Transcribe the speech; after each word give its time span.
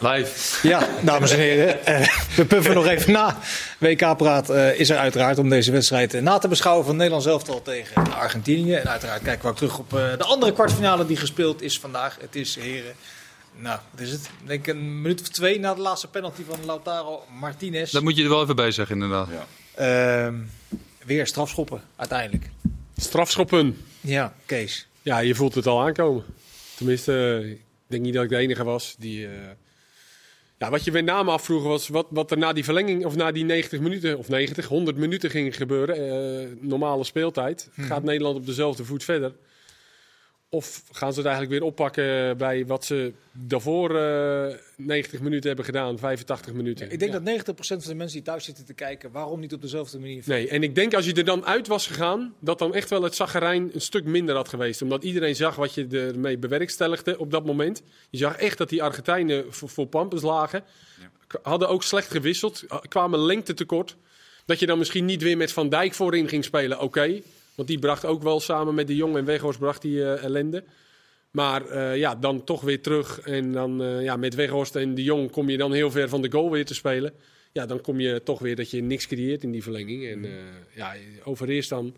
Live. 0.00 0.68
Ja, 0.68 0.88
dames 1.02 1.30
en 1.30 1.38
heren, 1.38 1.86
eh, 1.86 2.08
we 2.36 2.44
puffen 2.44 2.74
nog 2.74 2.86
even 2.86 3.12
na. 3.12 3.38
WK-praat 3.78 4.50
eh, 4.50 4.80
is 4.80 4.90
er 4.90 4.96
uiteraard 4.96 5.38
om 5.38 5.48
deze 5.48 5.70
wedstrijd 5.72 6.14
eh, 6.14 6.22
na 6.22 6.38
te 6.38 6.48
beschouwen 6.48 6.86
van 6.86 6.96
Nederland 6.96 7.22
zelf 7.22 7.48
al 7.48 7.62
tegen 7.62 8.12
Argentinië. 8.14 8.74
En 8.74 8.88
uiteraard 8.88 9.22
kijken 9.22 9.42
we 9.42 9.48
ook 9.48 9.56
terug 9.56 9.78
op 9.78 9.94
eh, 9.94 10.16
de 10.18 10.24
andere 10.24 10.52
kwartfinale 10.52 11.06
die 11.06 11.16
gespeeld 11.16 11.62
is 11.62 11.78
vandaag. 11.78 12.16
Het 12.20 12.36
is, 12.36 12.56
heren, 12.56 12.94
nou, 13.56 13.78
wat 13.90 14.00
is 14.00 14.10
het? 14.10 14.30
Ik 14.40 14.46
denk 14.46 14.66
een 14.66 15.02
minuut 15.02 15.20
of 15.20 15.28
twee 15.28 15.58
na 15.58 15.74
de 15.74 15.80
laatste 15.80 16.08
penalty 16.08 16.42
van 16.48 16.58
Lautaro 16.66 17.24
Martinez. 17.40 17.90
Dat 17.90 18.02
moet 18.02 18.16
je 18.16 18.22
er 18.22 18.28
wel 18.28 18.42
even 18.42 18.56
bij 18.56 18.70
zeggen, 18.70 18.94
inderdaad. 18.94 19.28
Ehm, 19.74 20.34
weer 21.04 21.26
strafschoppen, 21.26 21.80
uiteindelijk. 21.96 22.50
Strafschoppen. 22.96 23.84
Ja, 24.00 24.34
Kees. 24.46 24.86
Ja, 25.02 25.18
je 25.18 25.34
voelt 25.34 25.54
het 25.54 25.66
al 25.66 25.80
aankomen. 25.82 26.24
Tenminste, 26.76 27.42
ik 27.50 27.60
denk 27.86 28.02
niet 28.02 28.14
dat 28.14 28.22
ik 28.24 28.28
de 28.30 28.36
enige 28.36 28.64
was 28.64 28.94
die. 28.98 29.26
eh, 29.26 29.30
Ja, 30.64 30.70
wat 30.70 30.84
je 30.84 30.92
met 30.92 31.04
name 31.04 31.30
afvroeg 31.30 31.62
was 31.62 31.88
wat, 31.88 32.06
wat 32.10 32.30
er 32.30 32.38
na 32.38 32.52
die 32.52 32.64
verlenging, 32.64 33.04
of 33.04 33.16
na 33.16 33.32
die 33.32 33.44
90 33.44 33.80
minuten, 33.80 34.18
of 34.18 34.28
90, 34.28 34.66
100 34.66 34.96
minuten 34.96 35.30
ging 35.30 35.56
gebeuren. 35.56 35.96
eh, 36.42 36.48
normale 36.60 37.04
speeltijd. 37.04 37.68
Gaat 37.76 38.02
Nederland 38.02 38.36
op 38.36 38.46
dezelfde 38.46 38.84
voet 38.84 39.04
verder? 39.04 39.32
Of 40.54 40.82
gaan 40.92 41.12
ze 41.12 41.18
het 41.18 41.28
eigenlijk 41.28 41.58
weer 41.58 41.68
oppakken 41.70 42.36
bij 42.38 42.66
wat 42.66 42.84
ze 42.84 43.12
daarvoor 43.32 43.96
eh 43.98 44.54
90 44.76 45.20
minuten 45.20 45.46
hebben 45.46 45.64
gedaan, 45.64 45.98
85 45.98 46.52
minuten? 46.52 46.90
Ik 46.92 46.98
denk 46.98 47.12
Ja. 47.12 47.18
dat 47.18 47.22
90% 47.22 47.82
van 47.82 47.90
de 47.92 47.94
mensen 47.98 48.16
die 48.16 48.26
thuis 48.26 48.44
zitten 48.44 48.64
te 48.64 48.74
kijken, 48.74 49.10
waarom 49.10 49.40
niet 49.40 49.52
op 49.52 49.62
dezelfde 49.62 49.98
manier? 49.98 50.22
Nee, 50.26 50.48
en 50.48 50.62
ik 50.62 50.74
denk 50.74 50.94
als 50.94 51.04
je 51.06 51.12
er 51.12 51.24
dan 51.24 51.46
uit 51.46 51.66
was 51.66 51.86
gegaan, 51.86 52.34
dat 52.40 52.58
dan 52.58 52.74
echt 52.74 52.90
wel 52.90 53.02
het 53.02 53.14
zagrijn 53.14 53.70
een 53.74 53.80
stuk 53.80 54.04
minder 54.04 54.34
had 54.34 54.48
geweest. 54.48 54.82
Omdat 54.82 55.04
iedereen 55.04 55.36
zag 55.36 55.56
wat 55.56 55.74
je 55.74 55.86
ermee 55.86 56.38
bewerkstelligde 56.38 57.18
op 57.18 57.30
dat 57.30 57.44
moment. 57.46 57.82
Je 58.10 58.18
zag 58.18 58.36
echt 58.36 58.58
dat 58.58 58.68
die 58.68 58.82
Argentijnen 58.82 59.44
voor, 59.48 59.68
voor 59.68 59.86
Pampus 59.86 60.22
lagen. 60.22 60.64
K- 61.26 61.38
Hadden 61.42 61.68
ook 61.68 61.82
slecht 61.82 62.10
gewisseld, 62.10 62.64
kwamen 62.88 63.18
lengte 63.18 63.54
tekort. 63.54 63.96
Dat 64.46 64.58
je 64.58 64.66
dan 64.66 64.78
misschien 64.78 65.04
niet 65.04 65.22
weer 65.22 65.36
met 65.36 65.52
Van 65.52 65.68
Dijk 65.68 65.94
voorin 65.94 66.28
ging 66.28 66.44
spelen, 66.44 66.80
oké. 66.80 67.20
Want 67.54 67.68
die 67.68 67.78
bracht 67.78 68.04
ook 68.04 68.22
wel 68.22 68.40
samen 68.40 68.74
met 68.74 68.86
de 68.86 68.96
Jong 68.96 69.16
en 69.16 69.24
Weghorst 69.24 69.58
bracht 69.58 69.82
die 69.82 70.04
eh, 70.04 70.24
ellende. 70.24 70.64
Maar 71.30 71.66
eh, 71.66 71.96
ja, 71.96 72.14
dan 72.14 72.44
toch 72.44 72.60
weer 72.60 72.80
terug. 72.80 73.20
En 73.20 73.52
dan 73.52 73.82
eh, 73.82 74.02
ja, 74.02 74.16
met 74.16 74.34
Weghorst 74.34 74.76
en 74.76 74.94
de 74.94 75.02
Jong 75.02 75.30
kom 75.30 75.50
je 75.50 75.56
dan 75.56 75.72
heel 75.72 75.90
ver 75.90 76.08
van 76.08 76.22
de 76.22 76.32
goal 76.32 76.50
weer 76.50 76.64
te 76.64 76.74
spelen. 76.74 77.12
Ja, 77.52 77.66
dan 77.66 77.80
kom 77.80 78.00
je 78.00 78.22
toch 78.22 78.38
weer 78.38 78.56
dat 78.56 78.70
je 78.70 78.82
niks 78.82 79.06
creëert 79.06 79.42
in 79.42 79.50
die 79.50 79.62
verlenging. 79.62 80.06
En 80.06 80.24
eh 80.24 80.30
ja, 80.74 80.94
overeerst 81.24 81.68
dan, 81.68 81.96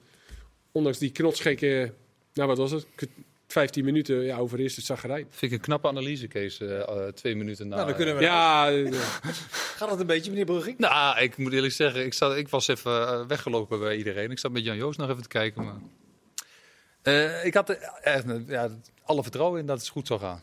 ondanks 0.72 0.98
die 0.98 1.10
knotsgekke, 1.10 1.92
nou 2.32 2.48
wat 2.48 2.58
was 2.58 2.70
het, 2.70 2.86
15 3.46 3.84
minuten, 3.84 4.22
ja, 4.24 4.36
overeerst 4.38 4.76
het 4.76 4.84
zaggerijn. 4.84 5.26
Vind 5.30 5.52
ik 5.52 5.58
een 5.58 5.64
knappe 5.64 5.88
analyse, 5.88 6.26
Kees. 6.28 6.60
eh, 6.60 6.80
eh, 6.80 7.12
twee 7.12 7.36
minuten 7.36 7.68
na. 7.68 7.74
Nou, 7.74 7.86
dan 7.86 7.96
kunnen 7.96 8.16
we. 8.16 8.22
Ja, 8.22 8.70
eh, 8.70 8.92
Gaat 9.76 9.88
dat 9.88 10.00
een 10.00 10.06
beetje, 10.06 10.30
meneer 10.30 10.44
Brugging? 10.46 10.78
Nou, 10.78 11.20
ik 11.20 11.36
moet 11.36 11.52
eerlijk 11.52 11.72
zeggen, 11.72 12.04
ik, 12.04 12.14
zat, 12.14 12.36
ik 12.36 12.48
was 12.48 12.68
even 12.68 13.26
weggelopen 13.28 13.78
bij 13.78 13.96
iedereen. 13.96 14.30
Ik 14.30 14.38
zat 14.38 14.52
met 14.52 14.64
Jan 14.64 14.76
Joost 14.76 14.98
nog 14.98 15.10
even 15.10 15.22
te 15.22 15.28
kijken. 15.28 15.64
Maar... 15.64 15.74
Eh, 17.02 17.44
ik 17.44 17.54
had 17.54 17.68
er 17.68 17.78
echt 18.02 18.24
ja, 18.46 18.70
alle 19.02 19.22
vertrouwen 19.22 19.60
in 19.60 19.66
dat 19.66 19.78
het 19.78 19.88
goed 19.88 20.06
zou 20.06 20.20
gaan. 20.20 20.42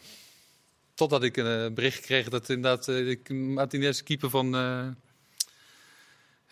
Totdat 0.93 1.23
ik 1.23 1.37
een 1.37 1.73
bericht 1.73 1.99
kreeg 2.01 2.29
dat 2.29 2.49
inderdaad 2.49 2.87
eh, 2.87 3.09
ik- 3.09 3.29
Martinez, 3.29 4.01
keeper 4.03 4.29
van, 4.29 4.55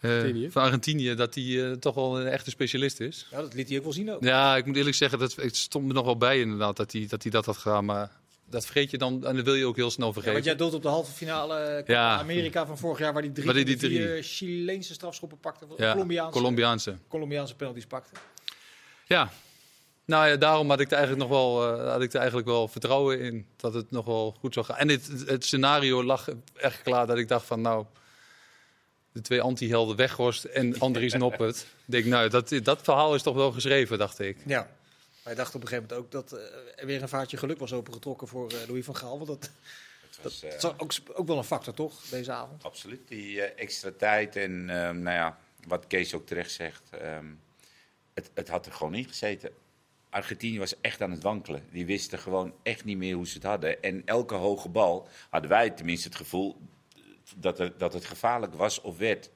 Argentinië. 0.02 0.52
van 0.52 0.62
Argentinië, 0.64 1.16
dat 1.16 1.36
hij 1.36 1.66
eh, 1.70 1.72
toch 1.72 1.96
wel 1.96 2.20
een 2.20 2.28
echte 2.28 2.50
specialist 2.50 3.00
is. 3.00 3.28
Ja, 3.32 3.42
dat 3.42 3.54
liet 3.54 3.68
hij 3.70 3.78
ook 3.78 3.84
wel 3.84 3.94
zien 3.94 4.12
ook. 4.12 4.24
Ja, 4.24 4.58
ik 4.58 4.66
moet 4.66 4.76
eerlijk 4.76 4.96
zeggen, 4.96 5.20
dat, 5.20 5.36
het 5.36 5.56
stond 5.56 5.86
me 5.88 5.94
nog 5.94 6.06
wel 6.06 6.18
bij 6.18 6.40
inderdaad 6.40 6.78
dat 6.78 6.92
hij 6.92 7.06
dat, 7.10 7.22
hij 7.24 7.32
dat 7.32 7.46
had 7.46 7.58
gedaan. 7.58 7.86
Maar 7.86 8.12
dat 8.50 8.64
vergeet 8.66 8.92
je 8.92 8.98
dan 8.98 9.26
en 9.26 9.36
dat 9.36 9.46
wil 9.46 9.54
je 9.54 9.66
ook 9.66 9.76
heel 9.76 9.92
snel 9.92 10.08
Ja, 10.08 10.14
vergeten. 10.14 10.34
want 10.36 10.46
jij 10.46 10.56
doelt 10.56 10.74
op 10.74 10.82
de 10.82 10.88
halve 10.88 11.12
finale 11.12 11.56
eh, 11.58 11.88
Ja. 11.88 12.18
Amerika 12.20 12.66
van 12.66 12.78
vorig 12.78 13.00
jaar, 13.00 13.14
waar 13.14 13.22
die 13.22 13.32
drie, 13.32 13.46
Waar 13.46 13.64
die 13.64 14.22
Chileense 14.22 14.94
strafschoppen 14.94 15.40
pakte. 15.40 15.66
ja, 15.78 15.92
Colombiaanse, 15.92 16.32
Colombiaanse. 16.38 16.98
Colombiaanse 17.08 17.56
penalties 17.56 17.86
pakte. 17.86 18.12
Ja. 19.08 19.32
Nou 20.06 20.28
ja, 20.28 20.36
daarom 20.36 20.70
had 20.70 20.80
ik 20.80 20.92
er 20.92 20.98
eigenlijk 20.98 21.30
nog 21.30 21.40
wel, 21.40 21.78
eh, 21.78 21.92
had 21.92 22.02
ik 22.02 22.14
er 22.14 22.18
eigenlijk 22.20 22.48
wel 22.48 22.68
vertrouwen 22.68 23.20
in 23.20 23.46
dat 23.56 23.74
het 23.74 23.92
nog 23.92 24.06
wel 24.06 24.36
goed 24.40 24.54
zou 24.54 24.66
gaan. 24.66 24.78
En 24.78 24.90
het, 24.90 25.10
het 25.26 25.46
scenario 25.46 26.04
lag 26.04 26.28
echt 26.56 26.82
klaar 26.82 27.08
dat 27.08 27.18
ik 27.18 27.28
dacht 27.28 27.46
van 27.46 27.62
nou, 27.62 27.86
de 29.12 29.22
twee 29.22 29.42
anti-helden 29.42 29.96
Weghorst 29.96 30.44
en 30.44 30.80
Andries 30.80 31.14
Noppert. 31.14 31.58
Ik 31.86 31.92
denk 31.92 32.06
nou, 32.06 32.30
dat, 32.30 32.54
dat 32.64 32.82
verhaal 32.82 33.16
is 33.16 33.22
toch 33.22 33.36
wel 33.36 33.52
geschreven, 33.52 33.98
dacht 33.98 34.20
ik. 34.20 34.38
Ja. 34.46 34.70
Wij 35.24 35.36
dachten 35.36 35.56
op 35.56 35.62
een 35.62 35.68
gegeven 35.68 35.90
moment 35.90 36.06
ook 36.06 36.12
dat 36.12 36.40
eh, 36.40 36.46
er 36.76 36.86
weer 36.86 37.02
een 37.02 37.10
vaartje 37.10 37.38
geluk 37.38 37.60
was 37.60 37.74
opengetrokken 37.74 38.28
voor 38.28 38.52
eh, 38.52 38.68
Louis 38.68 38.86
van 38.86 38.96
Gaal. 38.96 39.18
Want 39.18 39.28
dat, 39.28 39.52
was, 40.22 40.44
eh, 40.44 40.50
dat 40.60 40.64
is 40.64 41.04
ook, 41.04 41.18
ook 41.18 41.28
wel 41.28 41.38
een 41.38 41.44
factor, 41.44 41.74
toch, 41.74 42.02
deze 42.02 42.32
avond? 42.32 42.64
Absoluut, 42.64 43.08
die 43.08 43.42
eh, 43.42 43.62
extra 43.64 43.92
tijd 43.98 44.36
en 44.36 44.70
ehm, 44.70 45.02
nou 45.02 45.16
ja, 45.16 45.38
wat 45.68 45.88
Kees 45.88 46.14
ook 46.14 46.26
terecht 46.26 46.52
zegt, 46.52 46.90
ehm, 46.90 47.26
het, 48.14 48.32
het 48.34 48.50
had 48.50 48.66
er 48.66 48.72
gewoon 48.72 48.96
in 48.96 49.06
gezeten. 49.06 49.52
Argentinië 50.10 50.60
was 50.60 50.82
echt 50.82 51.02
aan 51.02 51.12
het 51.12 51.24
wankelen. 51.24 51.64
Die 51.72 51.86
wisten 51.86 52.20
gewoon 52.20 52.54
echt 52.64 52.86
niet 52.86 52.98
meer 52.98 53.16
hoe 53.16 53.28
ze 53.28 53.34
het 53.34 53.44
hadden. 53.44 53.82
En 53.82 54.02
elke 54.06 54.36
hoge 54.36 54.70
bal 54.70 55.08
hadden 55.30 55.50
wij 55.50 55.70
tenminste 55.70 56.08
het 56.08 56.18
gevoel 56.18 56.58
dat, 57.36 57.60
er, 57.60 57.78
dat 57.78 57.94
het 57.94 58.06
gevaarlijk 58.06 58.54
was 58.54 58.82
of 58.82 58.98
werd. 58.98 59.30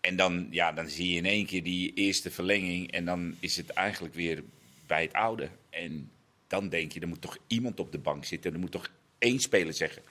En 0.00 0.16
dan, 0.16 0.46
ja, 0.50 0.72
dan 0.72 0.88
zie 0.88 1.08
je 1.08 1.16
in 1.16 1.26
één 1.26 1.46
keer 1.46 1.62
die 1.62 1.94
eerste 1.94 2.30
verlenging 2.30 2.92
en 2.92 3.04
dan 3.04 3.36
is 3.40 3.56
het 3.56 3.70
eigenlijk 3.70 4.14
weer 4.14 4.42
bij 4.86 5.02
het 5.02 5.12
oude. 5.12 5.48
En 5.70 6.10
dan 6.46 6.68
denk 6.68 6.92
je, 6.92 7.00
er 7.00 7.08
moet 7.08 7.20
toch 7.20 7.38
iemand 7.46 7.80
op 7.80 7.92
de 7.92 7.98
bank 7.98 8.24
zitten. 8.24 8.52
Er 8.52 8.58
moet 8.58 8.70
toch 8.70 8.90
één 9.18 9.40
speler 9.40 9.74
zeggen, 9.74 10.02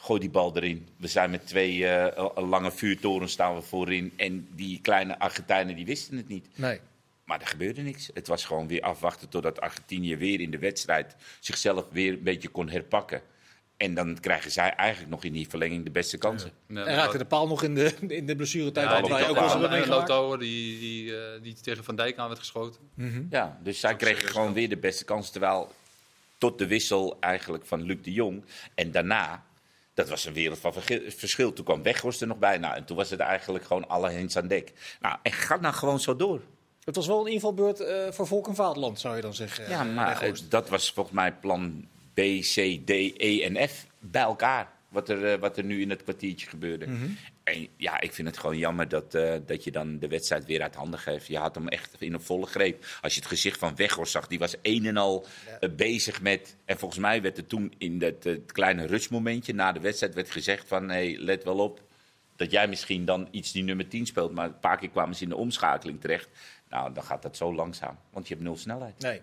Gooi 0.00 0.20
die 0.20 0.30
bal 0.30 0.56
erin. 0.56 0.88
We 0.96 1.06
zijn 1.06 1.30
met 1.30 1.46
twee 1.46 1.86
eh, 1.86 2.28
lange 2.48 2.70
vuurtorens 2.70 3.32
staan 3.32 3.54
we 3.54 3.62
voorin. 3.62 4.12
En 4.16 4.48
die 4.54 4.80
kleine 4.80 5.18
Argentijnen 5.18 5.76
die 5.76 5.86
wisten 5.86 6.16
het 6.16 6.28
niet. 6.28 6.48
Nee. 6.54 6.80
Maar 7.24 7.40
er 7.40 7.46
gebeurde 7.46 7.82
niks. 7.82 8.10
Het 8.14 8.26
was 8.26 8.44
gewoon 8.44 8.68
weer 8.68 8.82
afwachten 8.82 9.28
totdat 9.28 9.60
Argentinië 9.60 10.16
weer 10.16 10.40
in 10.40 10.50
de 10.50 10.58
wedstrijd 10.58 11.16
zichzelf 11.40 11.86
weer 11.90 12.12
een 12.12 12.22
beetje 12.22 12.48
kon 12.48 12.68
herpakken. 12.68 13.22
En 13.78 13.94
dan 13.94 14.20
krijgen 14.20 14.50
zij 14.50 14.74
eigenlijk 14.74 15.10
nog 15.10 15.24
in 15.24 15.32
die 15.32 15.48
verlenging 15.48 15.84
de 15.84 15.90
beste 15.90 16.18
kansen. 16.18 16.50
Ja, 16.66 16.84
En 16.84 16.94
raakte 16.94 17.18
de 17.18 17.24
paal 17.24 17.46
nog 17.46 17.62
in 17.62 17.74
de, 17.74 17.94
in 18.08 18.26
de 18.26 18.36
blessuretijd. 18.36 18.88
ja, 18.88 18.96
ook 19.28 19.36
wel 19.36 20.30
eens 20.30 20.38
die, 20.38 20.78
die, 20.78 21.16
eh, 21.16 21.42
die 21.42 21.54
tegen 21.54 21.84
Van 21.84 21.96
Dijk 21.96 22.18
aan 22.18 22.28
werd 22.28 22.38
geschoten. 22.38 22.80
Ja, 23.30 23.58
dus 23.62 23.80
zij 23.80 23.96
kregen 23.96 24.28
gewoon 24.28 24.52
weer 24.52 24.68
de 24.68 24.76
beste 24.76 25.04
kansen. 25.04 25.32
Terwijl 25.32 25.72
tot 26.38 26.58
de 26.58 26.66
wissel 26.66 27.16
eigenlijk 27.20 27.66
van 27.66 27.82
Luc 27.82 27.98
de 28.02 28.12
Jong. 28.12 28.44
En 28.74 28.90
daarna, 28.90 29.44
dat 29.94 30.08
was 30.08 30.24
een 30.24 30.32
wereld 30.32 30.58
van 30.58 30.72
verschil. 31.06 31.52
Toen 31.52 31.64
kwam 31.64 31.82
Weghorst 31.82 32.20
er 32.20 32.26
nog 32.26 32.38
bij. 32.38 32.58
Nou, 32.58 32.74
en 32.74 32.84
toen 32.84 32.96
was 32.96 33.10
het 33.10 33.20
eigenlijk 33.20 33.64
gewoon 33.64 33.88
alle 33.88 34.10
hens 34.10 34.36
aan 34.36 34.48
dek. 34.48 34.72
Nou, 35.00 35.16
en 35.22 35.32
ga 35.32 35.56
nou 35.56 35.74
gewoon 35.74 36.00
zo 36.00 36.16
door. 36.16 36.40
Het 36.84 36.96
was 36.96 37.06
wel 37.06 37.26
een 37.26 37.32
invalbeurt 37.32 37.80
eh, 37.80 38.10
voor 38.10 38.26
volk 38.26 38.46
en 38.48 38.54
vaderland, 38.54 39.00
zou 39.00 39.16
je 39.16 39.22
dan 39.22 39.34
zeggen. 39.34 39.68
Ja, 39.68 39.80
eh, 39.80 39.94
maar 39.94 40.32
dat 40.48 40.68
was 40.68 40.92
volgens 40.92 41.14
mij 41.14 41.32
plan 41.32 41.88
B, 42.18 42.40
C, 42.40 42.86
D, 42.86 42.90
E 43.16 43.42
en 43.42 43.68
F 43.68 43.86
bij 43.98 44.22
elkaar. 44.22 44.76
Wat 44.88 45.08
er, 45.08 45.32
eh, 45.32 45.40
wat 45.40 45.56
er 45.56 45.64
nu 45.64 45.80
in 45.80 45.90
het 45.90 46.02
kwartiertje 46.02 46.46
gebeurde. 46.46 46.86
En 47.44 47.68
ja, 47.76 48.00
ik 48.00 48.12
vind 48.12 48.28
het 48.28 48.38
gewoon 48.38 48.58
jammer 48.58 48.88
dat, 48.88 49.14
eh, 49.14 49.34
dat 49.46 49.64
je 49.64 49.70
dan 49.70 49.98
de 49.98 50.08
wedstrijd 50.08 50.44
weer 50.44 50.62
uit 50.62 50.74
handen 50.74 50.98
geeft. 50.98 51.26
Je 51.26 51.38
had 51.38 51.54
hem 51.54 51.68
echt 51.68 51.96
in 51.98 52.12
een 52.12 52.20
volle 52.20 52.46
greep. 52.46 52.84
Als 53.00 53.14
je 53.14 53.20
het 53.20 53.28
gezicht 53.28 53.58
van 53.58 53.76
Weghorst 53.76 54.12
zag, 54.12 54.26
die 54.26 54.38
was 54.38 54.56
een 54.62 54.86
en 54.86 54.96
al 54.96 55.26
eh, 55.60 55.70
bezig 55.70 56.22
met... 56.22 56.56
En 56.64 56.78
volgens 56.78 57.00
mij 57.00 57.22
werd 57.22 57.38
er 57.38 57.46
toen 57.46 57.74
in 57.78 57.98
dat 57.98 58.28
kleine 58.46 58.86
rustmomentje 58.86 59.54
na 59.54 59.72
de 59.72 59.80
wedstrijd 59.80 60.14
werd 60.14 60.30
gezegd 60.30 60.68
van... 60.68 60.88
Hey, 60.88 61.16
let 61.18 61.44
wel 61.44 61.58
op 61.58 61.82
dat 62.36 62.50
jij 62.50 62.68
misschien 62.68 63.04
dan 63.04 63.28
iets 63.30 63.52
die 63.52 63.62
nummer 63.62 63.88
10 63.88 64.06
speelt. 64.06 64.34
Maar 64.34 64.46
een 64.46 64.58
paar 64.58 64.78
keer 64.78 64.90
kwamen 64.90 65.14
ze 65.14 65.22
in 65.22 65.28
de 65.28 65.36
omschakeling 65.36 66.00
terecht. 66.00 66.28
Nou, 66.68 66.92
dan 66.92 67.04
gaat 67.04 67.22
dat 67.22 67.36
zo 67.36 67.54
langzaam. 67.54 67.98
Want 68.10 68.28
je 68.28 68.34
hebt 68.34 68.46
nul 68.46 68.56
snelheid. 68.56 68.98
Nee. 68.98 69.20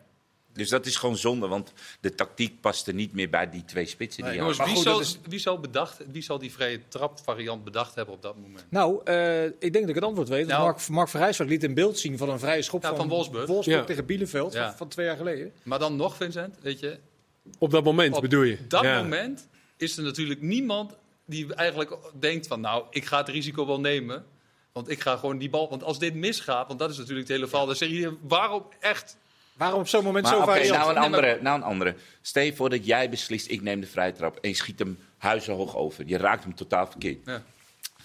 Dus 0.56 0.70
dat 0.70 0.86
is 0.86 0.96
gewoon 0.96 1.18
zonde, 1.18 1.48
want 1.48 1.74
de 2.00 2.16
tactiek 2.16 2.62
paste 2.62 2.92
niet 2.94 3.14
meer 3.14 3.30
bij 3.30 3.50
die 3.50 3.66
twee 3.66 3.86
spitsen. 3.86 4.22
Die 4.24 4.32
Nee. 4.32 4.40
Jongens, 4.42 4.58
wie, 4.58 4.68
goed, 4.68 4.84
zal, 4.84 4.94
dat 4.94 5.02
is- 5.02 5.20
wie, 5.28 5.40
zal 5.40 5.60
bedacht, 5.60 5.98
wie 6.12 6.22
zal 6.22 6.40
die 6.40 6.52
vrije 6.52 6.80
trap 6.88 7.20
variant 7.24 7.64
bedacht 7.64 7.96
hebben 7.96 8.14
op 8.16 8.22
dat 8.22 8.36
moment? 8.38 8.66
Nou, 8.70 9.02
eh, 9.04 9.46
ik 9.46 9.60
denk 9.60 9.74
dat 9.74 9.90
ik 9.90 9.96
het 9.96 10.04
antwoord 10.04 10.30
weet. 10.30 10.48
Nou. 10.48 10.64
Mark, 10.64 10.88
Mark 11.14 11.38
liet 11.40 11.64
een 11.64 11.74
beeld 11.74 12.00
zien 12.00 12.18
van 12.18 12.30
een 12.30 12.40
vrije 12.40 12.62
schop 12.62 12.82
Ja, 12.82 12.88
van, 12.88 12.98
van 12.98 13.08
Wolfsburg. 13.08 13.48
Wolfsburg 13.48 13.80
Ja. 13.80 13.86
tegen 13.86 14.06
Bielefeld 14.06 14.54
Ja. 14.54 14.68
van, 14.68 14.78
van 14.78 14.88
twee 14.88 15.06
jaar 15.06 15.18
geleden. 15.18 15.52
Maar 15.64 15.80
dan 15.80 15.96
nog, 15.96 16.16
Vincent, 16.16 16.56
weet 16.62 16.80
je, 16.80 16.98
op 17.60 17.72
dat 17.72 17.84
moment 17.84 18.16
op 18.16 18.22
bedoel 18.22 18.44
je? 18.44 18.58
dat 18.68 18.84
Ja. 18.84 19.02
moment 19.02 19.48
is 19.78 19.98
er 19.98 20.04
natuurlijk 20.04 20.42
niemand 20.42 20.96
die 21.26 21.54
eigenlijk 21.56 21.98
denkt 22.20 22.48
van, 22.48 22.62
nou, 22.62 22.86
ik 22.90 23.06
ga 23.06 23.18
het 23.18 23.30
risico 23.30 23.66
wel 23.66 23.80
nemen. 23.80 24.26
Want 24.72 24.90
ik 24.90 25.02
ga 25.02 25.18
gewoon 25.18 25.38
die 25.38 25.50
bal, 25.50 25.70
want 25.70 25.84
als 25.84 26.00
dit 26.00 26.14
misgaat, 26.16 26.68
want 26.68 26.80
dat 26.80 26.90
is 26.90 26.98
natuurlijk 26.98 27.28
het 27.28 27.36
hele 27.38 27.48
verhaal. 27.48 27.66
Dan 27.66 27.76
zeg 27.76 27.90
je, 27.90 28.18
waarom 28.22 28.66
echt? 28.80 29.18
Waarom 29.58 29.80
op 29.80 29.88
zo'n 29.88 30.04
moment 30.04 30.24
Maar 30.26 30.34
zo 30.34 30.40
oké, 30.42 30.52
variant? 30.52 30.78
nou 30.78 30.90
een 30.90 30.98
andere. 30.98 31.38
Nou 31.42 31.56
een 31.58 31.64
andere. 31.64 31.96
Stel 32.22 32.44
je 32.44 32.56
voor 32.56 32.70
dat 32.70 32.86
jij 32.86 33.10
beslist, 33.10 33.50
ik 33.52 33.62
neem 33.62 33.80
de 33.82 33.88
vrije 33.88 34.12
trap. 34.12 34.38
En 34.42 34.50
je 34.50 34.56
schiet 34.56 34.80
hem 34.80 34.98
huizenhoog 35.18 35.76
over. 35.76 36.04
Je 36.08 36.18
raakt 36.18 36.44
hem 36.44 36.56
totaal 36.56 36.88
verkeerd. 36.88 37.18
Ja. 37.26 37.44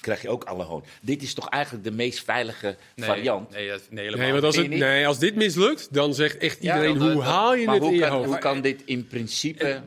krijg 0.00 0.22
je 0.22 0.28
ook 0.28 0.44
alle 0.44 0.64
hoon. 0.64 0.84
Dit 1.02 1.22
is 1.22 1.34
toch 1.34 1.48
eigenlijk 1.48 1.84
de 1.84 1.90
meest 1.90 2.24
veilige 2.24 2.76
Nee, 2.96 3.06
variant? 3.08 3.50
Nee, 3.50 3.68
dat- 3.68 3.82
nee, 3.90 4.04
helemaal 4.04 4.24
Nee, 4.24 4.32
want 4.32 4.44
als, 4.44 4.56
het, 4.56 4.68
nee, 4.68 5.06
als 5.06 5.18
dit 5.18 5.34
mislukt, 5.34 5.88
dan 5.94 6.14
zegt 6.14 6.36
echt 6.36 6.62
Ja, 6.62 6.74
iedereen, 6.74 6.96
hoe 7.00 7.12
dat- 7.12 7.22
haal 7.22 7.54
je 7.54 7.66
het 7.70 7.76
in 7.76 7.82
hoe 7.82 7.94
je 7.94 8.00
kan, 8.00 8.10
hoofd? 8.10 8.26
hoe 8.28 8.38
kan 8.38 8.60
dit 8.60 8.82
in 8.84 9.06
principe 9.06 9.82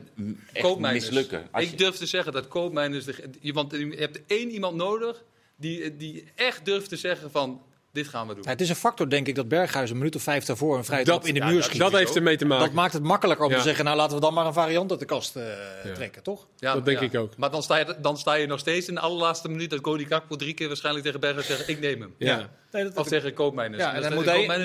echt 0.52 0.78
mislukken? 0.78 1.48
Als 1.50 1.64
Ik 1.64 1.70
je- 1.70 1.76
durf 1.76 1.96
te 1.96 2.06
zeggen 2.06 2.32
dat 2.32 2.48
koopmijners... 2.48 3.04
Want 3.42 3.72
je 3.72 3.94
hebt 3.98 4.20
één 4.26 4.50
iemand 4.50 4.76
nodig 4.76 5.24
die, 5.56 5.96
die 5.96 6.24
echt 6.34 6.64
durft 6.64 6.88
te 6.88 6.96
zeggen 6.96 7.30
van... 7.30 7.62
Dit 7.94 8.08
gaan 8.08 8.26
we 8.28 8.34
doen. 8.34 8.42
Ja, 8.42 8.50
het 8.50 8.60
is 8.60 8.68
een 8.68 8.76
factor, 8.76 9.08
denk 9.08 9.26
ik, 9.26 9.34
dat 9.34 9.48
Berghuis 9.48 9.90
een 9.90 9.96
minuut 9.96 10.16
of 10.16 10.22
vijf 10.22 10.44
daarvoor 10.44 10.76
een 10.76 10.84
vrije 10.84 11.04
trap 11.04 11.18
Dat, 11.18 11.28
in 11.28 11.34
de 11.34 11.40
ja, 11.40 11.46
muur 11.46 11.62
schiet. 11.62 11.78
dat 11.78 11.92
heeft 11.92 12.16
ermee 12.16 12.36
te 12.36 12.44
maken. 12.44 12.64
Dat 12.66 12.74
maakt 12.74 12.92
het 12.92 13.02
makkelijker 13.02 13.44
om 13.46 13.50
Ja. 13.50 13.56
te 13.56 13.62
zeggen, 13.62 13.84
nou 13.84 13.96
laten 13.96 14.14
we 14.14 14.20
dan 14.22 14.34
maar 14.34 14.46
een 14.46 14.52
variant 14.52 14.90
uit 14.90 15.00
de 15.00 15.06
kast 15.06 15.36
eh, 15.36 15.42
trekken, 15.94 16.22
toch? 16.22 16.46
Ja, 16.58 16.74
dat 16.74 16.84
denk 16.84 17.00
ik 17.00 17.14
ook. 17.16 17.36
Maar 17.36 17.50
dan 17.50 17.62
sta, 17.62 17.76
je, 17.78 17.96
dan 18.00 18.18
sta 18.18 18.34
je 18.34 18.46
nog 18.46 18.58
steeds 18.58 18.88
in 18.88 18.94
de 18.94 19.00
allerlaatste 19.00 19.48
minuut... 19.48 19.70
dat 19.70 19.80
Cody 19.80 20.04
Kakpo 20.04 20.36
drie 20.36 20.54
keer 20.54 20.66
waarschijnlijk 20.68 21.04
tegen 21.04 21.20
Berghuis 21.20 21.46
zegt... 21.46 21.68
ik 21.68 21.80
neem 21.80 22.00
hem. 22.00 22.14
ja. 22.18 22.50
Nee, 22.72 22.82
dat 22.84 22.96
Of 22.96 23.08
tegen 23.08 23.34
koopmijners. 23.34 23.82
ja, 23.82 23.88
en 23.88 23.94
Dus 23.94 24.02
dan 24.02 24.10
de 24.10 24.16
moet 24.16 24.24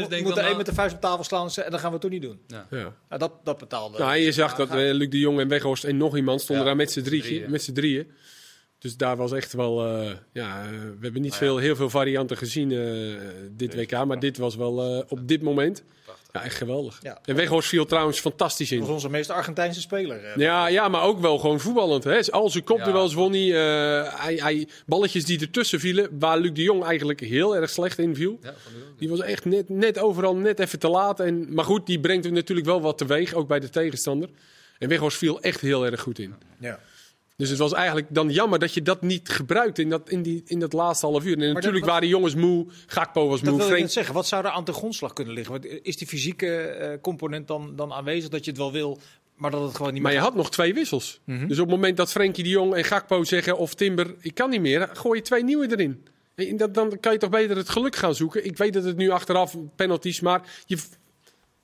hij 0.09 0.21
moet, 0.21 0.35
dan, 0.35 0.45
een 0.45 0.57
met 0.57 0.65
de 0.65 0.73
vuist 0.73 0.95
op 0.95 1.01
tafel 1.01 1.23
slaan 1.23 1.43
en 1.43 1.51
zeggen, 1.51 1.65
en 1.65 1.71
dan 1.71 1.79
gaan 1.79 1.89
we 1.89 1.95
het 1.95 2.01
toch 2.01 2.11
niet 2.11 2.21
doen. 2.21 2.39
Ja. 2.47 2.77
Ja. 2.79 2.93
Ja, 3.09 3.17
dat, 3.17 3.31
dat 3.43 3.57
betaalde. 3.57 3.97
Nou, 3.97 4.11
en 4.13 4.21
je 4.21 4.31
zag 4.31 4.55
dat 4.55 4.69
eh, 4.69 4.75
Luc 4.75 5.09
de 5.09 5.19
Jong 5.19 5.39
en 5.39 5.47
Weghorst 5.47 5.83
en 5.83 5.97
nog 5.97 6.15
iemand 6.15 6.41
stonden 6.41 6.63
Ja, 6.65 6.69
daar 6.69 6.79
met 6.79 6.91
z'n 7.63 7.73
drieën. 7.73 8.11
Dus 8.79 8.97
daar 8.97 9.17
was 9.17 9.31
echt 9.31 9.53
wel... 9.53 9.85
eh, 9.85 10.11
ja, 10.33 10.63
eh, 10.63 10.69
we 10.69 10.97
hebben 11.01 11.21
niet 11.21 11.31
ja. 11.31 11.37
veel, 11.37 11.57
heel 11.57 11.75
veel 11.75 11.89
varianten 11.89 12.37
gezien 12.37 12.71
eh, 12.71 13.19
dit 13.51 13.75
WK. 13.75 14.05
Maar 14.05 14.19
dit 14.19 14.37
was 14.37 14.55
wel 14.55 14.81
eh, 14.83 15.03
op 15.07 15.27
dit 15.27 15.41
moment 15.41 15.83
ja, 16.31 16.43
echt 16.43 16.55
geweldig. 16.55 16.99
Ja. 17.01 17.19
En 17.25 17.35
Weghorst 17.35 17.69
viel 17.69 17.85
trouwens 17.85 18.19
fantastisch 18.19 18.69
Dat 18.69 18.79
was 18.79 18.87
in. 18.87 18.93
onze 18.93 19.09
meest 19.09 19.29
Argentijnse 19.29 19.81
speler. 19.81 20.39
Ja, 20.39 20.67
ja, 20.67 20.87
maar 20.87 21.03
ook 21.03 21.19
wel 21.19 21.37
gewoon 21.39 21.59
voetballend. 21.59 22.03
Hè. 22.03 22.21
Al 22.31 22.49
zijn 22.49 22.63
kopduels 22.63 23.13
won 23.13 23.31
hij, 23.31 23.47
eh, 23.47 24.23
hij, 24.23 24.35
hij. 24.35 24.67
Balletjes 24.85 25.25
die 25.25 25.39
ertussen 25.39 25.79
vielen, 25.79 26.09
waar 26.19 26.39
Luc 26.39 26.53
de 26.53 26.61
Jong 26.61 26.83
eigenlijk 26.83 27.19
heel 27.19 27.55
erg 27.55 27.69
slecht 27.69 27.97
in 27.97 28.15
viel. 28.15 28.39
Die 28.97 29.09
was 29.09 29.19
echt 29.19 29.45
net, 29.45 29.69
net 29.69 29.99
overal 29.99 30.35
net 30.35 30.59
even 30.59 30.79
te 30.79 30.87
laat. 30.89 31.19
En, 31.19 31.53
maar 31.53 31.65
goed, 31.65 31.85
die 31.85 31.99
brengt 31.99 32.25
hem 32.25 32.33
natuurlijk 32.33 32.67
wel 32.67 32.81
wat 32.81 32.97
teweeg, 32.97 33.33
ook 33.33 33.47
bij 33.47 33.59
de 33.59 33.69
tegenstander. 33.69 34.29
En 34.77 34.89
Weghorst 34.89 35.17
viel 35.17 35.41
echt 35.41 35.61
heel 35.61 35.85
erg 35.85 36.01
goed 36.01 36.19
in. 36.19 36.35
Ja. 36.59 36.79
Dus 37.39 37.49
het 37.49 37.57
was 37.57 37.73
eigenlijk 37.73 38.07
dan 38.09 38.29
jammer 38.29 38.59
dat 38.59 38.73
je 38.73 38.81
dat 38.81 39.01
niet 39.01 39.29
gebruikt 39.29 39.79
in 39.79 39.89
dat, 39.89 40.09
in 40.09 40.21
die, 40.21 40.41
in 40.45 40.59
dat 40.59 40.73
laatste 40.73 41.05
half 41.05 41.23
uur. 41.25 41.33
En 41.41 41.53
natuurlijk 41.53 41.73
dat- 41.73 41.85
waren 41.85 42.01
die 42.01 42.09
jongens 42.09 42.35
moe, 42.35 42.65
Gakpo 42.87 43.27
was 43.27 43.41
Dat 43.41 43.49
moe, 43.53 43.63
wil 43.67 43.75
ik 43.75 43.81
net 43.81 43.91
zeggen. 43.91 44.13
Wat 44.13 44.27
zou 44.27 44.45
er 44.45 44.51
aan 44.51 44.63
de 44.63 44.73
grondslag 44.73 45.13
kunnen 45.13 45.33
liggen? 45.33 45.51
Want 45.53 45.65
Is 45.85 45.97
die 45.97 46.07
fysieke 46.07 46.55
eh, 46.61 47.01
component 47.01 47.47
dan, 47.47 47.75
dan 47.75 47.93
aanwezig 47.93 48.29
dat 48.29 48.43
je 48.45 48.51
het 48.51 48.59
wel 48.59 48.71
wil, 48.71 48.99
maar 49.35 49.51
dat 49.51 49.61
het 49.63 49.75
gewoon 49.75 49.93
niet 49.93 50.01
Maar 50.01 50.11
je 50.11 50.17
meer 50.17 50.27
had 50.27 50.35
nog 50.35 50.51
twee 50.51 50.73
wissels. 50.73 51.19
Mhm. 51.23 51.47
Dus 51.47 51.59
op 51.59 51.65
het 51.67 51.75
moment 51.75 51.97
dat 51.97 52.11
Frenkie 52.11 52.43
de 52.43 52.49
Jong 52.49 52.73
en 52.75 52.83
Gakpo 52.83 53.23
zeggen 53.23 53.57
of 53.57 53.73
Timber, 53.73 54.15
ik 54.19 54.33
kan 54.35 54.49
niet 54.49 54.61
meer, 54.61 54.89
gooi 54.93 55.17
je 55.17 55.23
twee 55.25 55.43
nieuwe 55.43 55.71
erin. 55.71 56.03
En 56.35 56.57
dat, 56.57 56.73
dan 56.73 56.99
kan 56.99 57.11
je 57.13 57.19
toch 57.19 57.29
beter 57.29 57.57
het 57.57 57.69
geluk 57.69 57.95
gaan 57.95 58.15
zoeken. 58.15 58.45
Ik 58.45 58.57
weet 58.57 58.73
dat 58.73 58.83
het 58.83 58.97
nu 58.97 59.09
achteraf 59.09 59.55
penalties, 59.75 60.19
maar 60.19 60.41
je, 60.65 60.77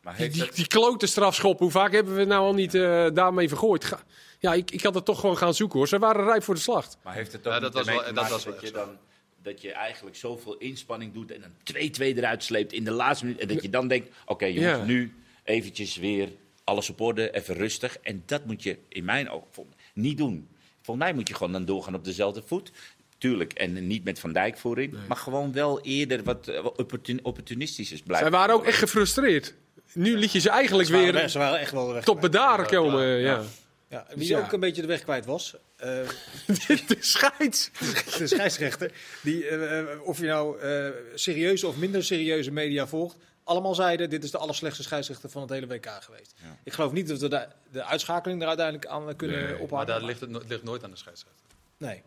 Maar 0.01 0.15
die, 0.17 0.49
die, 0.53 0.67
klote 0.67 1.07
strafschop, 1.07 1.59
hoe 1.59 1.71
vaak 1.71 1.91
hebben 1.91 2.13
we 2.13 2.19
het 2.19 2.29
nou 2.29 2.41
al 2.45 2.53
niet 2.53 2.73
eh, 2.75 3.05
daarmee 3.13 3.47
vergooid? 3.47 3.85
Ga- 3.85 4.03
ja, 4.45 4.53
ik, 4.53 4.71
ik 4.71 4.83
had 4.83 4.95
het 4.95 5.05
toch 5.05 5.19
gewoon 5.19 5.37
gaan 5.37 5.53
zoeken 5.53 5.77
hoor. 5.79 5.87
Ze 5.87 5.99
waren 5.99 6.23
rijp 6.25 6.43
voor 6.43 6.55
de 6.55 6.61
slacht. 6.61 6.97
maar 7.03 7.13
heeft 7.13 7.31
het 7.31 7.47
ook 7.47 7.53
Ja, 7.53 7.59
niet 7.59 7.61
dat 7.61 7.73
was 7.73 7.85
wel- 7.95 8.03
te 8.03 8.13
dat 8.13 8.29
was 8.29 8.43
wel 8.45 8.53
dat 8.53 8.63
je 8.63 8.71
dan 8.71 8.97
dat 9.41 9.61
je 9.61 9.71
eigenlijk 9.71 10.15
zoveel 10.15 10.57
inspanning 10.57 11.13
doet 11.13 11.31
en 11.31 11.43
een 11.43 11.91
2-2 11.91 12.17
eruit 12.17 12.43
sleept 12.43 12.73
in 12.73 12.83
de 12.83 12.91
laatste 12.91 13.25
minuut 13.25 13.39
en 13.41 13.47
dat 13.47 13.61
je 13.61 13.69
dan 13.69 13.87
denkt, 13.87 14.09
oké 14.25 14.45
jongens, 14.45 14.77
Ja. 14.77 14.83
nu 14.83 15.13
eventjes 15.43 15.95
weer 15.97 16.29
alles 16.63 16.89
op 16.89 17.01
orde, 17.01 17.31
even 17.35 17.55
rustig 17.55 17.97
en 17.99 18.23
dat 18.25 18.45
moet 18.45 18.63
je 18.63 18.77
in 18.87 19.05
mijn 19.05 19.29
ogen 19.29 19.47
niet 19.93 20.17
doen. 20.17 20.47
Volgens 20.81 21.05
mij 21.05 21.15
moet 21.15 21.27
je 21.27 21.33
gewoon 21.33 21.51
dan 21.51 21.65
doorgaan 21.65 21.95
op 21.95 22.03
dezelfde 22.05 22.43
voet. 22.45 22.71
Tuurlijk, 23.17 23.53
en 23.53 23.87
niet 23.87 24.03
met 24.03 24.19
Van 24.19 24.33
Dijk 24.33 24.57
voorin, 24.57 24.95
maar 25.07 25.17
gewoon 25.17 25.51
wel 25.53 25.81
eerder 25.81 26.23
wat 26.23 26.47
eh, 26.47 26.65
opportun- 26.65 27.19
opportunistisch 27.23 27.91
is 27.91 28.01
blijven. 28.01 28.27
Zij 28.29 28.37
waren 28.39 28.55
ook 28.55 28.65
echt 28.65 28.77
gefrustreerd. 28.77 29.53
Nu 29.93 30.17
liet 30.17 30.31
je 30.31 30.39
ze 30.39 30.49
eigenlijk 30.49 30.87
Ze 30.87 30.93
waren, 30.95 31.13
weer 31.13 31.29
ze 31.29 31.37
waren 31.37 31.59
echt 31.59 31.71
wel 31.71 32.01
tot 32.01 32.19
bedaren 32.19 32.65
komen. 32.67 33.05
Ja. 33.07 33.17
Ja, 33.17 33.43
wie 34.15 34.27
Ja. 34.27 34.39
ook 34.39 34.51
een 34.51 34.59
beetje 34.59 34.81
de 34.81 34.87
weg 34.87 35.03
kwijt 35.03 35.25
was, 35.25 35.55
eh, 35.75 35.89
de 36.87 36.97
scheids. 36.99 37.71
de 38.17 38.27
scheidsrechter, 38.27 38.91
die, 39.21 39.47
eh, 39.47 39.79
eh, 39.79 40.01
of 40.01 40.19
je 40.19 40.25
nou 40.25 40.59
eh, 40.59 40.89
serieuze 41.15 41.67
of 41.67 41.77
minder 41.77 42.03
serieuze 42.03 42.51
media 42.51 42.87
volgt, 42.87 43.15
allemaal 43.43 43.75
zeiden: 43.75 44.09
dit 44.09 44.23
is 44.23 44.31
de 44.31 44.37
allerslechtste 44.37 44.83
scheidsrechter 44.83 45.29
van 45.29 45.41
het 45.41 45.49
hele 45.51 45.67
WK 45.67 45.87
geweest. 46.01 46.33
Ik 46.63 46.73
geloof 46.73 46.91
niet 46.91 47.07
dat 47.07 47.19
we 47.19 47.27
de, 47.27 47.47
de 47.71 47.83
uitschakeling 47.83 48.41
er 48.41 48.47
uiteindelijk 48.47 48.85
aan 48.87 49.15
kunnen 49.15 49.43
Nee, 49.43 49.67
Maar 49.69 49.85
daar 49.85 50.03
ligt 50.03 50.19
het, 50.19 50.29
no- 50.29 50.41
ligt 50.47 50.63
nooit 50.63 50.83
aan 50.83 50.91
de 50.91 50.97
scheidsrechter. 50.97 51.45
Nee, 51.77 52.01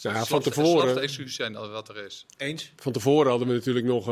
Het 0.00 0.28
van, 0.28 0.36
het 0.42 0.42
tevoren, 0.52 1.00
excuus 1.02 1.34
zijn 1.34 1.56
al 1.56 1.68
wat 1.68 1.88
er 1.88 1.96
is. 2.04 2.26
eens. 2.36 2.72
van 2.76 2.92
tevoren 2.92 3.30
hadden 3.30 3.48
we 3.48 3.54
natuurlijk 3.54 3.86
nog. 3.86 4.06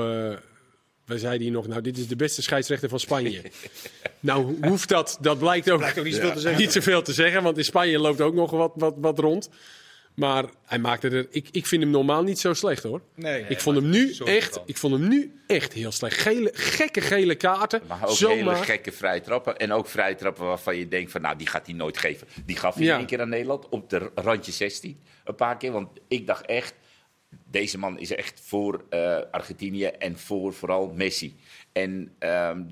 Wij 1.06 1.18
zeiden 1.18 1.42
hier 1.42 1.52
nog, 1.52 1.66
nou, 1.66 1.80
dit 1.80 1.98
is 1.98 2.08
de 2.08 2.16
beste 2.16 2.42
scheidsrechter 2.42 2.88
van 2.88 3.00
Spanje. 3.00 3.42
nou, 4.20 4.44
hoe 4.44 4.66
hoeft 4.68 4.88
dat? 4.88 5.18
Dat 5.20 5.38
blijkt 5.38 5.70
ook, 5.70 5.78
Blijkt 5.78 5.98
ook 5.98 6.04
niet 6.04 6.14
zoveel 6.14 6.32
te 6.32 6.40
zeggen. 6.40 6.60
niet 6.64 6.72
zoveel 6.72 7.02
te 7.02 7.12
zeggen, 7.12 7.42
want 7.42 7.58
in 7.58 7.64
Spanje 7.64 7.98
loopt 7.98 8.20
ook 8.20 8.34
nog 8.34 8.50
wat, 8.50 8.72
wat, 8.74 8.94
wat 8.96 9.18
rond. 9.18 9.48
Maar 10.14 10.44
hij 10.64 10.78
maakte 10.78 11.08
er. 11.08 11.26
Ik, 11.30 11.48
ik 11.50 11.66
vind 11.66 11.82
hem 11.82 11.90
normaal 11.90 12.22
niet 12.22 12.38
zo 12.38 12.52
slecht 12.52 12.82
hoor. 12.82 13.00
Nee. 13.14 13.44
ik, 13.48 13.60
vond 13.60 13.76
hem 13.76 13.88
nu 13.90 14.14
echt, 14.24 14.60
ik 14.66 14.76
vond 14.76 14.92
hem 14.92 15.08
nu 15.08 15.40
echt 15.46 15.72
heel 15.72 15.92
slecht. 15.92 16.16
Gele, 16.18 16.50
gekke 16.54 17.00
gele 17.00 17.34
kaarten. 17.34 17.82
Maar 17.88 18.08
ook 18.08 18.16
Zomaar. 18.16 18.36
hele 18.36 18.54
gekke 18.64 18.92
vrije 18.92 19.20
trappen. 19.20 19.56
En 19.56 19.72
ook 19.72 19.88
vrije 19.88 20.14
trappen 20.14 20.44
waarvan 20.46 20.76
je 20.76 20.88
denkt 20.88 21.10
van, 21.10 21.20
nou, 21.20 21.36
die 21.36 21.46
gaat 21.46 21.66
hij 21.66 21.74
nooit 21.74 21.98
geven. 21.98 22.26
Die 22.46 22.56
gaf 22.56 22.74
hij 22.74 22.84
Ja. 22.84 22.96
één 22.96 23.06
keer 23.06 23.20
aan 23.20 23.28
Nederland 23.28 23.68
op 23.68 23.90
de 23.90 24.10
randje 24.14 24.52
16. 24.52 25.00
Een 25.24 25.34
paar 25.34 25.56
keer, 25.56 25.72
want 25.72 25.88
ik 26.08 26.26
dacht 26.26 26.46
echt... 26.46 26.74
Deze 27.44 27.78
man 27.78 27.98
is 27.98 28.14
echt 28.14 28.40
voor 28.44 28.84
eh, 28.90 29.18
Argentinië 29.30 29.84
en 29.84 30.18
voor 30.18 30.54
vooral 30.54 30.92
Messi. 30.94 31.36
En 31.72 32.14
ehm, 32.18 32.62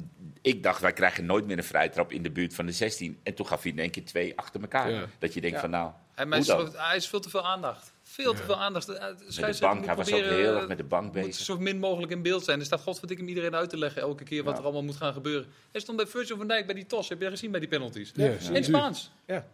ik 0.42 0.62
dacht, 0.62 0.80
wij 0.80 0.92
krijgen 0.92 1.24
nooit 1.26 1.46
meer 1.46 1.58
een 1.58 1.64
vrije 1.64 1.88
trap 1.90 2.12
in 2.12 2.22
de 2.22 2.30
buurt 2.30 2.54
van 2.54 2.66
de 2.66 2.72
16. 2.72 3.18
En 3.22 3.34
toen 3.34 3.46
gaf 3.46 3.62
hij 3.62 3.72
in 3.72 3.78
één 3.78 3.90
keer 3.90 4.04
twee 4.04 4.32
achter 4.38 4.60
elkaar. 4.60 4.90
Ja. 4.90 5.04
Dat 5.18 5.34
je 5.34 5.40
denkt 5.40 5.56
Ja. 5.56 5.62
van, 5.62 5.70
nou, 5.70 5.90
Hij, 6.14 6.26
hoe 6.26 6.36
is, 6.36 6.46
hij 6.76 6.96
is 6.96 7.08
veel 7.08 7.20
te 7.20 7.30
veel 7.30 7.46
aandacht. 7.46 7.92
Veel 8.02 8.34
te 8.34 8.42
veel 8.42 8.56
aandacht. 8.56 8.86
De, 8.86 8.92
de 8.92 9.40
Met 9.40 9.54
de 9.54 9.60
bank, 9.60 9.76
moet 9.78 9.86
hij 9.86 9.96
was 9.96 10.12
ook 10.12 10.18
heel 10.20 10.56
erg 10.56 10.68
met 10.68 10.76
de 10.78 10.84
bank 10.84 11.02
moet 11.04 11.12
bezig. 11.12 11.44
zo 11.44 11.58
min 11.58 11.78
mogelijk 11.78 12.12
in 12.12 12.22
beeld 12.22 12.44
zijn. 12.44 12.58
Er 12.58 12.64
staat 12.64 12.80
godverdikke 12.80 13.24
iedereen 13.24 13.54
uit 13.54 13.70
te 13.70 13.78
leggen 13.78 14.02
elke 14.02 14.24
keer 14.24 14.42
wat 14.42 14.52
Ja. 14.52 14.58
er 14.58 14.64
allemaal 14.64 14.82
moet 14.84 14.96
gaan 14.96 15.12
gebeuren. 15.12 15.46
Hij 15.72 15.80
stond 15.80 15.96
bij 15.96 16.06
Virgil 16.06 16.36
van 16.36 16.48
Dijk 16.48 16.66
bij 16.66 16.74
die 16.74 16.86
tos. 16.86 17.08
Heb 17.08 17.18
je 17.18 17.24
dat 17.24 17.32
gezien 17.32 17.50
bij 17.50 17.60
die 17.60 17.68
penalties? 17.68 18.12
Ja, 18.14 18.32
In 18.52 18.64
Spaans. 18.64 19.10
Ja, 19.26 19.46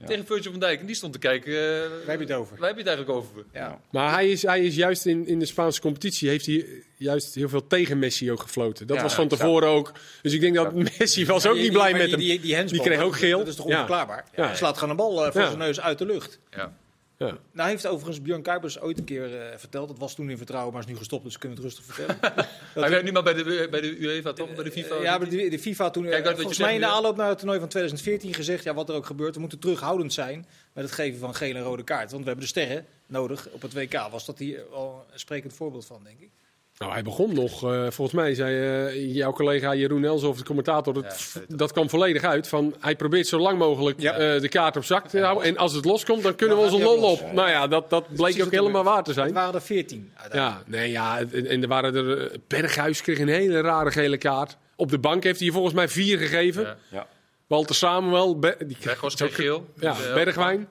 Ja. 0.00 0.06
Tegen 0.06 0.26
Virgil 0.26 0.50
van 0.50 0.60
Dijk. 0.60 0.80
En 0.80 0.86
die 0.86 0.94
stond 0.94 1.12
te 1.12 1.18
kijken. 1.18 1.52
eh, 1.52 1.80
waar 1.80 2.16
heb 2.16 2.18
je 2.20 2.26
het 2.26 2.32
over? 2.34 2.56
Waar 2.58 2.68
heb 2.68 2.76
je 2.78 2.82
het 2.84 2.96
eigenlijk 2.96 3.18
over? 3.18 3.44
Ja. 3.52 3.80
Maar 3.90 4.12
hij 4.12 4.30
is, 4.30 4.42
hij 4.42 4.64
is 4.64 4.74
juist 4.74 5.06
in, 5.06 5.26
in 5.26 5.38
de 5.38 5.46
Spaanse 5.46 5.80
competitie, 5.80 6.28
heeft 6.28 6.46
hij 6.46 6.66
juist 6.96 7.34
heel 7.34 7.48
veel 7.48 7.66
tegen 7.66 7.98
Messi 7.98 8.32
ook 8.32 8.40
gefloten. 8.40 8.86
Dat 8.86 8.96
Ja, 8.96 9.02
was 9.02 9.14
van 9.14 9.28
tevoren 9.28 9.68
ook. 9.68 9.92
Dus 10.22 10.32
ik 10.32 10.40
denk 10.40 10.54
dat 10.54 10.74
Messi 10.98 11.26
was 11.26 11.46
ook 11.46 11.52
Die- 11.52 11.62
niet 11.62 11.70
die- 11.72 11.80
blij 11.80 11.92
met 11.92 12.00
die, 12.00 12.10
hem. 12.10 12.18
Die, 12.20 12.40
die, 12.40 12.56
handsbal, 12.56 12.82
Die 12.82 12.90
kreeg 12.92 13.04
ook 13.04 13.10
dat- 13.12 13.20
geel. 13.20 13.38
Dat 13.38 13.48
is 13.48 13.54
toch 13.56 13.66
Ja. 13.68 13.72
onverklaarbaar? 13.72 14.24
Ja. 14.36 14.46
Hij 14.46 14.56
slaat 14.56 14.74
gewoon 14.74 14.90
een 14.90 14.96
bal 14.96 15.24
eh, 15.26 15.32
voor 15.32 15.40
Ja. 15.40 15.46
zijn 15.46 15.58
neus 15.58 15.80
uit 15.80 15.98
de 15.98 16.06
lucht. 16.06 16.38
Ja. 16.50 16.76
Ja. 17.18 17.38
Nou 17.52 17.68
heeft 17.68 17.86
overigens 17.86 18.22
Björn 18.22 18.42
Kuipers 18.42 18.80
ooit 18.80 18.98
een 18.98 19.04
keer 19.04 19.40
eh, 19.40 19.58
verteld, 19.58 19.88
dat 19.88 19.98
was 19.98 20.14
toen 20.14 20.30
in 20.30 20.36
vertrouwen, 20.36 20.72
maar 20.72 20.82
is 20.82 20.88
nu 20.88 20.96
gestopt, 20.96 21.24
dus 21.24 21.38
kunnen 21.38 21.58
we 21.58 21.64
het 21.64 21.74
rustig 21.74 21.94
vertellen. 21.94 22.46
Hij 22.74 22.90
werkt 22.90 23.04
nu 23.04 23.12
maar 23.12 23.22
bij 23.22 23.34
de, 23.34 23.68
bij 23.70 23.80
de 23.80 23.98
UEFA, 23.98 24.32
toch? 24.32 24.54
Bij 24.54 24.64
de 24.64 24.70
FIFA. 24.70 25.02
ja, 25.02 25.18
maar 25.18 25.28
de, 25.28 25.48
de 25.48 25.58
FIFA 25.58 25.90
toen, 25.90 26.04
eh, 26.04 26.10
Kijk 26.10 26.24
je 26.24 26.34
volgens 26.34 26.56
zegt 26.56 26.68
mij 26.68 26.74
in 26.74 26.84
de 26.86 26.94
aanloop 26.94 27.16
naar 27.16 27.28
het 27.28 27.38
toernooi 27.38 27.58
van 27.58 27.68
2014 27.68 28.34
gezegd, 28.34 28.64
ja 28.64 28.74
wat 28.74 28.88
er 28.88 28.94
ook 28.94 29.06
gebeurt, 29.06 29.34
we 29.34 29.40
moeten 29.40 29.58
terughoudend 29.58 30.12
zijn 30.12 30.46
met 30.72 30.84
het 30.84 30.92
geven 30.92 31.18
van 31.18 31.34
gele 31.34 31.58
en 31.58 31.64
rode 31.64 31.84
kaart. 31.84 32.10
Want 32.10 32.22
we 32.22 32.28
hebben 32.28 32.44
de 32.44 32.50
sterren 32.50 32.86
nodig 33.06 33.48
op 33.50 33.62
het 33.62 33.72
WK. 33.72 34.08
Was 34.10 34.26
dat 34.26 34.38
hier 34.38 34.62
wel 34.70 35.06
een 35.12 35.18
sprekend 35.18 35.52
voorbeeld 35.52 35.86
van, 35.86 36.00
denk 36.04 36.20
ik. 36.20 36.30
Nou, 36.78 36.92
hij 36.92 37.02
begon 37.02 37.34
nog, 37.34 37.64
eh, 37.64 37.80
volgens 37.90 38.12
mij 38.12 38.34
zei 38.34 38.86
eh, 38.88 39.14
jouw 39.14 39.32
collega 39.32 39.74
Jeroen 39.74 40.04
Elshoff, 40.04 40.38
de 40.38 40.44
commentator, 40.44 40.94
dat, 40.94 41.30
Ja, 41.34 41.40
dat 41.56 41.72
kwam 41.72 41.90
volledig 41.90 42.22
uit. 42.22 42.48
Van, 42.48 42.74
hij 42.80 42.96
probeert 42.96 43.26
zo 43.26 43.38
lang 43.38 43.58
mogelijk 43.58 44.00
Ja. 44.00 44.12
eh, 44.12 44.40
de 44.40 44.48
kaart 44.48 44.76
op 44.76 44.84
zak 44.84 45.08
te 45.08 45.20
houden. 45.20 45.44
En 45.46 45.56
als 45.56 45.72
het 45.72 45.84
loskomt, 45.84 46.22
dan 46.22 46.34
kunnen 46.34 46.56
we 46.56 46.62
Dan 46.62 46.72
onze 46.72 46.84
lol 46.84 47.02
op. 47.12 47.32
Nou 47.32 47.48
ja, 47.48 47.66
dat, 47.66 47.90
dat 47.90 48.14
bleek 48.14 48.42
ook 48.44 48.50
helemaal 48.50 48.84
er- 48.84 48.90
waar 48.90 49.02
te 49.02 49.10
Het 49.10 49.18
zijn. 49.18 49.32
waren 49.32 49.54
er 49.54 49.62
14 49.62 50.10
uiteindelijk. 50.16 50.64
Ja, 50.70 50.78
nee, 50.78 50.90
ja, 50.90 51.18
en, 51.18 51.46
en 51.46 51.62
er 51.62 51.68
waren 51.68 51.94
er. 51.94 52.30
Berghuis 52.46 53.02
kreeg 53.02 53.18
een 53.18 53.28
hele 53.28 53.60
rare 53.60 53.90
gele 53.90 54.16
kaart. 54.18 54.56
Op 54.76 54.90
de 54.90 54.98
bank 54.98 55.22
heeft 55.24 55.40
hij 55.40 55.50
volgens 55.50 55.74
mij 55.74 55.88
vier 55.88 56.18
gegeven. 56.18 56.62
Ja. 56.62 56.76
Ja. 56.90 57.06
Walter 57.46 57.74
Samuel, 57.74 58.38
Be- 58.38 58.56
die 58.66 58.76
Weghorst 58.82 59.16
kreeg 59.16 59.34
geel. 59.34 59.66
Ja, 59.80 59.94
Bergwijn. 60.14 60.68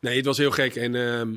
Nee, 0.00 0.16
het 0.16 0.26
was 0.26 0.38
heel 0.38 0.50
gek. 0.50 0.76
En, 0.76 0.94
ehm, 0.94 1.28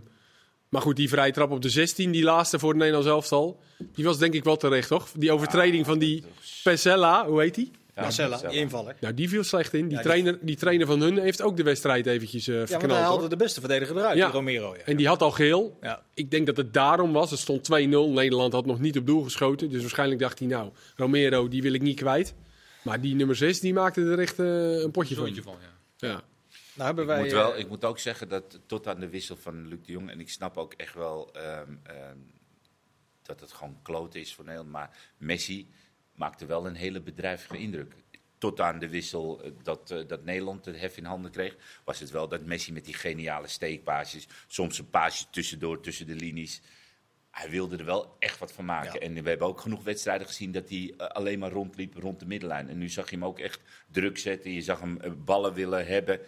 maar 0.74 0.82
goed, 0.82 0.96
die 0.96 1.10
vrije 1.10 1.32
trap 1.32 1.52
op 1.52 1.62
de 1.62 1.70
16, 1.70 2.12
die 2.12 2.24
laatste 2.24 2.60
voor 2.60 2.70
het 2.70 2.78
Nederlands 2.78 3.08
elftal, 3.10 3.60
die 3.96 4.06
was 4.06 4.18
denk 4.18 4.34
ik 4.34 4.44
wel 4.44 4.58
terecht, 4.58 4.88
toch? 4.88 5.08
Die 5.16 5.32
overtreding 5.32 5.86
van 5.86 6.00
die 6.00 6.24
Pesella, 6.64 7.28
hoe 7.28 7.42
heet 7.42 7.56
die? 7.56 7.72
Ja, 7.96 8.10
die 8.50 8.60
invaller. 8.60 8.96
Nou, 9.00 9.14
die 9.14 9.30
viel 9.30 9.44
slecht 9.44 9.74
in. 9.74 9.88
Die, 9.88 9.98
Ja, 9.98 10.04
trainer, 10.04 10.38
die 10.42 10.56
trainer 10.56 10.88
van 10.88 11.02
hun 11.02 11.18
heeft 11.18 11.42
ook 11.42 11.58
de 11.58 11.64
wedstrijd 11.64 12.06
eventjes 12.06 12.48
eh 12.48 12.66
Ja, 12.66 12.78
want 12.80 12.92
hij 12.92 13.02
haalde 13.02 13.20
hoor. 13.20 13.30
de 13.30 13.36
beste 13.36 13.60
verdediger 13.60 13.98
eruit, 13.98 14.18
Ja. 14.18 14.30
Romero. 14.30 14.76
Ja. 14.76 14.82
En 14.86 14.96
die 14.98 15.08
had 15.08 15.22
al 15.22 15.32
geel. 15.32 15.78
Ja. 15.82 16.02
Ik 16.14 16.32
denk 16.32 16.46
dat 16.46 16.58
het 16.58 16.74
daarom 16.74 17.14
was. 17.14 17.32
Het 17.32 17.40
stond 17.40 17.64
2-0. 17.64 18.14
Nederland 18.14 18.54
had 18.54 18.66
nog 18.66 18.80
niet 18.80 18.98
op 18.98 19.06
doel 19.08 19.24
geschoten. 19.24 19.70
Dus 19.70 19.82
waarschijnlijk 19.82 20.20
dacht 20.20 20.40
hij, 20.40 20.48
nou, 20.48 20.70
Romero, 20.96 21.48
die 21.48 21.62
wil 21.62 21.74
ik 21.74 21.82
niet 21.82 21.96
kwijt. 22.00 22.34
Maar 22.82 23.02
die 23.02 23.16
nummer 23.16 23.36
6, 23.36 23.60
die 23.60 23.74
maakte 23.74 24.02
er 24.02 24.20
echt 24.20 24.40
eh, 24.40 24.46
een 24.82 24.92
potje 24.92 25.16
van. 25.16 25.26
Zoontje 25.26 25.44
van, 25.44 25.56
ja. 25.98 26.24
Nou 26.74 26.86
hebben 26.86 27.04
Ik 27.04 27.10
wij... 27.10 27.20
moet, 27.22 27.32
wel, 27.32 27.54
eh, 27.54 27.60
ik 27.60 27.68
moet 27.68 27.86
ook 27.86 28.00
zeggen 28.00 28.30
dat 28.30 28.60
tot 28.66 28.88
aan 28.88 29.00
de 29.00 29.10
wissel 29.10 29.36
van 29.36 29.68
Luc 29.68 29.80
de 29.86 29.92
Jong, 29.92 30.10
en 30.10 30.20
ik 30.20 30.30
snap 30.30 30.58
ook 30.58 30.74
echt 30.74 30.94
wel 30.94 31.34
ehm, 31.34 31.76
ehm, 31.84 32.18
dat 33.22 33.40
het 33.40 33.52
gewoon 33.52 33.80
kloot 33.82 34.16
is 34.16 34.34
voor 34.34 34.44
Nederland, 34.44 34.72
maar 34.72 34.98
Messi 35.18 35.70
maakte 36.16 36.46
wel 36.46 36.68
een 36.68 36.76
hele 36.76 37.02
bedrijvige 37.02 37.58
indruk. 37.58 37.94
Tot 38.38 38.60
aan 38.60 38.80
de 38.80 38.90
wissel 38.90 39.44
eh, 39.44 39.52
dat, 39.64 39.92
eh, 39.92 40.08
dat 40.08 40.24
Nederland 40.24 40.66
het 40.66 40.80
hef 40.80 40.98
in 40.98 41.06
handen 41.06 41.32
kreeg, 41.32 41.56
was 41.84 42.00
het 42.00 42.10
wel 42.10 42.28
dat 42.28 42.46
Messi 42.46 42.74
met 42.74 42.86
die 42.86 42.94
geniale 42.94 43.48
steekpaasjes, 43.48 44.28
soms 44.48 44.80
een 44.80 44.90
paasje 44.90 45.26
tussendoor, 45.30 45.82
tussen 45.82 46.08
de 46.08 46.16
linies. 46.16 46.62
Hij 47.32 47.50
wilde 47.50 47.78
er 47.78 47.86
wel 47.86 48.16
echt 48.20 48.40
wat 48.40 48.52
van 48.52 48.66
maken. 48.66 48.94
Ja. 48.94 49.00
En 49.00 49.24
we 49.24 49.30
hebben 49.30 49.48
ook 49.48 49.60
genoeg 49.60 49.84
wedstrijden 49.84 50.28
gezien 50.28 50.52
dat 50.52 50.70
hij 50.70 50.94
alleen 50.98 51.40
maar 51.40 51.52
rondliep 51.52 51.96
rond 51.96 52.20
de 52.20 52.26
middenlijn. 52.26 52.70
En 52.70 52.78
nu 52.78 52.90
zag 52.90 53.10
je 53.10 53.16
hem 53.16 53.26
ook 53.26 53.40
echt 53.40 53.62
druk 53.88 54.18
zetten. 54.18 54.52
Je 54.52 54.62
zag 54.62 54.80
hem 54.80 55.24
ballen 55.26 55.54
willen 55.54 55.86
hebben. 55.86 56.20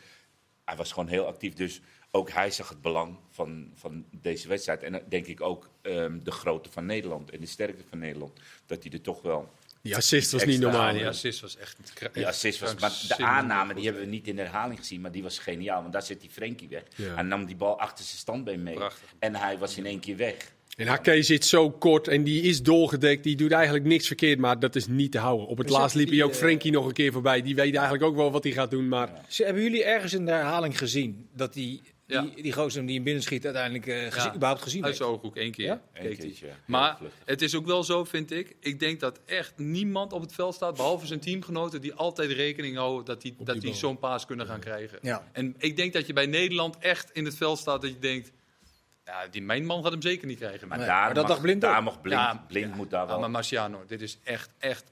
Hij 0.65 0.75
was 0.75 0.91
gewoon 0.91 1.09
heel 1.09 1.25
actief. 1.25 1.53
Dus 1.53 1.81
ook 2.11 2.29
hij 2.29 2.51
zag 2.51 2.69
het 2.69 2.81
belang 2.81 3.17
van, 3.29 3.71
van 3.73 4.05
deze 4.11 4.47
wedstrijd. 4.47 4.83
En 4.83 5.01
denk 5.09 5.25
ik 5.25 5.41
ook 5.41 5.69
ehm, 5.81 6.19
de 6.23 6.31
grootte 6.31 6.71
van 6.71 6.85
Nederland 6.85 7.31
en 7.31 7.39
de 7.39 7.45
sterkte 7.45 7.83
van 7.89 7.99
Nederland. 7.99 8.39
Dat 8.65 8.83
hij 8.83 8.91
er 8.91 9.01
toch 9.01 9.21
wel. 9.21 9.49
Die 9.81 9.95
assist 9.95 10.31
was 10.31 10.45
niet 10.45 10.59
normaal. 10.59 10.93
Die 10.93 11.07
assist 11.07 11.41
was 11.41 11.57
echt... 11.57 11.77
Die 12.13 12.27
assist 12.27 12.59
was. 12.59 12.75
Maar 12.75 13.17
de 13.17 13.25
aanname 13.25 13.73
die 13.73 13.83
hebben 13.83 14.01
we 14.01 14.07
niet 14.07 14.27
in 14.27 14.37
herhaling 14.37 14.79
gezien. 14.79 15.01
Maar 15.01 15.11
die 15.11 15.23
was 15.23 15.39
geniaal. 15.39 15.81
Want 15.81 15.93
daar 15.93 16.03
zit 16.03 16.21
die 16.21 16.29
Frenkie 16.29 16.69
weg. 16.69 16.83
Ja. 16.95 17.13
Hij 17.13 17.23
nam 17.23 17.45
die 17.45 17.55
bal 17.55 17.79
achter 17.79 18.05
zijn 18.05 18.17
standbeen 18.17 18.63
mee. 18.63 18.75
Prachtig. 18.75 19.13
En 19.19 19.35
hij 19.35 19.57
was 19.57 19.77
in 19.77 19.85
één 19.85 19.99
keer 19.99 20.17
weg. 20.17 20.35
En 20.75 20.87
Hakke 20.87 21.23
zit 21.23 21.45
zo 21.45 21.71
kort 21.71 22.07
en 22.07 22.23
die 22.23 22.41
is 22.41 22.61
doorgedekt. 22.61 23.23
Die 23.23 23.35
doet 23.35 23.51
eigenlijk 23.51 23.85
niks 23.85 24.07
verkeerd, 24.07 24.39
maar 24.39 24.59
dat 24.59 24.75
is 24.75 24.87
niet 24.87 25.11
te 25.11 25.17
houden. 25.17 25.47
Op 25.47 25.57
het 25.57 25.67
Dus 25.67 25.75
laatst 25.75 25.95
liep 25.95 26.09
hij 26.09 26.23
ook 26.23 26.31
eh, 26.31 26.37
Frenkie 26.37 26.71
nog 26.71 26.85
een 26.85 26.93
keer 26.93 27.11
voorbij. 27.11 27.41
Die 27.41 27.55
weet 27.55 27.73
eigenlijk 27.75 28.03
ook 28.03 28.15
wel 28.15 28.31
wat 28.31 28.43
hij 28.43 28.53
gaat 28.53 28.71
doen, 28.71 28.87
maar... 28.87 29.25
Ze- 29.27 29.43
Hebben 29.43 29.63
jullie 29.63 29.83
ergens 29.83 30.13
in 30.13 30.25
de 30.25 30.31
herhaling 30.31 30.77
gezien 30.77 31.27
dat 31.35 31.53
die, 31.53 31.81
Ja. 32.07 32.21
die, 32.21 32.41
die 32.43 32.51
gozer 32.53 32.85
die 32.85 32.95
hem 32.95 33.03
binnenschiet 33.03 33.45
uiteindelijk 33.45 33.87
eh, 33.87 33.97
gezien, 34.11 34.29
Ja. 34.29 34.35
überhaupt 34.35 34.61
gezien 34.61 34.83
Uit 34.83 34.95
zijn 34.95 35.09
ooghoek 35.09 35.35
één 35.35 35.51
keer. 35.51 35.65
Ja? 35.65 35.81
Eén 35.93 36.17
keertje, 36.17 36.45
ja. 36.45 36.53
Maar 36.65 36.97
het 37.25 37.41
is 37.41 37.55
ook 37.55 37.65
wel 37.65 37.83
zo, 37.83 38.03
vind 38.03 38.31
ik. 38.31 38.55
Ik 38.59 38.79
denk 38.79 38.99
dat 38.99 39.19
echt 39.25 39.53
niemand 39.57 40.13
op 40.13 40.21
het 40.21 40.33
veld 40.33 40.55
staat, 40.55 40.75
behalve 40.75 41.05
zijn 41.05 41.19
teamgenoten, 41.19 41.81
die 41.81 41.93
altijd 41.93 42.31
rekening 42.31 42.75
houden 42.75 43.05
dat 43.05 43.21
die, 43.21 43.35
dat 43.39 43.61
die 43.61 43.73
zo'n 43.73 43.99
paas 43.99 44.25
kunnen 44.25 44.45
gaan 44.45 44.59
krijgen. 44.59 44.99
Ja. 45.01 45.27
En 45.31 45.55
ik 45.57 45.75
denk 45.77 45.93
dat 45.93 46.07
je 46.07 46.13
bij 46.13 46.25
Nederland 46.25 46.77
echt 46.77 47.09
in 47.13 47.25
het 47.25 47.35
veld 47.35 47.57
staat 47.59 47.81
dat 47.81 47.89
je 47.91 47.99
denkt, 47.99 48.31
ja, 49.05 49.27
die, 49.27 49.41
mijn 49.41 49.65
man 49.65 49.83
gaat 49.83 49.91
hem 49.91 50.01
zeker 50.01 50.27
niet 50.27 50.37
krijgen. 50.37 50.67
Maar 50.67 50.77
Nee, 50.77 50.87
daar, 50.87 51.05
maar 51.05 51.13
dat 51.13 51.23
mag, 51.23 51.31
dacht 51.31 51.41
Blind 51.41 51.61
daar 51.61 51.77
ook. 51.77 51.83
mag 51.83 52.01
Blind, 52.01 52.19
Ja, 52.21 52.45
Blind 52.47 52.75
moet 52.75 52.89
daar 52.89 53.07
wel. 53.07 53.19
maar 53.19 53.31
Marciano, 53.31 53.83
dit 53.85 54.01
is 54.01 54.19
echt, 54.23 54.49
echt 54.57 54.91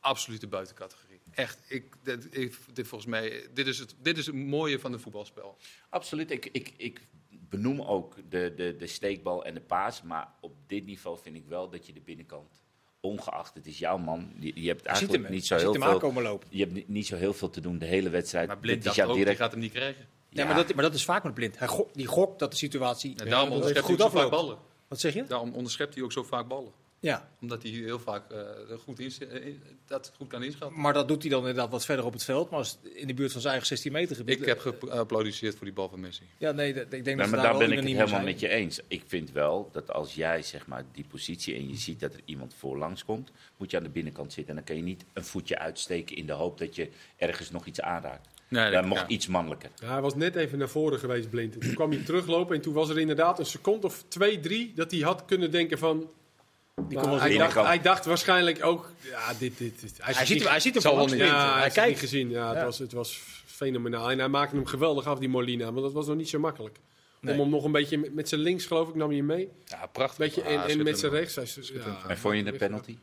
absolute 0.00 0.46
buitencategorie. 0.46 1.20
Echt, 1.30 1.58
ik, 1.68 1.94
dit, 2.02 2.36
ik, 2.38 2.58
dit 2.72 2.86
volgens 2.88 3.10
mij, 3.10 3.46
dit 3.54 3.66
is, 3.66 3.78
het, 3.78 3.94
dit 3.98 4.18
is 4.18 4.26
het 4.26 4.34
mooie 4.34 4.78
van 4.78 4.92
het 4.92 5.00
voetbalspel. 5.00 5.56
Absoluut. 5.88 6.30
Ik, 6.30 6.48
ik, 6.52 6.72
ik 6.76 7.00
benoem 7.28 7.80
ook 7.82 8.16
de, 8.28 8.52
de, 8.56 8.76
de 8.78 8.86
steekbal 8.86 9.44
en 9.44 9.54
de 9.54 9.60
paas. 9.60 10.02
Maar 10.02 10.28
op 10.40 10.54
dit 10.66 10.84
niveau 10.86 11.18
vind 11.22 11.36
ik 11.36 11.46
wel 11.46 11.70
dat 11.70 11.86
je 11.86 11.92
de 11.92 12.00
binnenkant, 12.00 12.62
ongeacht 13.00 13.54
het 13.54 13.66
is 13.66 13.78
jouw 13.78 13.98
man, 13.98 14.32
je, 14.38 14.60
je 14.62 14.68
hebt 14.68 14.86
eigenlijk 14.86 15.22
hem, 15.22 15.32
niet 15.32 15.46
zo 15.46 15.54
je 15.54 15.60
heel 15.60 15.74
veel. 15.74 15.84
aankomen 15.84 16.22
lopen. 16.22 16.48
Je 16.50 16.60
hebt 16.60 16.72
niet, 16.72 16.88
niet 16.88 17.06
zo 17.06 17.16
heel 17.16 17.34
veel 17.34 17.50
te 17.50 17.60
doen 17.60 17.78
de 17.78 17.86
hele 17.86 18.10
wedstrijd. 18.10 18.46
Maar 18.46 18.58
Blind 18.58 18.82
dacht 18.82 19.14
die 19.14 19.36
gaat 19.36 19.50
hem 19.50 19.60
niet 19.60 19.72
krijgen. 19.72 20.06
Ja, 20.34 20.44
maar, 20.46 20.54
dat, 20.54 20.74
maar 20.74 20.84
dat 20.84 20.94
is 20.94 21.04
vaak 21.04 21.24
met 21.24 21.34
blind. 21.34 21.58
Hij 21.58 21.68
die 21.92 22.06
gokt 22.06 22.38
dat 22.38 22.50
de 22.50 22.56
situatie 22.56 23.14
En 23.18 23.28
daarom 23.28 23.50
onderschept 23.50 23.76
het 23.76 23.86
hij 23.86 23.96
goed 23.96 24.04
ook 24.04 24.10
zo 24.12 24.16
vaak 24.18 24.32
afloopt. 24.32 24.46
ballen. 24.46 24.62
Wat 24.88 25.00
zeg 25.00 25.14
je? 25.14 25.24
Daarom 25.24 25.52
onderschept 25.52 25.94
hij 25.94 26.02
ook 26.02 26.12
zo 26.12 26.22
vaak 26.22 26.48
ballen. 26.48 26.72
Ja, 27.00 27.28
Omdat 27.40 27.62
hij 27.62 27.70
heel 27.72 27.98
vaak 27.98 28.30
eh, 28.30 28.38
goed 28.84 28.98
in, 29.00 29.12
eh, 29.30 29.52
dat 29.86 30.12
goed 30.16 30.28
kan 30.28 30.42
inschatten. 30.42 30.80
maar 30.80 30.92
dat 30.92 31.08
doet 31.08 31.22
hij 31.22 31.30
dan 31.30 31.40
inderdaad 31.40 31.70
wat 31.70 31.84
verder 31.84 32.04
op 32.04 32.12
het 32.12 32.24
veld. 32.24 32.50
Maar 32.50 32.58
als 32.58 32.78
in 32.94 33.06
de 33.06 33.14
buurt 33.14 33.32
van 33.32 33.40
zijn 33.40 33.52
eigen 33.52 33.68
16 33.68 33.92
meter 33.92 34.16
gebied. 34.16 34.40
Ik 34.40 34.46
heb 34.46 34.60
geapplaudisseerd 34.60 35.54
voor 35.56 35.64
die 35.64 35.74
bal 35.74 35.88
van 35.88 36.00
Messi. 36.00 36.22
Ja, 36.38 36.52
nee, 36.52 36.68
ik 36.74 36.90
denk 36.90 37.06
Ja, 37.06 37.14
dat 37.14 37.16
maar 37.16 37.28
daar 37.30 37.42
daar 37.42 37.58
ben 37.58 37.70
ik 37.70 37.76
het 37.76 37.86
helemaal 37.86 38.08
zijn. 38.08 38.24
met 38.24 38.40
je 38.40 38.48
eens. 38.48 38.80
Ik 38.88 39.02
vind 39.06 39.32
wel 39.32 39.68
dat 39.72 39.90
als 39.92 40.14
jij 40.14 40.42
zeg 40.42 40.66
maar 40.66 40.84
die 40.92 41.04
positie 41.08 41.54
en 41.54 41.68
je 41.68 41.76
ziet 41.76 42.00
dat 42.00 42.14
er 42.14 42.20
iemand 42.24 42.54
voorlangs 42.58 43.04
komt, 43.04 43.30
moet 43.56 43.70
je 43.70 43.76
aan 43.76 43.82
de 43.82 43.88
binnenkant 43.88 44.32
zitten. 44.32 44.48
En 44.50 44.54
dan 44.56 44.64
kan 44.64 44.76
je 44.76 44.82
niet 44.82 45.04
een 45.12 45.24
voetje 45.24 45.58
uitsteken 45.58 46.16
in 46.16 46.26
de 46.26 46.32
hoop 46.32 46.58
dat 46.58 46.74
je 46.76 46.88
ergens 47.16 47.50
nog 47.50 47.66
iets 47.66 47.80
aanraakt. 47.80 48.28
Nee, 48.54 48.62
Hij 48.62 48.72
dat- 48.72 48.84
mocht 48.84 49.00
ja. 49.00 49.06
iets 49.06 49.26
mannelijker. 49.26 49.70
Ja, 49.82 49.92
hij 49.92 50.00
was 50.00 50.14
net 50.14 50.36
even 50.36 50.58
naar 50.58 50.68
voren 50.68 50.98
geweest, 50.98 51.30
Blind. 51.30 51.54
En 51.54 51.60
toen 51.60 51.74
kwam 51.74 51.90
hij 51.90 52.00
teruglopen 52.04 52.56
en 52.56 52.62
toen 52.62 52.74
was 52.74 52.88
er 52.88 52.98
inderdaad 52.98 53.38
een 53.38 53.46
seconde 53.46 53.86
of 53.86 54.04
twee, 54.08 54.40
drie... 54.40 54.72
dat 54.74 54.90
hij 54.90 55.00
had 55.00 55.24
kunnen 55.26 55.50
denken 55.50 55.78
van... 55.78 55.98
Die 55.98 56.84
Maar 56.98 57.02
komt 57.08 57.20
wel 57.20 57.20
hij, 57.28 57.36
dacht, 57.38 57.54
hij 57.66 57.80
dacht 57.80 58.04
waarschijnlijk 58.04 58.64
ook... 58.64 58.90
Ja, 59.00 59.32
dit, 59.38 59.58
dit, 59.58 59.80
dit- 59.80 59.96
Hij 60.00 60.26
ziet 60.26 60.38
hem, 60.42 60.48
hij 60.50 60.60
ziet 60.60 60.82
hem 60.82 60.94
wel 60.96 61.06
niet. 61.06 61.14
Ja, 61.16 61.58
hij 61.58 61.70
kijkt. 61.70 61.98
gezien. 61.98 62.30
Ja, 62.30 62.48
het, 62.48 62.56
Ja. 62.56 62.64
Was, 62.64 62.78
het 62.78 62.92
was 62.92 63.20
fenomenaal. 63.46 64.10
En 64.10 64.18
hij 64.18 64.28
maakte 64.28 64.56
hem 64.56 64.66
geweldig 64.66 65.06
af, 65.06 65.18
die 65.18 65.28
Molina. 65.28 65.70
Maar 65.70 65.82
dat 65.82 65.92
was 65.92 66.06
nog 66.06 66.16
niet 66.16 66.28
zo 66.28 66.38
makkelijk. 66.38 66.78
Nee. 67.20 67.34
Om 67.34 67.40
hem 67.40 67.50
nog 67.50 67.64
een 67.64 67.72
beetje 67.72 67.98
met, 67.98 68.14
met 68.14 68.28
zijn 68.28 68.40
links, 68.40 68.66
geloof 68.66 68.88
ik, 68.88 68.94
nam 68.94 69.08
hij 69.08 69.16
hem 69.16 69.26
mee. 69.26 69.48
Ja, 69.66 69.86
prachtig. 69.86 70.18
Weet 70.18 70.34
je, 70.34 70.42
Ah, 70.42 70.52
en, 70.52 70.68
en 70.68 70.82
met 70.82 70.98
zijn 70.98 71.12
rechts. 71.12 71.34
Hij, 71.34 71.46
ja, 71.72 72.02
En 72.08 72.18
vond 72.18 72.36
je 72.36 72.44
een 72.46 72.56
penalty? 72.56 72.96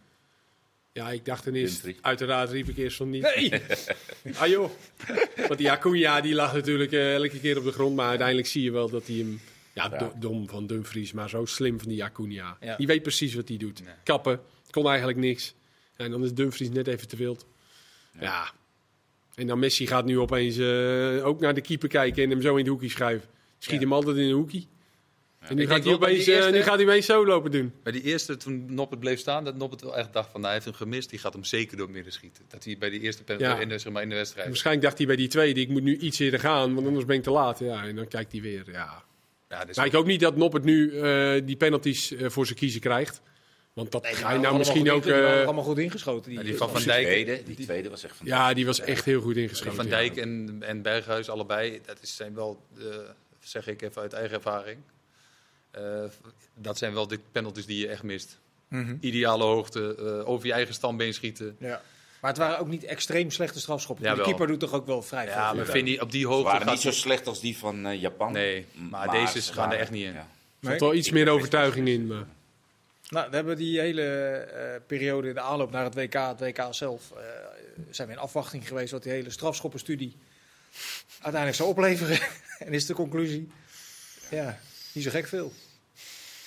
Ja, 0.94 1.10
ik 1.10 1.26
dacht 1.26 1.46
eerste, 1.46 1.82
Dumfries. 1.82 1.98
uiteraard 2.02 2.50
riep 2.52 2.68
ik 2.70 2.78
eerst 2.78 2.98
van 2.98 3.10
niet. 3.10 3.22
Nee! 3.36 3.52
Ah 4.40 4.48
joh. 4.48 4.70
Want 5.48 5.58
die 5.58 5.72
Acuna 5.72 6.22
die 6.22 6.34
lag 6.34 6.54
natuurlijk 6.54 6.92
eh, 6.92 7.14
elke 7.14 7.40
keer 7.40 7.58
op 7.58 7.64
de 7.64 7.72
grond. 7.72 7.96
Maar 7.96 8.08
uiteindelijk 8.10 8.48
zie 8.48 8.64
je 8.64 8.72
wel 8.72 8.90
dat 8.90 9.08
hij 9.08 9.16
hem... 9.16 9.40
Ja, 9.74 9.88
Ja. 9.92 9.98
do- 9.98 10.14
dom 10.20 10.50
van 10.50 10.68
Dumfries, 10.68 11.12
maar 11.12 11.30
zo 11.30 11.46
slim 11.46 11.80
van 11.80 11.90
die 11.90 12.04
Acuna. 12.04 12.58
Ja. 12.62 12.76
Die 12.76 12.88
weet 12.88 13.02
precies 13.02 13.34
wat 13.34 13.48
hij 13.48 13.58
doet. 13.58 13.84
Nee. 13.84 13.94
Kappen, 14.04 14.40
kon 14.70 14.88
eigenlijk 14.88 15.18
niks. 15.18 15.54
En 15.96 16.12
dan 16.12 16.24
is 16.24 16.34
Dumfries 16.34 16.70
net 16.70 16.88
even 16.88 17.08
te 17.08 17.16
wild. 17.16 17.46
Ja. 18.20 18.52
En 19.36 19.48
dan 19.48 19.60
Messi 19.60 19.88
gaat 19.88 20.06
nu 20.06 20.20
opeens 20.20 20.58
eh, 20.58 21.26
ook 21.26 21.40
naar 21.40 21.54
de 21.54 21.62
keeper 21.62 21.90
kijken 21.90 22.24
en 22.24 22.30
hem 22.30 22.42
zo 22.42 22.52
in 22.52 22.58
het 22.58 22.68
hoekje 22.68 22.90
schuiven. 22.90 23.30
Schiet 23.60 23.74
Ja. 23.74 23.80
hem 23.82 23.94
altijd 23.94 24.18
in 24.18 24.24
een 24.24 24.32
hoekje. 24.34 24.64
En 25.42 25.56
nu 25.56 25.68
gaat, 25.68 25.84
hij 25.84 25.94
opeens, 25.94 26.26
die 26.26 26.34
eh, 26.34 26.40
eerste- 26.40 26.52
nu 26.52 26.62
gaat 26.62 26.76
hij 26.76 26.84
opeens 26.86 27.06
zo 27.06 27.26
lopen 27.26 27.52
doen. 27.52 27.74
Bij 27.84 27.92
die 27.92 28.02
eerste, 28.02 28.38
toen 28.38 28.66
Noppert 28.74 29.00
bleef 29.00 29.20
staan, 29.20 29.44
dat 29.44 29.56
Noppert 29.56 29.82
wel 29.82 29.98
echt 29.98 30.14
dacht 30.14 30.32
van, 30.32 30.42
nou, 30.42 30.54
hij 30.54 30.54
heeft 30.54 30.66
hem 30.66 30.88
gemist. 30.88 31.10
Die 31.10 31.20
gaat 31.20 31.34
hem 31.34 31.44
zeker 31.44 31.78
door 31.78 31.90
midden 31.90 32.14
schieten. 32.14 32.44
Dat 32.48 32.64
hij 32.64 32.78
bij 32.78 32.90
die 32.90 33.00
eerste 33.00 33.24
pen 33.24 33.40
Ja. 33.40 33.60
in, 33.60 33.70
de, 33.70 33.78
zeg 33.78 33.94
maar, 33.94 34.02
in 34.04 34.10
de 34.10 34.16
wedstrijd. 34.16 34.48
Waarschijnlijk 34.48 34.86
dacht 34.86 34.98
hij 34.98 35.08
bij 35.08 35.16
die 35.16 35.28
tweede, 35.28 35.60
ik 35.60 35.70
moet 35.70 35.84
nu 35.84 35.98
iets 35.98 36.20
eerder 36.20 36.40
gaan, 36.40 36.74
want 36.76 36.88
anders 36.88 37.06
ben 37.06 37.16
ik 37.16 37.24
te 37.24 37.32
laat. 37.32 37.60
Ja, 37.60 37.84
en 37.84 37.96
dan 37.96 38.08
kijkt 38.08 38.32
hij 38.32 38.42
weer. 38.42 38.64
Ja. 38.72 39.04
Ja, 39.50 39.68
is 39.68 39.76
Maar 39.76 39.86
ik 39.86 39.92
hoop 39.92 40.06
niet 40.06 40.20
dat 40.20 40.36
Noppert 40.36 40.64
nu 40.64 41.00
eh, 41.00 41.42
die 41.46 41.56
penalties 41.56 42.12
eh, 42.12 42.30
voor 42.30 42.46
zijn 42.46 42.58
kiezen 42.58 42.82
krijgt. 42.82 43.22
Want 43.74 43.92
dat 43.92 44.02
Nee, 44.04 44.12
die 44.12 44.22
ga 44.24 44.32
je 44.34 44.40
nou 44.40 44.58
misschien 44.58 44.80
goed 44.82 44.90
ook... 44.90 45.04
die 45.04 45.14
eh, 45.14 45.44
allemaal 45.46 45.64
goed 45.64 45.78
ingeschoten. 45.78 46.30
Die, 46.30 46.40
Ja, 46.40 46.46
die 46.46 46.58
van 46.58 46.70
Van 46.70 46.78
Die 46.78 46.88
Dijk, 46.88 47.06
tweede, 47.06 47.44
die 47.44 47.66
tweede 47.66 47.90
was 47.90 48.04
echt 48.04 48.16
van 48.16 48.26
ja, 48.26 48.54
die 48.54 48.66
was 48.66 48.80
echt 48.80 49.06
heel 49.06 49.22
goed 49.22 49.34
die 49.34 49.44
ingeschoten. 49.44 49.76
van 49.76 49.86
ja. 49.86 49.92
Dijk 49.92 50.18
en, 50.18 50.58
en 50.60 50.82
Berghuis, 50.82 51.30
allebei, 51.30 51.80
dat 51.86 51.98
is, 52.02 52.16
zijn 52.16 52.34
wel, 52.36 52.66
de, 52.76 53.06
zeg 53.40 53.68
ik 53.68 53.82
even 53.82 54.02
uit 54.02 54.14
eigen 54.14 54.36
ervaring. 54.36 54.78
Eh, 55.72 56.04
dat 56.56 56.78
zijn 56.78 56.94
wel 56.94 57.08
de 57.08 57.20
penalties 57.32 57.66
die 57.66 57.78
je 57.80 57.88
echt 57.88 58.04
mist. 58.04 58.40
Mhm. 58.68 58.96
Ideale 59.00 59.44
hoogte, 59.44 59.96
eh, 60.00 60.30
over 60.30 60.48
je 60.48 60.54
eigen 60.54 60.74
standbeen 60.74 61.14
schieten. 61.14 61.56
Ja. 61.60 61.82
Maar 62.22 62.30
het 62.30 62.40
waren 62.40 62.60
ook 62.60 62.68
niet 62.68 62.84
extreem 62.84 63.32
slechte 63.32 63.60
strafschoppen. 63.60 64.16
De 64.16 64.22
keeper 64.22 64.48
doet 64.48 64.60
toch 64.60 64.74
ook 64.74 64.86
wel 64.86 65.02
vrij 65.02 65.26
veel. 65.26 65.34
Ja, 65.36 65.54
maar 65.54 65.66
vind 65.66 66.02
op 66.02 66.12
die 66.12 66.22
Ze 66.22 66.28
hoogte 66.28 66.44
waren 66.44 66.62
gaat 66.62 66.70
niet 66.72 66.82
zo 66.82 66.92
slecht 66.92 67.28
als 67.28 67.40
die 67.42 67.58
van 67.58 67.86
eh, 67.86 68.02
Japan. 68.02 68.32
Nee, 68.32 68.66
maar 68.90 69.12
deze 69.12 69.42
ze 69.42 69.54
gaan 69.54 69.64
er 69.64 69.70
waren- 69.70 69.80
echt 69.80 69.92
niet 69.92 70.06
in. 70.06 70.14
ja. 70.14 70.28
Er 70.60 70.70
zat 70.72 70.80
wel 70.80 70.94
iets 70.94 71.10
meer 71.10 71.30
overtuiging 71.30 71.88
in. 71.88 72.08
Maar. 72.08 72.26
Nou, 73.10 73.30
we 73.30 73.36
hebben 73.36 73.58
die 73.58 73.80
hele 73.80 74.02
eh, 74.04 74.82
periode, 74.88 75.34
de 75.34 75.40
aanloop 75.40 75.72
naar 75.72 75.84
het 75.84 75.96
WK, 75.96 76.14
het 76.14 76.40
WK 76.40 76.68
zelf, 76.72 77.12
eh, 77.12 77.24
zijn 77.90 78.08
we 78.08 78.14
in 78.14 78.20
afwachting 78.20 78.68
geweest 78.68 78.92
wat 78.92 79.04
die 79.04 79.12
hele 79.12 79.30
strafschoppenstudie 79.30 80.16
uiteindelijk 81.12 81.56
zou 81.56 81.70
opleveren. 81.70 82.20
en 82.66 82.74
is 82.74 82.86
de 82.86 82.94
conclusie, 82.94 83.50
ja, 84.30 84.60
niet 84.94 85.04
zo 85.04 85.10
gek 85.10 85.28
veel. 85.28 85.52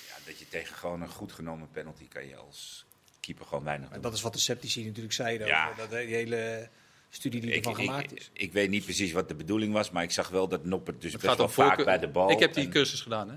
Ja, 0.09 0.15
dat 0.27 0.39
je 0.39 0.49
tegen 0.49 0.77
gewoon 0.77 1.03
een 1.03 1.09
goed 1.09 1.33
genomen 1.33 1.69
penalty 1.73 2.09
kan 2.09 2.27
je 2.29 2.37
als 2.37 2.85
keeper 3.21 3.47
gewoon 3.47 3.65
weinig 3.65 3.87
En 3.87 3.93
doen. 3.93 4.03
dat 4.03 4.13
is 4.15 4.21
wat 4.23 4.33
de 4.33 4.39
sceptici 4.39 4.85
natuurlijk 4.85 5.15
zeiden, 5.15 5.47
Ja. 5.47 5.65
over 5.71 5.89
dat, 5.89 5.91
die 5.91 6.15
hele 6.15 6.69
studie 7.11 7.41
die 7.41 7.51
ik, 7.51 7.57
ervan 7.57 7.73
ik, 7.73 7.79
gemaakt 7.87 8.17
is. 8.17 8.31
ik 8.33 8.53
weet 8.53 8.71
niet 8.71 8.85
precies 8.85 9.13
wat 9.13 9.29
de 9.29 9.35
bedoeling 9.35 9.73
was, 9.73 9.91
maar 9.91 10.03
ik 10.03 10.11
zag 10.11 10.29
wel 10.29 10.49
dat 10.49 10.65
Noppert 10.65 11.01
dus 11.03 11.13
Het 11.13 11.21
best 11.21 11.33
gaat 11.33 11.39
wel 11.41 11.49
vaak 11.49 11.67
voorkeur- 11.67 11.85
bij 11.85 11.99
de 11.99 12.09
bal. 12.09 12.31
Ik 12.31 12.39
heb 12.39 12.55
die 12.55 12.65
en- 12.65 12.71
cursus 12.71 13.01
gedaan, 13.01 13.29
hè? 13.31 13.37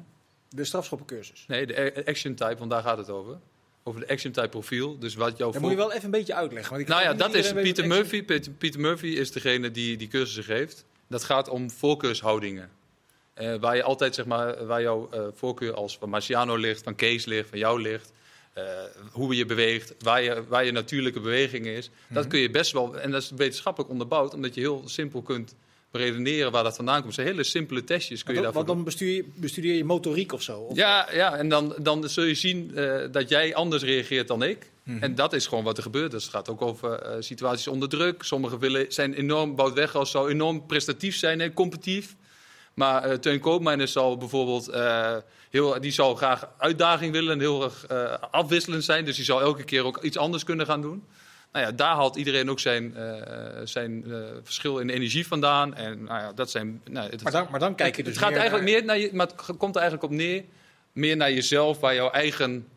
De 0.50 0.64
strafschoppencursus. 0.64 1.46
Nee, 1.48 1.66
de 1.68 2.04
action 2.06 2.36
type, 2.36 2.56
want 2.58 2.72
daar 2.72 2.82
gaat 2.82 2.98
het 2.98 3.10
over. 3.10 3.40
Over 3.84 4.02
de 4.02 4.08
action 4.08 4.32
type 4.32 4.48
profiel. 4.50 5.00
Dus 5.00 5.16
wat 5.16 5.38
jouw 5.38 5.52
voor- 5.52 5.62
moet 5.62 5.70
je 5.70 5.76
wel 5.78 5.92
even 5.92 6.06
een 6.06 6.12
beetje 6.12 6.34
uitleggen. 6.34 6.70
Want 6.70 6.82
ik 6.82 6.88
Nou 6.88 7.02
ja, 7.02 7.14
dat 7.14 7.34
is 7.34 7.54
Pieter 7.54 7.88
Murphy. 7.88 8.24
Pieter, 8.24 8.52
Pieter 8.52 8.80
Murphy 8.80 9.08
is 9.08 9.32
degene 9.32 9.72
die 9.72 9.98
die 9.98 10.08
cursussen 10.08 10.44
geeft. 10.44 10.86
Dat 11.08 11.24
gaat 11.24 11.50
om 11.50 11.72
voorkeurshoudingen. 11.72 12.70
Eh, 13.38 13.56
waar 13.60 13.76
je 13.76 13.84
altijd, 13.84 14.16
zeg 14.16 14.26
maar, 14.26 14.66
waar 14.66 14.82
jouw 14.82 15.10
eh, 15.12 15.22
voorkeur 15.34 15.74
als 15.74 15.98
van 15.98 16.10
Marciano 16.10 16.56
ligt, 16.56 16.84
van 16.84 16.96
Kees 16.96 17.26
ligt, 17.26 17.50
van 17.50 17.58
jou 17.60 17.82
ligt. 17.82 18.16
eh, 18.54 18.64
hoe 19.12 19.36
je 19.36 19.46
beweegt, 19.46 19.96
waar 20.00 20.22
je, 20.24 20.44
waar 20.48 20.66
je 20.66 20.72
natuurlijke 20.72 21.20
beweging 21.20 21.66
is. 21.66 21.90
Dat 22.10 22.22
Mhm. 22.24 22.28
kun 22.32 22.40
je 22.40 22.50
best 22.50 22.72
wel, 22.72 23.00
en 23.00 23.12
dat 23.12 23.22
is 23.22 23.32
wetenschappelijk 23.36 23.92
onderbouwd, 23.92 24.34
omdat 24.34 24.54
je 24.54 24.60
heel 24.62 24.82
simpel 24.86 25.22
kunt 25.22 25.56
redeneren 25.92 26.52
waar 26.52 26.64
dat 26.64 26.76
vandaan 26.76 27.02
komt. 27.02 27.14
Zijn 27.14 27.28
hele 27.28 27.44
simpele 27.44 27.84
testjes 27.84 28.24
kun 28.24 28.34
je 28.34 28.42
daarvoor 28.42 28.64
want 28.66 28.76
dan 28.76 28.86
bestuur 28.86 29.12
je, 29.14 29.26
bestudeer 29.36 29.76
je 29.76 29.84
motoriek 29.84 30.32
of 30.34 30.42
zo. 30.42 30.60
Of 30.60 30.76
ja, 30.76 31.08
ja, 31.14 31.36
en 31.38 31.50
dan, 31.50 31.76
dan 31.80 32.10
zul 32.10 32.24
je 32.24 32.36
zien 32.36 32.72
dat 33.12 33.30
jij 33.30 33.56
anders 33.56 33.84
reageert 33.84 34.28
dan 34.28 34.44
ik. 34.44 34.72
En 35.00 35.16
dat 35.16 35.34
is 35.34 35.48
gewoon 35.48 35.64
wat 35.64 35.78
er 35.78 35.84
gebeurt. 35.84 36.12
Dus 36.12 36.24
het 36.24 36.32
gaat 36.34 36.50
ook 36.50 36.62
over 36.62 37.16
situaties 37.20 37.68
onder 37.68 37.90
druk. 37.90 38.24
Sommigen 38.24 38.60
willen, 38.60 38.86
zijn 38.90 39.14
enorm, 39.14 39.56
Wout 39.56 39.74
Weghorst 39.74 40.12
zou 40.12 40.30
enorm 40.30 40.66
prestatief 40.66 41.16
zijn 41.16 41.42
en 41.42 41.54
competitief. 41.54 42.16
Maar 42.78 43.04
eh 43.04 43.14
Teun 43.18 43.40
Koopmeiners 43.40 43.92
zal 43.92 44.18
bijvoorbeeld, 44.18 44.68
eh, 44.68 45.16
heel, 45.50 45.82
die 45.82 45.92
zal 45.92 46.16
graag 46.16 46.50
uitdaging 46.58 47.12
willen 47.12 47.32
en 47.34 47.40
heel 47.40 47.64
erg 47.64 47.86
eh, 47.86 48.14
afwisselend 48.32 48.84
zijn. 48.84 49.06
Dus 49.06 49.16
die 49.16 49.26
zal 49.26 49.42
elke 49.42 49.64
keer 49.64 49.84
ook 49.86 50.04
iets 50.04 50.18
anders 50.18 50.44
kunnen 50.44 50.66
gaan 50.66 50.82
doen. 50.82 51.04
Nou 51.52 51.66
ja, 51.66 51.72
daar 51.72 51.96
haalt 51.96 52.16
iedereen 52.16 52.50
ook 52.50 52.60
zijn, 52.60 52.96
zijn 53.64 54.06
verschil 54.44 54.78
in 54.78 54.90
energie 54.90 55.28
vandaan. 55.28 55.76
En 55.76 56.04
nou 56.04 56.22
ja, 56.22 56.34
dat 56.34 56.50
zijn... 56.52 56.82
Nou, 56.90 57.10
het, 57.10 57.24
Maar 57.24 57.32
dan, 57.32 57.48
maar 57.52 57.60
dan 57.60 57.76
kijk 57.76 57.96
je 57.96 58.04
dus 58.04 58.14
het 58.14 58.24
gaat 58.24 58.34
eigenlijk 58.34 58.64
naar- 58.66 58.74
meer 58.74 58.86
naar 58.86 58.98
je, 58.98 59.10
maar 59.14 59.28
het 59.28 59.58
komt 59.58 59.76
er 59.76 59.82
eigenlijk 59.82 60.12
op 60.12 60.18
neer, 60.18 60.44
meer 60.92 61.18
naar 61.18 61.32
jezelf, 61.32 61.80
waar 61.80 61.96
jouw 61.96 62.10
eigen 62.10 62.68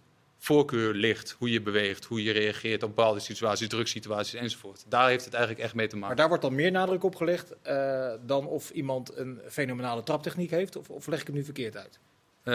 voorkeur 0.42 0.94
ligt. 0.94 1.34
Hoe 1.38 1.50
je 1.50 1.62
beweegt, 1.62 2.04
hoe 2.04 2.22
je 2.22 2.32
reageert 2.32 2.82
op 2.82 2.88
bepaalde 2.94 3.20
situaties, 3.20 3.68
drugsituaties 3.68 4.34
enzovoort. 4.34 4.84
Daar 4.88 5.08
heeft 5.08 5.24
het 5.24 5.34
eigenlijk 5.34 5.64
echt 5.64 5.74
mee 5.74 5.86
te 5.86 5.92
Maar 5.92 6.00
maken. 6.00 6.16
daar 6.16 6.28
wordt 6.28 6.42
dan 6.42 6.54
meer 6.54 6.70
nadruk 6.70 7.04
op 7.04 7.16
gelegd 7.16 7.54
eh, 7.62 8.12
dan 8.26 8.46
of 8.46 8.70
iemand 8.70 9.16
een 9.16 9.40
fenomenale 9.48 10.02
traptechniek 10.02 10.50
heeft. 10.50 10.76
Of, 10.76 10.90
of 10.90 11.06
leg 11.06 11.20
ik 11.20 11.26
hem 11.26 11.36
nu 11.36 11.44
verkeerd 11.44 11.76
uit? 11.76 11.98
Eh, 12.42 12.54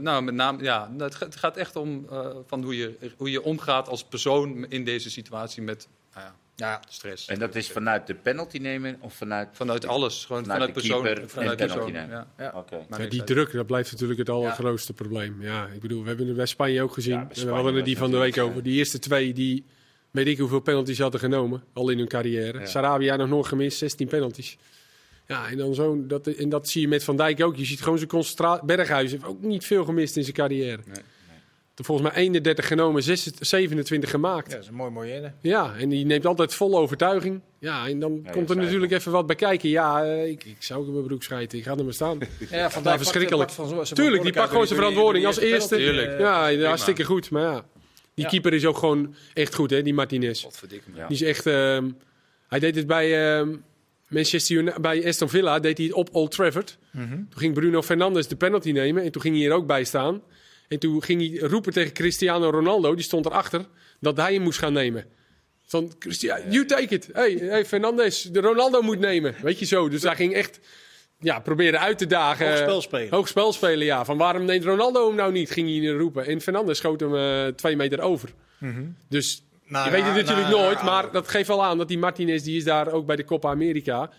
nou, 0.00 0.22
met 0.22 0.34
name, 0.34 0.62
ja, 0.62 0.88
nou, 0.88 1.12
het 1.18 1.36
gaat 1.36 1.56
echt 1.56 1.76
om 1.76 2.06
eh, 2.10 2.36
van 2.46 2.62
hoe, 2.62 2.76
je, 2.76 3.12
hoe 3.16 3.30
je 3.30 3.42
omgaat 3.42 3.88
als 3.88 4.04
persoon 4.04 4.66
in 4.68 4.84
deze 4.84 5.10
situatie 5.10 5.62
met 5.62 5.88
nou 6.14 6.26
ja, 6.26 6.34
Ja, 6.60 6.80
stress. 6.88 7.26
En 7.26 7.38
dat 7.38 7.54
is 7.54 7.70
vanuit 7.70 8.06
de 8.06 8.14
penalty 8.14 8.58
nemen 8.58 8.96
of 9.00 9.14
vanuit... 9.14 9.48
Vanuit 9.52 9.86
alles, 9.86 10.24
gewoon 10.24 10.42
Vanuit 10.42 10.60
vanuit, 10.60 10.74
de 10.74 10.80
persoon. 10.80 11.02
keeper 11.04 11.28
vanuit 11.28 11.60
en 11.60 11.66
persoon, 11.66 11.84
penalty 11.84 12.08
nemen. 12.08 12.26
ja. 12.38 12.44
ja. 12.44 12.58
Oké. 12.58 12.86
Maar 12.88 13.08
die 13.08 13.24
druk, 13.24 13.52
dat 13.52 13.66
blijft 13.66 13.92
natuurlijk 13.92 14.18
het 14.18 14.28
allergrootste 14.28 14.92
probleem. 14.92 15.42
Ja, 15.42 15.66
ik 15.66 15.80
bedoel, 15.80 16.02
we 16.02 16.08
hebben 16.08 16.26
het 16.26 16.36
bij 16.36 16.46
Spanje 16.46 16.82
ook 16.82 16.92
gezien. 16.92 17.28
We 17.34 17.48
hadden 17.48 17.64
het 17.64 17.74
was 17.74 17.84
die 17.84 17.96
van 17.96 18.10
de 18.10 18.18
week 18.18 18.38
over. 18.38 18.62
Die 18.62 18.78
eerste 18.78 18.98
twee, 18.98 19.32
die 19.32 19.64
weet 20.10 20.26
ik 20.26 20.38
hoeveel 20.38 20.60
penalties 20.60 20.98
hadden 20.98 21.20
genomen. 21.20 21.62
Al 21.72 21.88
in 21.88 21.98
hun 21.98 22.08
carrière. 22.08 22.58
Ja. 22.58 22.66
Sarabia 22.66 23.16
nog 23.16 23.28
nooit 23.28 23.46
gemist, 23.46 23.78
16 23.78 24.08
penalties. 24.08 24.58
Ja, 25.26 25.48
en, 25.48 25.56
dan 25.56 25.74
zo, 25.74 26.06
dat, 26.06 26.26
en 26.26 26.48
dat 26.48 26.68
zie 26.68 26.80
je 26.80 26.88
met 26.88 27.04
Van 27.04 27.16
Dijk 27.16 27.42
ook. 27.42 27.56
Je 27.56 27.64
ziet 27.64 27.82
gewoon 27.82 27.98
zijn 27.98 28.10
concentratie. 28.10 28.66
Berghuis 28.66 29.10
heeft 29.10 29.24
ook 29.24 29.42
niet 29.42 29.64
veel 29.64 29.84
gemist 29.84 30.16
in 30.16 30.22
zijn 30.22 30.34
carrière. 30.34 30.82
Nee, 30.86 31.02
Volgens 31.84 32.08
mij 32.12 32.16
31 32.22 32.66
genomen, 32.66 33.02
26 33.02 33.46
27 33.46 34.10
gemaakt. 34.10 34.46
ja, 34.46 34.52
dat 34.54 34.62
is 34.62 34.68
een 34.68 34.74
mooi 34.74 34.90
mooi 34.90 35.32
Ja, 35.40 35.74
en 35.78 35.88
die 35.88 36.04
neemt 36.06 36.26
altijd 36.26 36.54
vol 36.54 36.78
overtuiging. 36.78 37.40
Ja, 37.58 37.86
en 37.88 37.98
dan 38.00 38.20
Ja, 38.24 38.30
komt 38.30 38.50
er 38.50 38.56
natuurlijk 38.56 38.92
even 38.92 39.12
wat 39.12 39.26
bij 39.26 39.36
kijken. 39.36 39.68
Ja, 39.68 40.04
eh, 40.04 40.28
ik, 40.28 40.44
ik 40.44 40.56
zou 40.58 40.80
ook 40.80 40.86
in 40.86 40.92
mijn 40.92 41.06
broek 41.06 41.22
schijten. 41.22 41.58
Ik 41.58 41.64
ga 41.64 41.76
er 41.76 41.84
maar 41.84 41.92
staan. 41.92 42.18
Ja, 42.50 42.70
van 42.70 42.82
Nou, 42.82 42.96
verschrikkelijk. 42.96 43.50
Tuurlijk, 43.94 44.22
die 44.22 44.32
pakt 44.32 44.50
gewoon 44.50 44.66
zijn 44.66 44.78
verantwoording 44.78 45.26
als 45.26 45.38
eerste. 45.38 45.76
Tuurlijk. 45.76 46.18
Ja, 46.18 46.54
hartstikke 46.66 47.04
goed. 47.04 47.30
Maar 47.30 47.42
ja, 47.42 47.64
die 48.14 48.24
Ja. 48.24 48.30
keeper 48.30 48.52
is 48.54 48.64
ook 48.66 48.78
gewoon 48.78 49.14
echt 49.34 49.54
goed, 49.54 49.70
hè, 49.70 49.82
die 49.82 49.94
Martinez. 49.94 50.46
Die 50.68 50.80
is 51.08 51.22
echt... 51.22 51.46
ehm, 51.46 51.90
hij 52.48 52.58
deed 52.58 52.74
het 52.76 52.86
bij 52.86 53.36
ehm, 53.38 53.56
Manchester 54.08 54.56
United, 54.56 54.80
bij 54.82 55.06
Aston 55.06 55.28
Villa, 55.28 55.58
deed 55.58 55.76
hij 55.78 55.86
het 55.86 55.94
op 55.96 56.08
Old 56.12 56.30
Trafford. 56.30 56.78
Mhm. 56.90 57.08
Toen 57.08 57.26
ging 57.36 57.54
Bruno 57.54 57.82
Fernandes 57.82 58.28
de 58.28 58.36
penalty 58.36 58.70
nemen 58.72 59.02
en 59.02 59.12
toen 59.12 59.22
ging 59.22 59.36
hij 59.36 59.46
er 59.46 59.52
ook 59.52 59.66
bij 59.66 59.84
staan. 59.84 60.22
En 60.70 60.78
toen 60.78 61.02
ging 61.02 61.20
hij 61.20 61.48
roepen 61.48 61.72
tegen 61.72 61.92
Cristiano 61.92 62.50
Ronaldo, 62.50 62.94
die 62.94 63.04
stond 63.04 63.26
erachter, 63.26 63.66
dat 64.00 64.16
hij 64.16 64.32
hem 64.32 64.42
moest 64.42 64.58
gaan 64.58 64.72
nemen. 64.72 65.04
Van, 65.66 65.92
Cristiano, 65.98 66.44
you 66.48 66.66
take 66.66 66.94
it. 66.94 67.08
Hey, 67.12 67.32
hey, 67.32 67.64
Fernandes, 67.64 68.22
de 68.22 68.40
Ronaldo 68.40 68.82
moet 68.82 68.98
nemen. 68.98 69.34
Weet 69.42 69.58
je 69.58 69.64
zo. 69.64 69.88
Dus 69.88 70.02
hij 70.02 70.14
ging 70.16 70.34
echt 70.34 70.60
ja, 71.20 71.38
proberen 71.38 71.80
uit 71.80 71.98
te 71.98 72.06
dagen. 72.06 72.48
Hoog 72.48 72.58
spel 72.58 72.80
spelen. 72.80 73.10
Hoog 73.10 73.28
spel 73.28 73.52
spelen, 73.52 73.86
ja. 73.86 74.04
Van 74.04 74.16
waarom 74.16 74.44
neemt 74.44 74.64
Ronaldo 74.64 75.06
hem 75.06 75.16
nou 75.16 75.32
niet, 75.32 75.50
ging 75.50 75.68
hij 75.68 75.92
roepen. 75.92 76.26
En 76.26 76.40
Fernandes 76.40 76.78
schoot 76.78 77.00
hem 77.00 77.16
eh, 77.16 77.46
twee 77.46 77.76
meter 77.76 78.00
over. 78.00 78.30
Dus 79.08 79.42
Nou, 79.66 79.84
je 79.84 79.90
weet 79.90 80.04
het 80.04 80.14
natuurlijk 80.14 80.48
nou, 80.48 80.62
nooit, 80.62 80.82
maar 80.82 81.12
dat 81.12 81.28
geeft 81.28 81.48
wel 81.48 81.64
aan 81.64 81.78
dat 81.78 81.88
die 81.88 81.98
Martinez, 81.98 82.42
die 82.42 82.56
is 82.56 82.64
daar 82.64 82.92
ook 82.92 83.06
bij 83.06 83.16
de 83.16 83.24
Copa 83.24 83.50
America, 83.50 84.10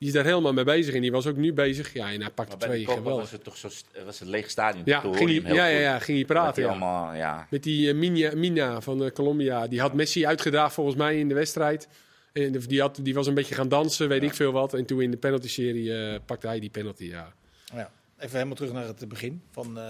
die 0.00 0.08
is 0.08 0.14
daar 0.14 0.24
helemaal 0.24 0.52
mee 0.52 0.64
bezig. 0.64 0.94
En 0.94 1.00
die 1.00 1.12
was 1.12 1.26
ook 1.26 1.36
nu 1.36 1.52
bezig. 1.52 1.92
Ja, 1.92 2.12
en 2.12 2.20
hij 2.20 2.30
pakte 2.30 2.56
Maar 2.56 2.66
twee 2.68 2.84
geweldig. 2.86 3.14
was 3.14 3.30
het 3.30 3.44
toch 3.44 3.56
zo 3.56 3.68
st- 3.68 3.86
was 4.04 4.18
het 4.18 4.28
leeg 4.28 4.50
stadion. 4.50 4.82
Ja, 4.84 5.00
ging 5.00 5.42
hij, 5.44 5.54
ja, 5.54 5.66
ja, 5.66 5.78
ja, 5.78 5.98
ging 5.98 6.16
hij 6.18 6.26
praten. 6.26 6.54
hij 6.54 6.62
Ja. 6.62 6.68
allemaal, 6.78 7.14
ja. 7.14 7.46
Met 7.50 7.62
die 7.62 7.88
eh, 7.88 7.94
Mina, 7.94 8.30
Mina 8.34 8.80
van 8.80 9.04
eh, 9.04 9.10
Colombia. 9.10 9.66
Die 9.66 9.80
had 9.80 9.92
Messi 9.94 10.26
uitgedaagd 10.26 10.74
volgens 10.74 10.96
mij 10.96 11.18
in 11.18 11.28
de 11.28 11.34
wedstrijd. 11.34 11.88
En 12.32 12.52
die, 12.52 12.80
had, 12.80 12.98
die 13.02 13.14
was 13.14 13.26
een 13.26 13.34
beetje 13.34 13.54
gaan 13.54 13.68
dansen, 13.68 14.08
weet 14.08 14.22
ik 14.22 14.34
veel 14.34 14.52
wat. 14.52 14.74
En 14.74 14.84
toen 14.84 15.02
in 15.02 15.10
de 15.10 15.16
penalty-serie 15.16 15.96
eh, 16.06 16.20
pakte 16.26 16.46
hij 16.46 16.60
die 16.60 16.70
penalty, 16.70 17.04
ja. 17.04 17.32
Ja. 17.74 17.90
Even 18.18 18.32
helemaal 18.34 18.56
terug 18.56 18.72
naar 18.72 18.86
het 18.86 19.08
begin 19.08 19.42
van 19.50 19.66
eh, 19.66 19.84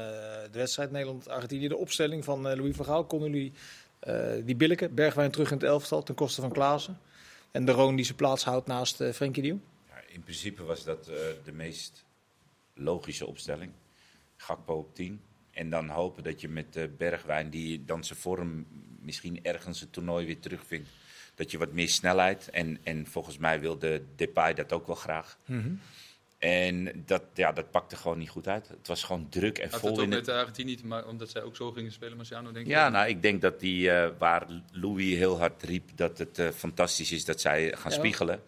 de 0.52 0.58
wedstrijd 0.58 0.90
Nederland-Argentinië. 0.90 1.68
De 1.68 1.76
opstelling 1.76 2.24
van 2.24 2.48
eh, 2.48 2.56
Louis 2.56 2.76
van 2.76 2.84
Gaal. 2.84 3.04
Konden 3.04 3.30
jullie 3.30 3.52
eh, 4.00 4.14
die 4.44 4.56
billijken, 4.56 4.94
Bergwijn 4.94 5.30
terug 5.30 5.50
in 5.50 5.56
het 5.56 5.66
elftal 5.66 6.02
ten 6.02 6.14
koste 6.14 6.40
van 6.40 6.52
Klaassen? 6.52 6.98
En 7.50 7.64
de 7.64 7.72
Roon 7.72 7.96
die 7.96 8.04
zijn 8.04 8.16
plaats 8.16 8.44
houdt 8.44 8.66
naast 8.66 9.00
eh 9.00 9.12
Frenkie 9.12 9.42
de 9.42 9.48
Jong? 9.48 9.60
In 10.12 10.22
principe 10.22 10.62
was 10.64 10.84
dat 10.84 11.08
eh, 11.08 11.16
de 11.44 11.52
meest 11.52 12.04
logische 12.74 13.26
opstelling. 13.26 13.72
Gakpo 14.36 14.74
op 14.74 14.94
10. 14.94 15.20
En 15.50 15.70
dan 15.70 15.88
hopen 15.88 16.22
dat 16.22 16.40
je 16.40 16.48
met 16.48 16.76
eh, 16.76 16.84
Bergwijn, 16.98 17.50
die 17.50 17.84
dan 17.84 18.04
zijn 18.04 18.18
vorm 18.18 18.66
misschien 19.00 19.44
ergens 19.44 19.80
het 19.80 19.92
toernooi 19.92 20.26
weer 20.26 20.38
terugvindt. 20.40 20.88
Dat 21.34 21.50
je 21.50 21.58
wat 21.58 21.72
meer 21.72 21.88
snelheid. 21.88 22.50
En, 22.50 22.78
en 22.82 23.06
volgens 23.06 23.38
mij 23.38 23.60
wilde 23.60 24.02
Depay 24.16 24.54
dat 24.54 24.72
ook 24.72 24.86
wel 24.86 24.96
graag. 24.96 25.38
En 26.38 27.02
dat, 27.06 27.22
ja, 27.34 27.52
dat 27.52 27.70
pakte 27.70 27.96
gewoon 27.96 28.18
niet 28.18 28.28
goed 28.30 28.48
uit. 28.48 28.68
Het 28.68 28.86
was 28.86 29.02
gewoon 29.02 29.28
druk 29.28 29.58
en 29.58 29.70
Had 29.70 29.80
vol 29.80 29.90
het 29.90 29.98
ook 29.98 30.04
in 30.04 30.10
het 30.10 30.18
met 30.18 30.34
de 30.34 30.40
Argentinië 30.40 30.76
te 30.76 30.86
maken, 30.86 31.08
omdat 31.10 31.30
zij 31.30 31.42
ook 31.42 31.56
zo 31.56 31.72
gingen 31.72 31.92
spelen, 31.92 32.16
Marciano, 32.16 32.52
denk 32.52 32.66
ik? 32.66 32.72
Ja, 32.72 32.88
nou, 32.88 33.08
ik 33.08 33.22
denk 33.22 33.40
dat 33.40 33.60
die, 33.60 33.90
eh, 33.90 34.10
waar 34.18 34.46
Louis 34.72 35.14
heel 35.14 35.38
hard 35.38 35.62
riep 35.62 35.90
dat 35.94 36.18
het 36.18 36.42
fantastisch 36.54 37.12
is 37.12 37.24
dat 37.24 37.40
zij 37.40 37.76
gaan 37.76 37.90
Ja. 37.90 37.96
spiegelen. 37.98 38.42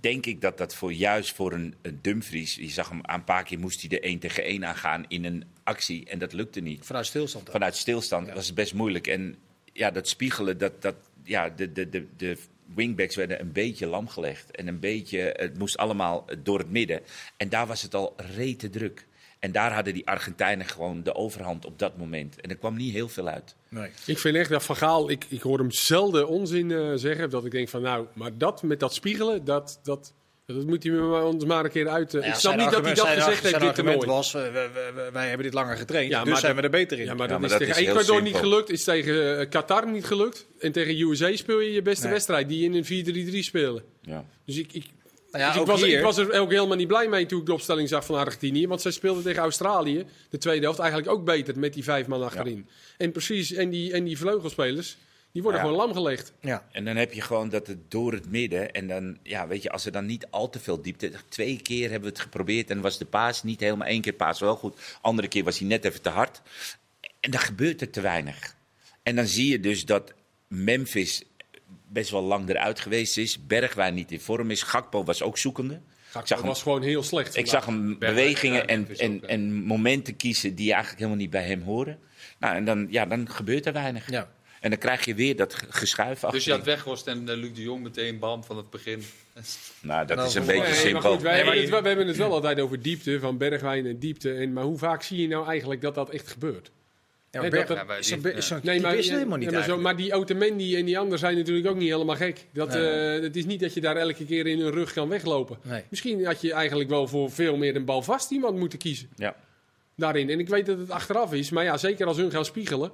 Denk 0.00 0.26
ik 0.26 0.40
dat 0.40 0.58
dat 0.58 0.74
voor 0.74 0.92
juist 0.92 1.32
voor 1.34 1.52
een, 1.52 1.74
een 1.82 1.98
Dumfries, 2.02 2.54
je 2.54 2.68
zag 2.68 2.88
hem 2.88 3.00
aan 3.02 3.18
een 3.18 3.24
paar 3.24 3.44
keer 3.44 3.58
moest 3.58 3.80
hij 3.80 3.90
er 3.90 4.04
één 4.04 4.18
tegen 4.18 4.44
één 4.44 4.64
aan 4.64 4.76
gaan 4.76 5.04
in 5.08 5.24
een 5.24 5.44
actie 5.62 6.04
en 6.08 6.18
dat 6.18 6.32
lukte 6.32 6.60
niet. 6.60 6.84
Vanuit 6.86 7.06
stilstand. 7.06 7.46
ook. 7.46 7.52
Vanuit 7.52 7.76
stilstand 7.76 8.26
Ja. 8.26 8.34
was 8.34 8.46
het 8.46 8.54
best 8.54 8.74
moeilijk. 8.74 9.06
En 9.06 9.36
ja, 9.72 9.90
dat 9.90 10.08
spiegelen, 10.08 10.58
dat, 10.58 10.82
dat, 10.82 10.94
ja, 11.22 11.48
de, 11.48 11.72
de, 11.72 11.88
de, 11.88 12.06
de 12.16 12.38
wingbacks 12.74 13.14
werden 13.16 13.40
een 13.40 13.52
beetje 13.52 13.86
lam 13.86 14.08
gelegd. 14.08 14.50
En 14.50 14.66
een 14.66 14.80
beetje, 14.80 15.18
het 15.36 15.58
moest 15.58 15.76
allemaal 15.76 16.24
door 16.42 16.58
het 16.58 16.70
midden. 16.70 17.00
En 17.36 17.48
daar 17.48 17.66
was 17.66 17.82
het 17.82 17.94
al 17.94 18.14
rete 18.16 18.70
druk. 18.70 19.06
En 19.44 19.52
daar 19.52 19.72
hadden 19.72 19.94
die 19.94 20.06
Argentijnen 20.06 20.66
gewoon 20.66 21.02
de 21.02 21.14
overhand 21.14 21.66
op 21.66 21.78
dat 21.78 21.96
moment. 21.96 22.40
En 22.40 22.50
er 22.50 22.56
kwam 22.56 22.76
niet 22.76 22.92
heel 22.92 23.08
veel 23.08 23.28
uit. 23.28 23.54
Nee. 23.68 23.88
Ik 24.06 24.18
vind 24.18 24.36
echt 24.36 24.50
dat 24.50 24.62
Van 24.64 24.76
Gaal, 24.76 25.10
ik, 25.10 25.24
ik 25.28 25.40
hoor 25.42 25.58
hem 25.58 25.70
zelden 25.72 26.28
onzin 26.28 26.70
eh, 26.72 26.90
zeggen. 26.94 27.30
Dat 27.30 27.44
ik 27.44 27.50
denk 27.50 27.68
van 27.68 27.82
nou, 27.82 28.06
maar 28.12 28.30
dat 28.38 28.62
met 28.62 28.80
dat 28.80 28.94
spiegelen, 28.94 29.44
dat, 29.44 29.80
dat, 29.82 30.12
dat 30.46 30.66
moet 30.66 30.82
hij 30.82 30.92
me 30.92 31.00
maar- 31.00 31.24
ons 31.24 31.44
maar 31.44 31.64
een 31.64 31.70
keer 31.70 31.88
uit. 31.88 32.14
eh, 32.14 32.20
ja, 32.20 32.26
ik 32.26 32.34
snap 32.34 32.52
zijn 32.52 32.58
niet 32.64 32.70
dat 32.70 32.84
hij 32.84 32.94
dat 32.94 33.06
gezegd 33.06 33.24
zijn 33.24 33.42
heeft 33.42 33.76
dit 33.76 33.86
argument 33.86 34.04
was, 34.04 34.34
eh, 34.34 34.42
we- 34.42 34.50
we- 34.50 34.92
we- 34.94 35.10
wij 35.12 35.26
hebben 35.28 35.44
dit 35.46 35.54
langer 35.54 35.76
getraind, 35.76 36.10
Ja, 36.10 36.20
dus 36.22 36.28
maar 36.30 36.40
zijn 36.40 36.52
dat- 36.54 36.60
we 36.64 36.66
er 36.70 36.74
beter 36.78 36.98
in. 36.98 37.04
Ja, 37.04 37.14
maar 37.14 37.26
Ja, 37.26 37.32
dat 37.32 37.40
maar 37.40 37.50
is 37.50 37.58
dat 37.58 37.66
tegen 37.68 37.82
is 37.82 37.88
Ecuador 37.88 38.22
niet 38.22 38.36
gelukt, 38.36 38.70
is 38.70 38.84
tegen 38.84 39.48
Qatar 39.48 39.90
niet 39.90 40.04
gelukt. 40.04 40.46
En 40.58 40.72
tegen 40.72 41.00
USA 41.10 41.36
speel 41.36 41.60
je 41.60 41.72
je 41.72 41.82
beste 41.82 42.02
Nee. 42.04 42.12
wedstrijd, 42.12 42.48
die 42.48 42.64
in 42.64 42.74
een 42.74 42.84
4-3-3 42.84 43.42
spelen. 43.42 43.82
Ja. 44.02 44.24
Dus 44.46 44.56
ik, 44.56 44.72
ik, 44.72 44.84
Nou 45.34 45.46
ja, 45.46 45.52
dus 45.52 45.60
ik, 45.60 45.66
was, 45.66 45.82
hier- 45.82 45.96
ik 45.96 46.02
was 46.04 46.16
er 46.16 46.40
ook 46.40 46.50
helemaal 46.50 46.76
niet 46.76 46.88
blij 46.88 47.08
mee 47.08 47.26
toen 47.26 47.40
ik 47.40 47.46
de 47.46 47.52
opstelling 47.52 47.88
zag 47.88 48.04
van 48.04 48.16
Argentinië. 48.18 48.66
Want 48.66 48.80
zij 48.80 48.90
speelden 48.90 49.22
tegen 49.22 49.42
Australië, 49.42 50.04
de 50.30 50.38
tweede 50.38 50.62
helft, 50.62 50.78
eigenlijk 50.78 51.10
ook 51.10 51.24
beter 51.24 51.58
met 51.58 51.74
die 51.74 51.82
vijf 51.84 52.06
man 52.06 52.22
achterin. 52.22 52.68
En 52.96 53.12
precies, 53.12 53.52
en 53.52 53.70
die, 53.70 53.92
en 53.92 54.04
die 54.04 54.18
vleugelspelers, 54.18 54.96
die 55.32 55.42
worden 55.42 55.60
Ja. 55.60 55.66
gewoon 55.66 55.82
lam 55.82 55.92
gelegd. 55.94 56.32
Ja. 56.40 56.68
En 56.72 56.84
dan 56.84 56.96
heb 56.96 57.12
je 57.12 57.20
gewoon 57.20 57.48
dat 57.48 57.66
het 57.66 57.90
door 57.90 58.12
het 58.12 58.30
midden. 58.30 58.72
En 58.72 58.88
dan, 58.88 59.18
ja, 59.22 59.46
weet 59.46 59.62
je, 59.62 59.70
als 59.70 59.86
er 59.86 59.92
dan 59.92 60.06
niet 60.06 60.26
al 60.30 60.50
te 60.50 60.58
veel 60.60 60.82
diepte. 60.82 61.10
Twee 61.28 61.60
keer 61.62 61.90
hebben 61.90 62.08
we 62.08 62.14
het 62.14 62.24
geprobeerd 62.24 62.70
en 62.70 62.80
was 62.80 62.98
de 62.98 63.04
paas 63.04 63.42
niet 63.42 63.60
helemaal. 63.60 63.86
één 63.88 64.00
keer 64.00 64.12
paas 64.12 64.40
wel 64.40 64.56
goed. 64.56 64.76
Andere 65.00 65.28
keer 65.28 65.44
was 65.44 65.58
hij 65.58 65.68
net 65.68 65.84
even 65.84 66.02
te 66.02 66.08
hard. 66.08 66.40
En 67.20 67.30
dan 67.30 67.40
gebeurt 67.40 67.80
er 67.80 67.90
te 67.90 68.00
weinig. 68.00 68.54
En 69.02 69.16
dan 69.16 69.26
zie 69.26 69.50
je 69.50 69.60
dus 69.60 69.84
dat 69.84 70.12
Memphis 70.48 71.22
best 71.94 72.10
wel 72.10 72.22
lang 72.22 72.48
eruit 72.48 72.80
geweest 72.80 73.16
is. 73.16 73.46
Bergwijn 73.46 73.94
niet 73.94 74.12
in 74.12 74.20
vorm 74.20 74.50
is. 74.50 74.62
Gakpo 74.62 75.04
was 75.04 75.22
ook 75.22 75.38
zoekende. 75.38 75.80
Dat 76.12 76.28
zag 76.28 76.38
hem- 76.38 76.46
was 76.46 76.62
gewoon 76.62 76.82
heel 76.82 77.02
slecht. 77.02 77.36
Ik 77.36 77.46
zag 77.46 77.66
hem 77.66 77.86
Bergwijn, 77.98 78.14
bewegingen 78.14 78.66
en, 78.68 78.88
en, 78.98 79.14
ook, 79.14 79.20
hè. 79.20 79.26
en 79.26 79.52
momenten 79.64 80.16
kiezen 80.16 80.54
die 80.54 80.68
eigenlijk 80.68 80.98
helemaal 80.98 81.20
niet 81.20 81.30
bij 81.30 81.44
hem 81.44 81.62
horen. 81.62 81.98
Nou, 82.38 82.56
en 82.56 82.64
dan, 82.64 82.86
ja, 82.90 83.06
dan 83.06 83.30
gebeurt 83.30 83.66
er 83.66 83.72
weinig. 83.72 84.10
Ja. 84.10 84.30
En 84.60 84.70
dan 84.70 84.78
krijg 84.78 85.04
je 85.04 85.14
weer 85.14 85.36
dat 85.36 85.54
ge- 85.54 85.66
geschuif 85.68 86.14
achter. 86.24 86.30
Dus 86.30 86.44
je 86.44 86.50
had 86.52 86.64
Weghorst 86.64 87.06
en 87.06 87.28
eh, 87.28 87.36
Luc 87.36 87.52
de 87.54 87.62
Jong 87.62 87.82
meteen 87.82 88.18
bam 88.18 88.44
van 88.44 88.56
het 88.56 88.70
begin. 88.70 89.02
Nou, 89.80 90.06
dat 90.06 90.16
Nou, 90.16 90.28
is 90.28 90.34
een 90.34 90.46
beetje 90.46 90.60
Nee, 90.62 90.70
maar 90.70 90.78
simpel. 90.80 91.12
goed, 91.12 91.22
wij, 91.22 91.30
Nee, 91.32 91.42
hebben 91.44 91.68
maar 91.70 91.76
het, 91.78 91.86
hebben 91.86 92.06
het 92.06 92.16
wel 92.16 92.32
altijd 92.32 92.60
over 92.60 92.82
diepte, 92.82 93.18
van 93.20 93.38
Bergwijn 93.38 93.86
en 93.86 93.98
diepte. 93.98 94.34
En, 94.34 94.52
maar 94.52 94.64
hoe 94.64 94.78
vaak 94.78 95.02
zie 95.02 95.20
je 95.20 95.28
nou 95.28 95.46
eigenlijk 95.46 95.80
dat 95.80 95.94
dat 95.94 96.10
echt 96.10 96.28
gebeurt? 96.28 96.70
Ja, 97.34 97.40
Nee, 97.40 97.50
maar 97.50 97.98
is 97.98 98.06
die- 98.08 98.32
is 98.32 98.50
Nee, 98.62 98.80
maar, 98.80 98.94
is 98.96 99.08
helemaal 99.10 99.38
niet 99.38 99.50
ja, 99.50 99.54
maar, 99.54 99.64
zo, 99.64 99.70
eigenlijk. 99.70 99.82
maar 99.82 99.96
die 99.96 100.14
Otamendi 100.14 100.76
en 100.76 100.84
die 100.84 100.98
anderen 100.98 101.18
zijn 101.18 101.36
natuurlijk 101.36 101.66
ook 101.68 101.76
niet 101.76 101.90
helemaal 101.90 102.16
gek. 102.16 102.46
Dat, 102.52 102.68
Nee. 102.68 102.88
eh, 103.16 103.22
het 103.22 103.36
is 103.36 103.44
niet 103.44 103.60
dat 103.60 103.74
je 103.74 103.80
daar 103.80 103.96
elke 103.96 104.24
keer 104.24 104.46
in 104.46 104.60
hun 104.60 104.70
rug 104.70 104.92
kan 104.92 105.08
weglopen. 105.08 105.58
Nee. 105.62 105.82
Misschien 105.88 106.24
had 106.24 106.40
je 106.40 106.52
eigenlijk 106.52 106.90
wel 106.90 107.08
voor 107.08 107.30
veel 107.30 107.56
meer 107.56 107.76
een 107.76 107.84
balvast 107.84 108.30
iemand 108.30 108.58
moeten 108.58 108.78
kiezen 108.78 109.08
Ja. 109.16 109.36
daarin. 109.96 110.30
En 110.30 110.38
ik 110.38 110.48
weet 110.48 110.66
dat 110.66 110.78
het 110.78 110.90
achteraf 110.90 111.32
is, 111.32 111.50
maar 111.50 111.64
ja, 111.64 111.76
zeker 111.76 112.06
als 112.06 112.16
hun 112.16 112.30
gaan 112.30 112.44
spiegelen, 112.44 112.90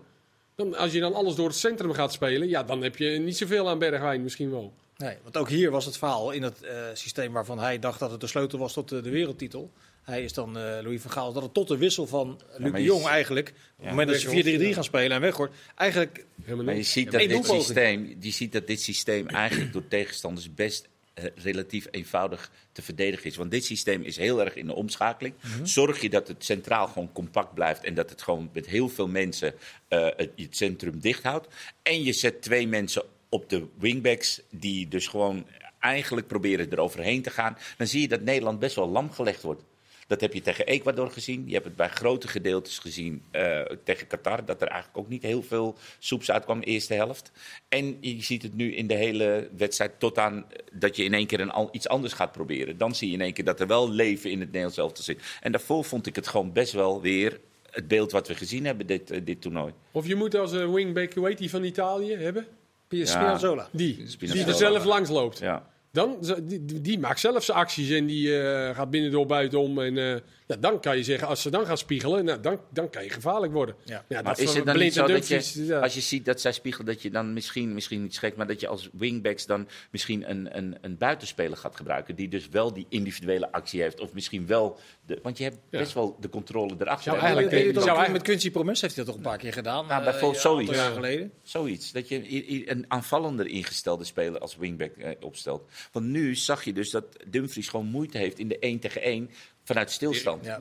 Dan, 0.54 0.76
als 0.76 0.92
je 0.92 1.00
dan 1.00 1.14
alles 1.14 1.34
door 1.34 1.46
het 1.48 1.56
centrum 1.56 1.92
gaat 1.92 2.12
spelen, 2.12 2.48
ja, 2.48 2.62
dan 2.62 2.82
heb 2.82 2.96
je 2.96 3.08
niet 3.18 3.36
zoveel 3.36 3.68
aan 3.68 3.78
Bergwijn 3.78 4.22
misschien 4.22 4.50
wel. 4.50 4.72
Nee, 4.96 5.16
want 5.22 5.36
ook 5.36 5.48
hier 5.48 5.70
was 5.70 5.84
het 5.84 5.96
verhaal 5.96 6.30
in 6.30 6.42
het 6.42 6.62
eh, 6.62 6.74
systeem 6.92 7.32
waarvan 7.32 7.58
hij 7.58 7.78
dacht 7.78 7.98
dat 7.98 8.10
het 8.10 8.20
de 8.20 8.26
sleutel 8.26 8.58
was 8.58 8.72
tot 8.72 8.88
de 8.88 9.00
wereldtitel. 9.10 9.70
Hij 10.10 10.24
is 10.24 10.32
dan 10.32 10.58
eh, 10.58 10.62
Louis 10.82 11.00
van 11.00 11.10
Gaal, 11.10 11.32
dat 11.32 11.42
het 11.42 11.54
tot 11.54 11.68
de 11.68 11.76
wissel 11.76 12.06
van 12.06 12.40
Luc 12.56 12.70
maar 12.70 12.80
de 12.80 12.86
Jong 12.86 13.06
eigenlijk, 13.06 13.48
op 13.48 13.54
het 13.76 13.88
moment 13.90 14.08
dat 14.08 14.22
je 14.22 14.58
4-3-3 14.58 14.60
ja. 14.60 14.72
gaan 14.72 14.84
spelen 14.84 15.10
en 15.10 15.20
weggooit, 15.20 15.50
eigenlijk 15.76 16.24
Helemaal 16.42 16.64
Maar 16.64 16.74
je 16.74 16.80
niet. 16.80 16.88
ziet, 16.88 17.10
dat 17.10 17.20
dit 17.20 17.46
systeem, 17.46 18.16
je 18.20 18.30
ziet 18.30 18.52
dat 18.52 18.66
dit 18.66 18.80
systeem 18.80 19.28
eigenlijk 19.28 19.72
door 19.72 19.88
tegenstanders 19.88 20.54
best 20.54 20.88
eh, 21.14 21.24
relatief 21.36 21.86
eenvoudig 21.90 22.50
te 22.72 22.82
verdedigen 22.82 23.26
is. 23.26 23.36
Want 23.36 23.50
dit 23.50 23.64
systeem 23.64 24.02
is 24.02 24.16
heel 24.16 24.44
erg 24.44 24.54
in 24.54 24.66
de 24.66 24.74
omschakeling. 24.74 25.34
Zorg 25.62 26.00
je 26.00 26.10
dat 26.10 26.28
het 26.28 26.44
centraal 26.44 26.86
gewoon 26.86 27.12
compact 27.12 27.54
blijft 27.54 27.84
en 27.84 27.94
dat 27.94 28.10
het 28.10 28.22
gewoon 28.22 28.50
met 28.52 28.66
heel 28.66 28.88
veel 28.88 29.08
mensen 29.08 29.54
eh, 29.88 30.06
het, 30.16 30.30
het 30.36 30.56
centrum 30.56 31.00
dicht 31.00 31.22
houdt. 31.22 31.46
En 31.82 32.02
je 32.02 32.12
zet 32.12 32.42
twee 32.42 32.68
mensen 32.68 33.02
op 33.28 33.48
de 33.48 33.66
wingbacks 33.78 34.40
die 34.50 34.88
dus 34.88 35.06
gewoon 35.06 35.46
eigenlijk 35.78 36.26
proberen 36.26 36.72
eroverheen 36.72 37.22
te 37.22 37.30
gaan. 37.30 37.56
Dan 37.76 37.86
zie 37.86 38.00
je 38.00 38.08
dat 38.08 38.20
Nederland 38.20 38.58
best 38.58 38.76
wel 38.76 38.88
lam 38.88 39.10
gelegd 39.10 39.42
wordt. 39.42 39.62
Dat 40.10 40.20
heb 40.20 40.32
je 40.32 40.40
tegen 40.40 40.66
Ecuador 40.66 41.10
gezien. 41.10 41.42
Je 41.46 41.52
hebt 41.52 41.64
het 41.64 41.76
bij 41.76 41.88
grote 41.88 42.28
gedeeltes 42.28 42.78
gezien 42.78 43.22
eh, 43.30 43.60
tegen 43.84 44.06
Qatar. 44.06 44.44
Dat 44.44 44.62
er 44.62 44.68
eigenlijk 44.68 44.98
ook 44.98 45.08
niet 45.08 45.22
heel 45.22 45.42
veel 45.42 45.76
soeps 45.98 46.30
uitkwam 46.30 46.56
in 46.56 46.62
de 46.62 46.66
eerste 46.66 46.94
helft. 46.94 47.32
En 47.68 47.96
je 48.00 48.22
ziet 48.22 48.42
het 48.42 48.54
nu 48.54 48.74
in 48.74 48.86
de 48.86 48.94
hele 48.94 49.48
wedstrijd 49.56 49.92
tot 49.98 50.18
aan 50.18 50.46
dat 50.72 50.96
je 50.96 51.04
in 51.04 51.14
één 51.14 51.26
keer 51.26 51.40
een, 51.40 51.68
iets 51.72 51.88
anders 51.88 52.12
gaat 52.12 52.32
proberen. 52.32 52.78
Dan 52.78 52.94
zie 52.94 53.08
je 53.08 53.14
in 53.14 53.20
één 53.20 53.32
keer 53.32 53.44
dat 53.44 53.60
er 53.60 53.66
wel 53.66 53.90
leven 53.90 54.30
in 54.30 54.38
het 54.38 54.48
Nederlands 54.48 54.78
elftal 54.78 55.04
zit. 55.04 55.22
En 55.40 55.52
daarvoor 55.52 55.84
vond 55.84 56.06
ik 56.06 56.16
het 56.16 56.28
gewoon 56.28 56.52
best 56.52 56.72
wel 56.72 57.00
weer 57.00 57.40
het 57.70 57.88
beeld 57.88 58.12
wat 58.12 58.28
we 58.28 58.34
gezien 58.34 58.64
hebben 58.64 58.86
dit, 58.86 59.10
eh, 59.10 59.20
dit 59.24 59.40
toernooi. 59.40 59.72
Of 59.90 60.06
je 60.06 60.14
moet 60.14 60.34
als 60.34 60.52
een 60.52 60.72
wingback, 60.72 61.12
hoe 61.12 61.26
heet 61.26 61.38
die 61.38 61.50
van 61.50 61.64
Italië, 61.64 62.14
hebben? 62.14 62.46
Spinazzola. 62.88 63.68
Die, 63.72 63.96
die 63.96 64.08
Spinazzola. 64.08 64.46
er 64.46 64.54
zelf 64.54 64.84
langs 64.84 65.10
loopt. 65.10 65.38
Ja. 65.38 65.68
Dan, 65.92 66.18
die, 66.42 66.80
die- 66.80 66.98
maakt 66.98 67.20
zelf 67.20 67.44
zijn 67.44 67.58
acties 67.58 67.90
en 67.90 68.06
die 68.06 68.40
eh, 68.42 68.74
gaat 68.76 68.90
binnendoor 68.90 69.26
buitenom. 69.26 69.78
En 69.80 69.98
eh, 69.98 70.16
ja, 70.46 70.56
dan 70.60 70.80
kan 70.80 70.96
je 70.96 71.04
zeggen, 71.04 71.28
als 71.28 71.42
ze 71.42 71.50
dan 71.50 71.66
gaan 71.66 71.78
spiegelen, 71.78 72.24
nou, 72.24 72.40
dan, 72.40 72.60
dan 72.72 72.90
kan 72.90 73.04
je 73.04 73.10
gevaarlijk 73.10 73.52
worden. 73.52 73.74
Ja. 73.84 73.94
Ja, 73.94 74.22
Maar 74.22 74.22
dat 74.22 74.38
is 74.38 74.54
het 74.54 74.66
dan 74.66 74.78
niet 74.78 74.92
zo 74.94 75.06
dat 75.06 75.28
je, 75.28 75.34
Dumfries, 75.34 75.66
ja. 75.68 75.78
als 75.80 75.94
je 75.94 76.00
ziet 76.00 76.24
dat 76.24 76.40
zij 76.40 76.52
spiegelen, 76.52 76.86
dat 76.86 77.02
je 77.02 77.10
dan 77.10 77.32
misschien, 77.32 77.74
misschien 77.74 78.02
niet 78.02 78.14
schrikt, 78.14 78.36
maar 78.36 78.46
dat 78.46 78.60
je 78.60 78.68
als 78.68 78.88
wingbacks 78.92 79.46
dan 79.46 79.68
misschien 79.90 80.30
een, 80.30 80.56
een, 80.56 80.76
een 80.80 80.96
buitenspeler 80.98 81.56
gaat 81.56 81.76
gebruiken, 81.76 82.14
die 82.14 82.28
dus 82.28 82.48
wel 82.48 82.72
die 82.72 82.86
individuele 82.88 83.52
actie 83.52 83.80
heeft, 83.82 84.00
of 84.00 84.12
misschien 84.12 84.46
wel, 84.46 84.78
de, 85.06 85.18
want 85.22 85.38
je 85.38 85.44
hebt 85.44 85.58
Ja. 85.70 85.78
best 85.78 85.92
wel 85.92 86.16
de 86.20 86.28
controle 86.28 86.74
erachter. 86.78 87.02
Zou 87.12 87.18
eigenlijk- 87.18 87.50
je 87.50 87.58
zou 87.72 87.74
eigenlijk- 87.84 88.12
met 88.12 88.22
Quincy 88.22 88.50
Promes 88.50 88.80
heeft 88.80 88.94
hij 88.96 89.04
dat 89.04 89.14
toch 89.14 89.22
een 89.24 89.30
paar 89.30 89.38
keer 89.38 89.52
gedaan. 89.52 89.86
Nou, 89.86 89.98
eh, 90.04 90.10
bijvoorbeeld 90.10 90.42
zoiets. 90.42 90.74
jaar 90.74 90.92
geleden. 90.92 91.32
Zoiets, 91.42 91.92
dat 91.92 92.08
je 92.08 92.70
een 92.70 92.84
aanvallender 92.88 93.46
ingestelde 93.46 94.04
speler 94.04 94.40
als 94.40 94.56
wingback 94.56 94.92
opstelt. 95.20 95.70
Want 95.92 96.06
nu 96.06 96.34
zag 96.34 96.64
je 96.64 96.72
dus 96.72 96.90
dat 96.90 97.04
Dumfries 97.26 97.68
gewoon 97.68 97.86
moeite 97.86 98.18
heeft 98.18 98.38
in 98.38 98.48
de 98.48 98.58
1 98.58 98.78
tegen 98.78 99.02
1 99.02 99.30
vanuit 99.64 99.90
stilstand. 99.90 100.44
Ja. 100.44 100.60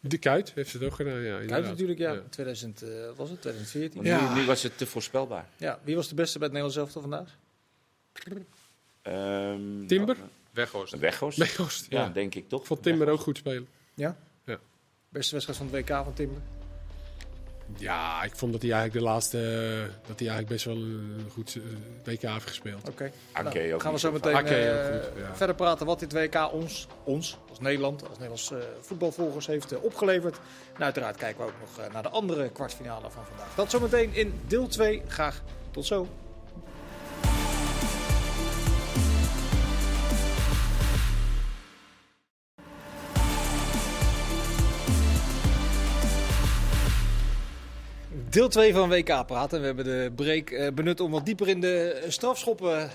De 0.00 0.18
Kuit 0.18 0.52
heeft 0.54 0.72
het 0.72 0.82
ook 0.82 0.94
gedaan, 0.94 1.20
ja. 1.20 1.28
Kuit 1.30 1.40
inderdaad. 1.42 1.70
natuurlijk, 1.70 1.98
ja. 1.98 2.22
2000, 2.30 2.82
eh, 2.82 2.88
was 3.16 3.30
het 3.30 3.40
2014. 3.40 4.02
Want 4.02 4.06
Ja. 4.06 4.34
nu, 4.34 4.40
nu 4.40 4.46
was 4.46 4.62
het 4.62 4.78
te 4.78 4.86
voorspelbaar. 4.86 5.48
Wie 5.84 5.96
was 5.96 6.08
de 6.08 6.14
beste 6.14 6.38
bij 6.38 6.48
het 6.48 6.56
Nederlands 6.56 6.76
elftal 6.76 7.00
vandaag? 7.00 7.38
Ehm, 9.02 9.86
Timber? 9.86 10.16
Weghorst. 10.50 10.98
Weghorst? 10.98 11.38
Weghorst, 11.38 11.86
Ja, 11.88 12.00
ja. 12.02 12.08
denk 12.08 12.34
ik 12.34 12.48
toch. 12.48 12.66
Vond 12.66 12.82
Timber 12.82 13.08
ook 13.08 13.20
goed 13.20 13.36
spelen. 13.38 13.68
Ja? 13.94 14.16
Ja. 14.44 14.58
Beste 15.08 15.32
wedstrijd 15.34 15.58
van 15.58 15.66
het 15.76 15.88
WK 15.88 16.04
van 16.04 16.14
Timber? 16.14 16.38
Ja, 17.76 18.22
ik 18.22 18.36
vond 18.36 18.52
dat 18.52 18.62
hij 18.62 18.70
eigenlijk 18.70 19.04
de 19.04 19.10
laatste, 19.10 19.38
eh, 19.38 20.08
dat 20.08 20.18
hij 20.18 20.28
eigenlijk 20.28 20.48
best 20.48 20.64
wel 20.64 20.76
een 20.76 21.30
goed 21.32 21.56
eh, 21.56 21.62
WK 22.04 22.22
heeft 22.22 22.46
gespeeld. 22.46 22.88
Oké. 22.88 23.12
Ake 23.32 23.58
Nou, 23.58 23.80
gaan 23.80 23.92
we 23.92 23.98
zo 23.98 24.12
meteen 24.12 24.32
eh, 24.32 24.38
goed, 24.38 24.48
ja. 24.48 25.34
verder 25.34 25.54
praten 25.54 25.86
wat 25.86 26.00
dit 26.00 26.12
WK 26.12 26.52
ons, 26.52 26.86
ons 27.04 27.38
als 27.52 27.60
Nederland, 27.60 28.02
als 28.02 28.18
Nederlands 28.18 28.50
eh, 28.50 28.58
voetbalvolgers 28.80 29.46
heeft 29.46 29.72
eh, 29.72 29.84
opgeleverd. 29.84 30.38
En 30.74 30.82
uiteraard 30.82 31.16
kijken 31.16 31.44
we 31.44 31.50
ook 31.50 31.60
nog 31.60 31.86
eh, 31.86 31.92
naar 31.92 32.02
de 32.02 32.08
andere 32.08 32.50
kwartfinale 32.50 33.10
van 33.10 33.24
vandaag. 33.24 33.54
Dat 33.54 33.70
zometeen 33.70 34.14
in 34.14 34.40
deel 34.46 34.66
2. 34.68 35.02
Graag 35.06 35.42
tot 35.70 35.86
zo. 35.86 36.08
Deel 48.32 48.48
2 48.48 48.72
van 48.72 48.88
WK 48.88 49.26
praten. 49.26 49.60
We 49.60 49.66
hebben 49.66 49.84
de 49.84 50.12
break 50.14 50.50
eh, 50.50 50.72
benut 50.72 51.00
om 51.00 51.10
wat 51.10 51.26
dieper 51.26 51.48
in 51.48 51.60
de 51.60 52.04
strafschoppen 52.08 52.80
eh 52.82 52.90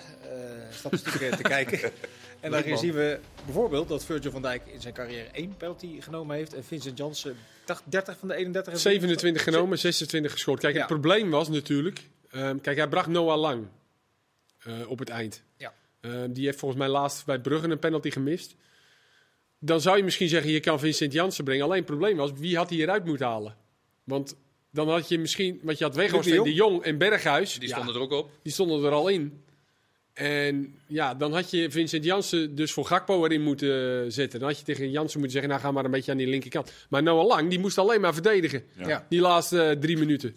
statistieken 0.72 1.38
te 1.38 1.44
kijken. 1.56 1.92
En 2.40 2.52
daarin 2.52 2.78
zien 2.78 2.94
we 2.94 3.20
bijvoorbeeld 3.46 3.88
dat 3.88 4.06
Virgil 4.06 4.32
van 4.32 4.42
Dijk 4.42 4.62
in 4.66 4.82
zijn 4.82 4.94
carrière 4.94 5.28
één 5.32 5.56
penalty 5.58 6.02
genomen 6.02 6.36
heeft. 6.36 6.54
En 6.54 6.64
Vincent 6.64 6.98
Janssen 6.98 7.36
dacht 7.66 7.84
30 7.86 8.18
van 8.18 8.28
de 8.28 8.34
31. 8.36 8.72
heeft 8.72 8.84
27 8.84 9.44
genomen, 9.44 9.80
26 9.80 10.32
gescoord. 10.32 10.60
Kijk, 10.60 10.74
Ja. 10.74 10.80
het 10.80 10.88
probleem 10.88 11.30
was 11.30 11.50
natuurlijk... 11.50 12.02
ehm, 12.32 12.58
kijk, 12.62 12.78
hij 12.78 12.88
bracht 12.88 13.08
Noah 13.08 13.40
Lang 13.40 13.68
eh, 14.64 14.90
op 14.90 15.00
het 15.00 15.10
eind. 15.10 15.44
Ja. 15.58 15.74
Ehm, 16.02 16.32
die 16.32 16.46
heeft 16.46 16.60
volgens 16.60 16.80
mij 16.80 16.90
laatst 16.90 17.26
bij 17.26 17.40
Brugge 17.40 17.68
een 17.70 17.80
penalty 17.80 18.12
gemist. 18.12 18.56
Dan 19.60 19.82
zou 19.82 19.98
je 19.98 20.04
misschien 20.04 20.30
zeggen, 20.30 20.52
je 20.52 20.60
kan 20.60 20.80
Vincent 20.80 21.14
Janssen 21.14 21.44
brengen. 21.44 21.64
Alleen 21.64 21.78
het 21.78 21.86
probleem 21.86 22.18
was, 22.18 22.32
wie 22.36 22.58
had 22.58 22.70
hij 22.70 22.80
eruit 22.80 23.06
moeten 23.06 23.26
halen? 23.28 23.56
Want 24.04 24.36
dan 24.78 24.90
had 24.90 25.10
je 25.10 25.20
misschien... 25.20 25.60
Want 25.64 25.78
je 25.78 25.84
had 25.84 25.96
Weghorst 25.96 26.26
Luc 26.30 26.34
de 26.34 26.40
en 26.44 26.48
De 26.50 26.54
Jong 26.54 26.84
en 26.84 26.98
Berghuis. 26.98 27.54
Die 27.60 27.68
Ja, 27.70 27.76
stonden 27.76 27.96
er 27.96 28.02
ook 28.02 28.12
op. 28.12 28.30
die 28.44 28.54
stonden 28.54 28.84
er 28.84 28.92
al 28.92 29.08
in. 29.08 29.42
En 30.14 30.76
ja, 30.88 31.14
dan 31.16 31.34
had 31.34 31.52
je 31.52 31.72
Vincent 31.72 32.04
Jansen 32.04 32.56
dus 32.56 32.72
voor 32.72 32.86
Gakpo 32.86 33.26
erin 33.26 33.42
moeten 33.42 34.12
zetten. 34.12 34.40
Dan 34.40 34.48
had 34.50 34.58
je 34.58 34.64
tegen 34.66 34.92
Jansen 34.92 35.20
moeten 35.20 35.32
zeggen, 35.32 35.50
nou 35.50 35.62
ga 35.62 35.72
maar 35.72 35.86
een 35.86 35.92
beetje 35.92 36.12
aan 36.12 36.18
die 36.18 36.28
linkerkant. 36.28 36.72
Maar 36.90 37.04
Noah 37.04 37.26
Lang, 37.28 37.50
die 37.50 37.60
moest 37.60 37.78
alleen 37.78 38.02
maar 38.02 38.14
verdedigen. 38.14 38.64
Ja. 38.86 39.06
Die 39.10 39.20
laatste 39.22 39.62
eh, 39.64 39.78
drie 39.80 39.98
minuten. 39.98 40.36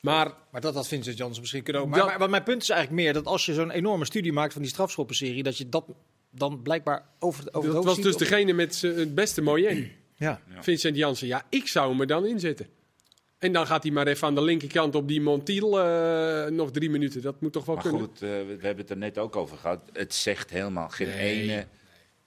Maar 0.00 0.32
Maar 0.50 0.60
dat 0.60 0.74
had 0.74 0.88
Vincent 0.88 1.16
Janssen 1.16 1.40
misschien 1.40 1.62
kunnen 1.62 1.82
ook. 1.82 1.88
Maar, 1.88 1.98
Dat- 1.98 2.08
maar, 2.08 2.18
maar 2.18 2.30
mijn 2.30 2.42
punt 2.42 2.62
is 2.62 2.68
eigenlijk 2.68 3.02
meer 3.02 3.12
dat 3.12 3.26
als 3.26 3.46
je 3.46 3.54
zo'n 3.54 3.70
enorme 3.70 4.04
studie 4.04 4.32
maakt 4.32 4.52
van 4.52 4.62
die 4.62 4.70
strafschoppenserie, 4.70 5.42
dat 5.42 5.58
je 5.58 5.68
dat 5.68 5.84
dan 6.30 6.62
blijkbaar 6.62 7.06
over, 7.18 7.44
over 7.52 7.62
het 7.68 7.72
dat 7.76 7.84
was 7.84 8.00
dus 8.00 8.14
of- 8.14 8.20
degene 8.20 8.52
met 8.52 8.80
het 8.80 9.14
beste 9.14 9.42
moyen. 9.42 9.90
Ja. 10.16 10.40
Vincent 10.60 10.96
Jansen. 10.96 11.26
Ja, 11.26 11.46
ik 11.50 11.66
zou 11.66 11.90
hem 11.90 12.00
er 12.00 12.06
dan 12.06 12.26
inzetten. 12.26 12.66
En 13.40 13.52
dan 13.52 13.66
gaat 13.66 13.82
hij 13.82 13.92
maar 13.92 14.06
even 14.06 14.26
aan 14.26 14.34
de 14.34 14.42
linkerkant 14.42 14.94
op 14.94 15.08
die 15.08 15.20
Montiel 15.20 15.80
eh, 15.80 16.50
nog 16.50 16.70
drie 16.70 16.90
minuten. 16.90 17.22
Dat 17.22 17.40
moet 17.40 17.52
toch 17.52 17.64
wel 17.64 17.74
Maar 17.74 17.84
kunnen? 17.84 18.00
goed, 18.00 18.22
eh, 18.22 18.28
we 18.28 18.56
hebben 18.60 18.76
het 18.76 18.90
er 18.90 18.96
net 18.96 19.18
ook 19.18 19.36
over 19.36 19.56
gehad. 19.58 19.80
Het 19.92 20.14
zegt 20.14 20.50
helemaal 20.50 20.88
geen 20.88 21.08
Nee. 21.08 21.42
ene 21.42 21.66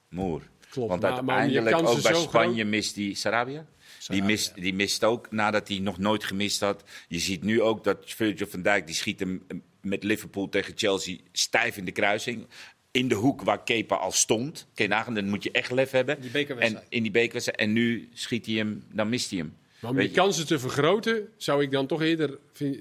moer. 0.09 0.41
Klopt. 0.69 0.89
Want 0.89 1.01
maar- 1.01 1.11
uiteindelijk 1.37 1.75
ook 1.87 2.01
bij 2.01 2.13
Spanje 2.13 2.53
groot. 2.61 2.67
mist 2.69 2.95
die 2.95 3.15
Sarabia. 3.15 3.65
Die 4.07 4.23
mist, 4.23 4.55
die 4.55 4.73
mist 4.73 5.03
ook 5.03 5.31
nadat 5.31 5.67
hij 5.67 5.79
nog 5.79 5.97
nooit 5.97 6.23
gemist 6.23 6.59
had. 6.59 6.83
Je 7.07 7.19
ziet 7.19 7.43
nu 7.43 7.61
ook 7.61 7.83
dat 7.83 7.97
Virgil 8.05 8.47
van 8.47 8.61
Dijk 8.61 8.85
die 8.85 8.95
schiet 8.95 9.19
hem 9.19 9.43
eh, 9.47 9.57
met 9.81 10.03
Liverpool 10.03 10.49
tegen 10.49 10.73
Chelsea 10.75 11.17
stijf 11.31 11.77
in 11.77 11.85
de 11.85 11.91
kruising. 11.91 12.47
In 12.91 13.07
de 13.07 13.15
hoek 13.15 13.41
waar 13.41 13.63
Kepa 13.63 13.95
al 13.95 14.11
stond. 14.11 14.67
Nagaan, 14.75 15.13
dan 15.13 15.29
moet 15.29 15.43
je 15.43 15.51
echt 15.51 15.71
lef 15.71 15.91
hebben. 15.91 16.21
Die 16.21 16.47
En 16.47 16.83
in 16.89 17.01
die 17.03 17.11
bekerwedstrijd. 17.11 17.59
En 17.59 17.73
nu 17.73 18.09
schiet 18.13 18.45
hij 18.45 18.55
hem, 18.55 18.83
dan 18.91 19.09
mist 19.09 19.29
hij 19.29 19.39
hem. 19.39 19.55
Maar 19.83 19.91
om 19.91 19.97
die 19.97 20.07
je- 20.07 20.13
kansen 20.15 20.45
te 20.47 20.59
vergroten, 20.59 21.27
zou 21.37 21.61
ik 21.63 21.71
dan 21.71 21.87
toch 21.87 22.01
eerder... 22.01 22.37
vind- 22.53 22.77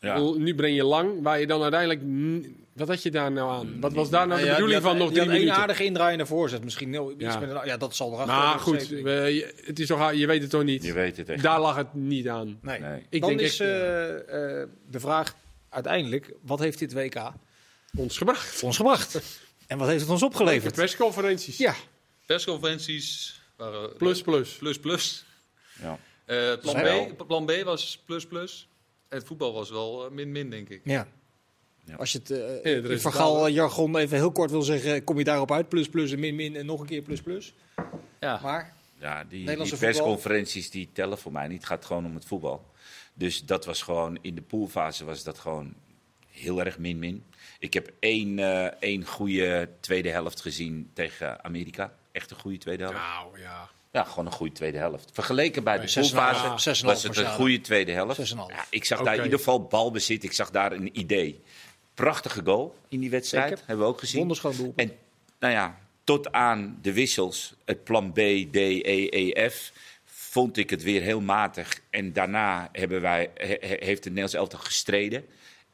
Ja. 0.00 0.18
Nu 0.18 0.54
breng 0.54 0.76
je 0.76 0.84
lang, 0.84 1.22
waar 1.22 1.40
je 1.40 1.46
dan 1.46 1.62
uiteindelijk... 1.62 2.00
Wat 2.72 2.88
had 2.88 3.02
je 3.02 3.10
daar 3.10 3.32
nou 3.32 3.50
aan? 3.50 3.80
Wat 3.80 3.92
was 3.92 4.10
daar 4.10 4.26
nou 4.26 4.40
de 4.40 4.46
Ja, 4.46 4.52
bedoeling 4.52 4.80
die 4.80 4.88
had- 4.88 4.96
van 4.98 5.06
nog 5.06 5.14
die 5.14 5.24
drie 5.24 5.38
minuten? 5.38 5.54
aardige 5.62 5.84
indraaiende 5.84 6.26
voorzet. 6.26 6.64
Misschien 6.64 6.94
iets 6.94 7.14
Ja. 7.18 7.38
met 7.38 7.50
een- 7.50 7.66
ja, 7.66 7.76
dat 7.76 7.96
zal 7.96 8.12
erachter 8.12 8.34
Maar 8.36 8.58
goed, 8.58 8.88
we- 8.88 9.10
je, 9.10 9.54
het 9.64 9.78
is 9.78 9.86
toch, 9.86 10.12
je 10.12 10.26
weet 10.26 10.40
het 10.42 10.50
toch 10.50 10.62
niet? 10.64 10.82
Je 10.84 10.92
weet 10.92 11.16
het 11.16 11.28
echt. 11.28 11.42
Daar 11.42 11.60
lag 11.60 11.76
het 11.76 11.94
niet 11.94 12.28
aan. 12.28 12.58
Nee. 12.62 12.80
Nee. 12.80 13.02
Ik 13.10 13.20
Dan 13.20 13.28
denk 13.28 13.40
is 13.40 13.60
echt, 13.60 13.70
eh, 13.70 14.60
eh, 14.60 14.68
de 14.90 15.00
vraag 15.00 15.34
uiteindelijk, 15.68 16.32
wat 16.42 16.58
heeft 16.58 16.78
dit 16.78 16.92
WK 16.92 17.32
Ons 17.96 18.18
gebracht. 18.18 18.62
ons 18.62 18.76
gebracht? 18.76 19.20
en 19.66 19.78
wat 19.78 19.88
heeft 19.88 20.00
het 20.00 20.10
ons 20.10 20.20
De 20.20 20.26
opgeleverd? 20.26 20.74
persconferenties. 20.74 21.56
Ja, 21.56 21.74
Persconferenties 22.26 23.40
waren 23.56 23.96
Plus, 23.96 24.22
plus. 24.22 24.50
plus, 24.54 24.78
plus. 24.78 25.24
Ja. 25.82 25.98
Eh, 26.26 26.52
plan. 26.60 27.06
B, 27.16 27.26
plan 27.26 27.46
B 27.46 27.52
was 27.64 28.02
plus, 28.06 28.26
plus. 28.26 28.68
Het 29.08 29.24
voetbal 29.24 29.52
was 29.52 29.70
wel 29.70 30.04
eh, 30.06 30.10
min, 30.10 30.32
min, 30.32 30.50
denk 30.50 30.68
ik. 30.68 30.80
ja. 30.84 31.06
Ja. 31.84 31.94
Als 31.94 32.12
je 32.12 32.18
het 32.18 32.30
eh 32.30 32.62
resultaten. 32.62 33.00
vergal 33.00 33.48
jargon 33.48 33.96
even 33.96 34.16
heel 34.16 34.32
kort 34.32 34.50
wil 34.50 34.62
zeggen, 34.62 35.04
kom 35.04 35.18
je 35.18 35.24
daarop 35.24 35.52
uit. 35.52 35.68
Plus, 35.68 35.88
plus 35.88 36.12
en 36.12 36.18
min, 36.20 36.34
min 36.34 36.56
en 36.56 36.66
nog 36.66 36.80
een 36.80 36.86
keer 36.86 37.02
plus, 37.02 37.22
plus. 37.22 37.54
Ja. 38.20 38.40
Maar 38.42 38.74
Ja, 39.00 39.20
die, 39.20 39.28
die 39.28 39.38
Nederlandse 39.38 39.76
voetbal. 39.76 39.90
persconferenties 39.94 40.70
die 40.70 40.88
tellen 40.92 41.18
voor 41.18 41.32
mij 41.32 41.48
niet. 41.48 41.56
Het 41.58 41.66
gaat 41.66 41.84
gewoon 41.84 42.06
om 42.06 42.14
het 42.14 42.24
voetbal. 42.24 42.64
Dus 43.14 43.44
dat 43.44 43.64
was 43.64 43.82
gewoon, 43.82 44.18
in 44.20 44.34
de 44.34 44.42
poolfase 44.42 45.04
was 45.04 45.22
dat 45.24 45.38
gewoon 45.38 45.74
heel 46.30 46.60
erg 46.60 46.78
min-min. 46.78 47.24
Ik 47.58 47.74
heb 47.74 47.92
één, 48.00 48.38
eh, 48.38 48.64
één 48.64 49.04
goede 49.06 49.68
tweede 49.80 50.08
helft 50.10 50.40
gezien 50.40 50.90
tegen 50.92 51.44
Amerika. 51.44 51.94
Echt 52.12 52.30
een 52.30 52.36
goede 52.38 52.58
tweede 52.58 52.82
helft. 52.82 52.98
Nou 52.98 53.40
ja. 53.40 53.68
Ja, 53.96 54.04
gewoon 54.04 54.26
een 54.26 54.32
goede 54.32 54.52
tweede 54.52 54.78
helft. 54.78 55.10
Vergeleken 55.12 55.64
bij 55.64 55.78
de 55.80 55.92
poolfase 55.94 56.84
was 56.86 57.02
het 57.02 57.16
een 57.16 57.26
goede 57.34 57.60
tweede 57.60 57.92
helft. 57.92 58.28
Ja, 58.28 58.64
ik 58.70 58.84
zag 58.84 59.02
daar 59.02 59.14
in 59.16 59.22
ieder 59.24 59.38
geval 59.38 59.62
balbezit. 59.62 60.24
Ik 60.24 60.32
zag 60.32 60.50
daar 60.50 60.72
een 60.72 60.98
idee. 60.98 61.40
Prachtige 61.94 62.40
goal 62.44 62.76
in 62.88 63.00
die 63.00 63.10
wedstrijd. 63.10 63.48
Zeker. 63.48 63.64
Hebben 63.66 63.86
we 63.86 63.92
ook 63.92 63.98
gezien. 63.98 64.18
Wonderschoon 64.18 64.56
doelpunt. 64.56 64.90
En 64.90 64.96
nou 65.38 65.52
ja, 65.52 65.78
tot 66.04 66.32
aan 66.32 66.78
de 66.82 66.92
wissels, 66.92 67.54
het 67.64 67.84
plan 67.84 68.12
B, 68.12 68.14
D, 68.50 68.56
E, 68.56 69.08
E, 69.10 69.48
F, 69.50 69.72
vond 70.04 70.56
ik 70.56 70.70
het 70.70 70.82
weer 70.82 71.02
heel 71.02 71.20
matig. 71.20 71.80
En 71.90 72.12
daarna 72.12 72.68
hebben 72.72 73.00
wij, 73.00 73.30
he- 73.34 73.46
he- 73.46 73.76
heeft 73.78 74.04
het 74.04 74.14
Nederlands 74.14 74.34
elftal 74.34 74.58
gestreden. 74.60 75.26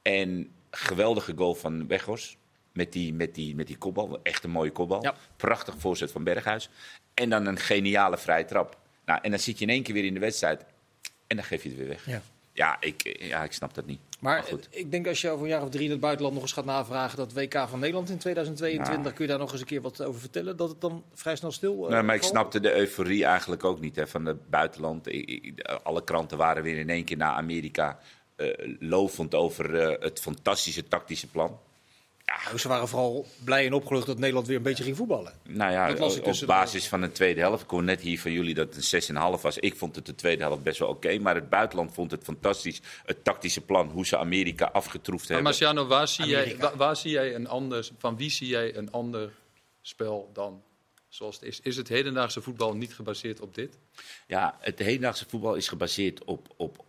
En 0.02 0.52
geweldige 0.70 1.32
goal 1.36 1.54
van 1.54 1.86
Weghorst. 1.86 2.36
Met 2.72 2.92
die, 2.92 3.14
met, 3.14 3.34
die, 3.34 3.54
met 3.54 3.66
die 3.66 3.76
kopbal. 3.76 4.20
Echt 4.22 4.44
een 4.44 4.50
mooie 4.50 4.70
kopbal. 4.70 5.02
Ja. 5.02 5.14
Prachtig 5.36 5.74
voorzet 5.78 6.10
van 6.10 6.24
Berghuis. 6.24 6.68
En 7.14 7.30
dan 7.30 7.46
een 7.46 7.58
geniale 7.58 8.18
vrije 8.18 8.44
trap. 8.44 8.78
Nou, 9.04 9.18
en 9.22 9.30
dan 9.30 9.38
zit 9.38 9.58
je 9.58 9.64
in 9.64 9.70
één 9.70 9.82
keer 9.82 9.94
weer 9.94 10.04
in 10.04 10.14
de 10.14 10.20
wedstrijd. 10.20 10.64
En 11.26 11.36
dan 11.36 11.44
geef 11.44 11.62
je 11.62 11.68
het 11.68 11.78
weer 11.78 11.88
weg. 11.88 12.06
Ja. 12.06 12.22
Ja, 12.54 12.76
ik, 12.80 13.16
ja, 13.20 13.44
ik 13.44 13.52
snap 13.52 13.74
dat 13.74 13.86
niet. 13.86 14.00
Maar 14.20 14.42
goed. 14.42 14.68
ik 14.70 14.90
denk 14.90 15.06
als 15.06 15.20
je 15.20 15.30
over 15.30 15.44
een 15.44 15.50
jaar 15.50 15.62
of 15.62 15.70
drie 15.70 15.84
in 15.84 15.90
het 15.90 16.00
buitenland 16.00 16.34
nog 16.34 16.42
eens 16.42 16.52
gaat 16.52 16.64
navragen 16.64 17.16
dat 17.16 17.32
WK 17.32 17.64
van 17.68 17.78
Nederland 17.78 18.10
in 18.10 18.18
2022, 18.18 19.02
Nou. 19.02 19.14
kun 19.14 19.24
je 19.24 19.30
daar 19.30 19.40
nog 19.40 19.52
eens 19.52 19.60
een 19.60 19.66
keer 19.66 19.80
wat 19.80 20.02
over 20.02 20.20
vertellen? 20.20 20.56
Dat 20.56 20.68
het 20.68 20.80
dan 20.80 21.04
vrij 21.14 21.36
snel 21.36 21.52
stil 21.52 21.84
uh, 21.84 21.90
Nee, 21.90 22.02
maar 22.02 22.14
ik 22.14 22.22
snapte 22.22 22.60
de 22.60 22.74
euforie 22.74 23.24
eigenlijk 23.24 23.64
ook 23.64 23.80
niet 23.80 23.96
hè, 23.96 24.06
van 24.06 24.26
het 24.26 24.50
buitenland. 24.50 25.08
Alle 25.82 26.04
kranten 26.04 26.38
waren 26.38 26.62
weer 26.62 26.78
in 26.78 26.90
één 26.90 27.04
keer 27.04 27.16
naar 27.16 27.32
Amerika 27.32 27.98
eh, 28.36 28.76
lovend 28.78 29.34
over 29.34 29.78
eh, 29.78 30.02
het 30.02 30.20
fantastische 30.20 30.88
tactische 30.88 31.26
plan. 31.26 31.58
Nou, 32.44 32.58
ze 32.58 32.68
waren 32.68 32.88
vooral 32.88 33.26
blij 33.44 33.66
en 33.66 33.72
opgelucht 33.72 34.06
dat 34.06 34.18
Nederland 34.18 34.46
weer 34.46 34.56
een 34.56 34.62
beetje 34.62 34.84
ging 34.84 34.96
voetballen. 34.96 35.32
Nou 35.48 35.72
ja, 35.72 35.90
op 35.92 36.24
de- 36.24 36.46
basis 36.46 36.88
van 36.88 37.02
een 37.02 37.12
tweede 37.12 37.40
helft. 37.40 37.62
Ik 37.62 37.70
hoor 37.70 37.82
net 37.82 38.00
hier 38.00 38.20
van 38.20 38.32
jullie 38.32 38.54
dat 38.54 38.66
het 38.66 38.76
een 38.76 38.82
6,5 39.36 39.42
was. 39.42 39.58
Ik 39.58 39.76
vond 39.76 39.96
het 39.96 40.06
de 40.06 40.14
tweede 40.14 40.42
helft 40.42 40.62
best 40.62 40.78
wel 40.78 40.88
oké. 40.88 41.18
maar 41.18 41.34
het 41.34 41.48
buitenland 41.48 41.94
vond 41.94 42.10
het 42.10 42.24
fantastisch. 42.24 42.80
Het 43.04 43.24
tactische 43.24 43.60
plan, 43.60 43.88
hoe 43.90 44.06
ze 44.06 44.18
Amerika 44.18 44.64
afgetroefd 44.72 45.28
Maar 45.28 45.36
hebben. 45.36 45.44
Marciano, 45.58 45.86
waar 45.86 46.08
zie, 46.08 46.26
jij, 46.26 46.56
waar 46.76 46.96
zie 46.96 47.10
jij 47.10 47.34
een 47.34 47.48
ander, 47.48 47.88
van 47.98 48.16
wie 48.16 48.30
zie 48.30 48.48
jij 48.48 48.76
een 48.76 48.90
ander 48.90 49.30
spel 49.80 50.30
dan 50.32 50.62
zoals 51.08 51.34
het 51.34 51.44
is? 51.44 51.60
Is 51.62 51.76
het 51.76 51.88
hedendaagse 51.88 52.42
voetbal 52.42 52.74
niet 52.76 52.94
gebaseerd 52.94 53.40
op 53.40 53.54
dit? 53.54 53.78
Ja, 54.26 54.56
het 54.60 54.78
hedendaagse 54.78 55.24
voetbal 55.28 55.54
is 55.54 55.68
gebaseerd 55.68 56.24
op, 56.24 56.48
op 56.56 56.84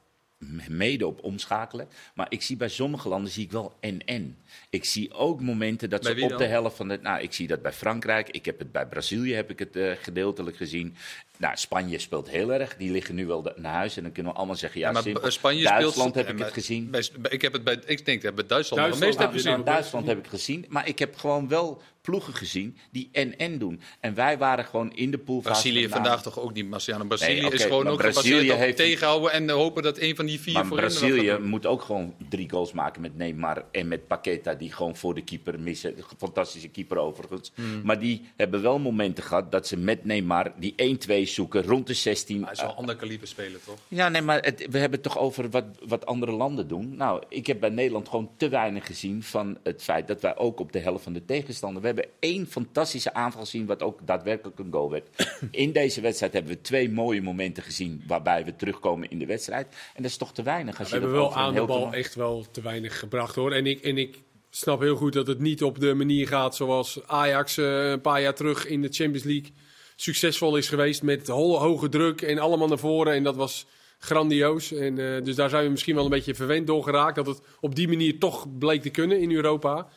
mede 0.67 1.08
op 1.08 1.23
omschakelen. 1.23 1.88
Maar 2.13 2.25
ik 2.29 2.41
zie 2.41 2.58
bij 2.58 2.69
sommige 2.69 3.10
landen 3.10 3.32
zie 3.32 3.43
ik 3.43 3.51
wel 3.51 3.77
en-en. 3.79 4.38
Ik 4.69 4.86
zie 4.86 5.13
ook 5.13 5.41
momenten 5.41 5.89
dat 5.89 6.01
Bij 6.01 6.17
ze 6.17 6.23
op 6.23 6.29
dan? 6.29 6.38
de 6.38 6.45
helft 6.45 6.75
van 6.75 6.89
het... 6.89 7.01
Nou, 7.01 7.21
ik 7.21 7.34
zie 7.34 7.47
dat 7.47 7.62
bij 7.62 7.73
Frankrijk. 7.73 8.29
Ik 8.29 8.45
heb 8.45 8.60
het 8.60 8.71
bij 8.71 8.88
Brazilië 8.88 9.34
heb 9.34 9.49
ik 9.49 9.60
het 9.60 9.75
eh, 9.75 9.91
gedeeltelijk 10.01 10.58
gezien. 10.58 10.95
Nou, 11.38 11.58
Spanje 11.58 12.00
speelt 12.00 12.30
heel 12.30 12.54
erg. 12.54 12.76
Die 12.78 12.91
liggen 12.91 13.15
nu 13.15 13.26
wel 13.26 13.41
de- 13.41 13.54
naar 13.56 13.74
huis. 13.74 13.98
En 13.98 14.04
dan 14.04 14.12
kunnen 14.12 14.32
we 14.32 14.38
allemaal 14.38 14.56
zeggen, 14.56 14.80
ja, 14.80 14.91
maar 14.91 15.02
simpel. 15.02 15.32
Spanje 15.32 15.63
Duitsland 15.63 15.96
speelt, 16.10 16.15
heb 16.15 16.26
Ja, 16.28 16.34
ik 16.34 16.39
het 16.39 16.54
gezien. 16.54 16.89
bij- 16.89 17.10
bij- 17.19 17.32
ik, 17.32 17.41
heb 17.41 17.54
het 17.54 17.63
bij, 17.63 17.80
ik 17.86 18.06
denk 18.06 18.22
dat 18.22 18.36
bij 18.36 18.46
Duitsland, 18.48 18.82
Duitsland 18.82 19.12
meest 19.12 19.24
heb 19.24 19.32
gezien. 19.32 19.52
Nou, 19.52 19.63
Duitsland 19.63 20.08
heb 20.08 20.17
ik 20.17 20.28
gezien. 20.28 20.65
Maar 20.69 20.88
ik 20.88 21.00
heb 21.00 21.15
gewoon 21.17 21.48
wel 21.48 21.82
ploegen 22.02 22.34
gezien 22.34 22.78
die 22.91 23.10
en-en 23.12 23.58
doen. 23.58 23.82
En 24.00 24.13
wij 24.13 24.38
waren 24.38 24.65
gewoon 24.65 24.93
in 24.96 25.12
de 25.12 25.17
poolfase. 25.17 25.62
Brazilië 25.62 25.89
vandaag 25.89 26.22
toch 26.22 26.39
ook 26.39 26.54
niet, 26.54 26.69
Marciano. 26.69 27.06
Brazilië 27.06 27.41
Nee, 27.41 27.52
is 27.52 27.63
gewoon 27.63 27.88
ook 27.88 27.98
Brazilië 27.98 28.30
gebaseerd 28.34 28.54
op 28.54 28.60
heeft- 28.60 28.78
tegenhouden 28.78 29.32
en 29.32 29.50
hopen 29.50 29.84
dat 29.84 30.00
een 30.00 30.15
van 30.15 30.26
die 30.26 30.39
vier 30.39 30.54
Maar 30.54 30.67
Brazilië 30.67 31.38
moet 31.41 31.65
ook 31.65 31.82
gewoon 31.82 32.15
drie 32.30 32.50
goals 32.50 32.72
maken 32.72 33.02
met 33.02 33.17
Neymar 33.17 33.63
en 33.72 33.88
met 33.88 34.08
Paqueta, 34.08 34.54
die 34.54 34.72
gewoon 34.72 34.96
voor 34.96 35.13
de 35.15 35.24
keeper 35.24 35.60
missen. 35.60 35.96
Fantastische 36.17 36.67
keeper 36.69 36.98
overigens. 36.98 37.52
Hmm. 37.56 37.82
Maar 37.84 38.00
die 38.00 38.22
hebben 38.36 38.62
wel 38.62 38.80
momenten 38.80 39.24
gehad 39.24 39.52
dat 39.52 39.67
ze 39.67 39.78
met 39.78 40.06
Neymar 40.06 40.52
die 40.60 40.74
1-2 40.76 41.22
zoeken 41.25 41.63
rond 41.63 41.88
de 41.88 41.93
16. 41.93 42.36
Maar 42.36 42.45
hij 42.45 42.53
is 42.53 42.62
wel 42.62 42.69
een 42.69 42.77
ander 42.77 42.95
kaliber 42.95 43.27
spelen, 43.27 43.59
toch? 43.65 43.77
Ja, 43.88 44.09
nee, 44.09 44.21
maar 44.21 44.39
het, 44.39 44.67
we 44.69 44.77
hebben 44.77 44.99
het 45.01 45.03
toch 45.03 45.17
over 45.17 45.49
wat, 45.49 45.65
wat 45.86 46.05
andere 46.05 46.31
landen 46.31 46.67
doen. 46.67 46.95
Nou, 46.95 47.23
ik 47.29 47.47
heb 47.47 47.59
bij 47.59 47.69
Nederland 47.69 48.09
gewoon 48.09 48.31
te 48.38 48.49
weinig 48.49 48.86
gezien 48.86 49.23
van 49.23 49.57
het 49.63 49.83
feit 49.83 50.07
dat 50.07 50.21
wij 50.21 50.38
ook 50.38 50.59
op 50.59 50.71
de 50.71 50.79
helft 50.79 51.03
van 51.03 51.13
de 51.13 51.25
tegenstander. 51.25 51.81
We 51.81 51.88
hebben 51.88 52.07
één 52.19 52.47
fantastische 52.47 53.13
aanval 53.13 53.41
gezien, 53.41 53.65
wat 53.65 53.81
ook 53.81 53.99
daadwerkelijk 54.05 54.59
een 54.59 54.71
goal 54.71 54.89
werd. 54.89 55.07
In 55.51 55.71
deze 55.71 56.01
wedstrijd 56.01 56.33
hebben 56.33 56.51
we 56.51 56.62
twee 56.62 56.89
mooie 56.89 57.21
momenten 57.21 57.63
gezien 57.63 58.03
waarbij 58.07 58.45
we 58.45 58.55
terugkomen 58.55 59.09
in 59.09 59.19
de 59.19 59.25
wedstrijd. 59.25 59.67
En 59.95 60.01
dat 60.01 60.12
is 60.12 60.17
toch 60.17 60.33
te 60.33 60.43
weinig. 60.43 60.79
Als 60.79 60.89
We 60.89 60.95
je 60.95 61.01
hebben 61.01 61.19
wel 61.19 61.36
aan 61.36 61.53
de 61.53 61.65
bal 61.65 61.93
echt 61.93 62.15
wel 62.15 62.45
te 62.51 62.62
weinig 62.62 62.99
gebracht 62.99 63.36
hoor. 63.36 63.51
En 63.51 63.65
ik, 63.65 63.81
en 63.81 63.97
ik 63.97 64.21
snap 64.49 64.79
heel 64.79 64.95
goed 64.95 65.13
dat 65.13 65.27
het 65.27 65.39
niet 65.39 65.63
op 65.63 65.79
de 65.79 65.93
manier 65.93 66.27
gaat 66.27 66.55
zoals 66.55 66.99
Ajax 67.07 67.57
eh, 67.57 67.89
een 67.89 68.01
paar 68.01 68.21
jaar 68.21 68.36
terug 68.36 68.67
in 68.67 68.81
de 68.81 68.89
Champions 68.91 69.23
League 69.23 69.51
succesvol 69.95 70.58
is 70.58 70.69
geweest. 70.69 71.03
Met 71.03 71.27
ho- 71.27 71.58
hoge 71.58 71.89
druk 71.89 72.21
en 72.21 72.38
allemaal 72.39 72.67
naar 72.67 72.77
voren. 72.77 73.13
En 73.13 73.23
dat 73.23 73.36
was 73.36 73.65
grandioos. 73.99 74.71
En, 74.71 75.15
eh, 75.15 75.23
dus 75.23 75.36
daar 75.36 75.49
zijn 75.49 75.63
we 75.63 75.69
misschien 75.69 75.95
wel 75.95 76.03
een 76.03 76.10
beetje 76.10 76.36
verwend 76.36 76.67
door 76.67 76.84
geraakt. 76.84 77.15
Dat 77.15 77.27
het 77.27 77.41
op 77.60 77.75
die 77.75 77.88
manier 77.88 78.19
toch 78.19 78.58
bleek 78.58 78.82
te 78.82 78.89
kunnen 78.89 79.19
in 79.19 79.32
Europa. 79.32 79.88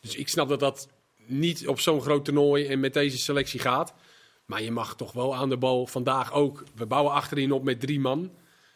Dus 0.00 0.14
ik 0.16 0.28
snap 0.28 0.48
dat 0.48 0.60
dat 0.60 0.88
niet 1.26 1.68
op 1.68 1.80
zo'n 1.80 2.00
groot 2.02 2.24
toernooi 2.24 2.66
en 2.66 2.80
met 2.80 2.94
deze 2.94 3.18
selectie 3.18 3.60
gaat. 3.60 3.94
Maar 4.46 4.62
je 4.62 4.70
mag 4.70 4.96
toch 4.96 5.12
wel 5.12 5.34
aan 5.34 5.48
de 5.48 5.56
bal 5.56 5.86
vandaag 5.86 6.32
ook. 6.32 6.64
We 6.74 6.86
bouwen 6.86 7.12
achterin 7.12 7.52
op 7.52 7.64
met 7.64 7.80
drie 7.80 8.00
man. 8.00 8.30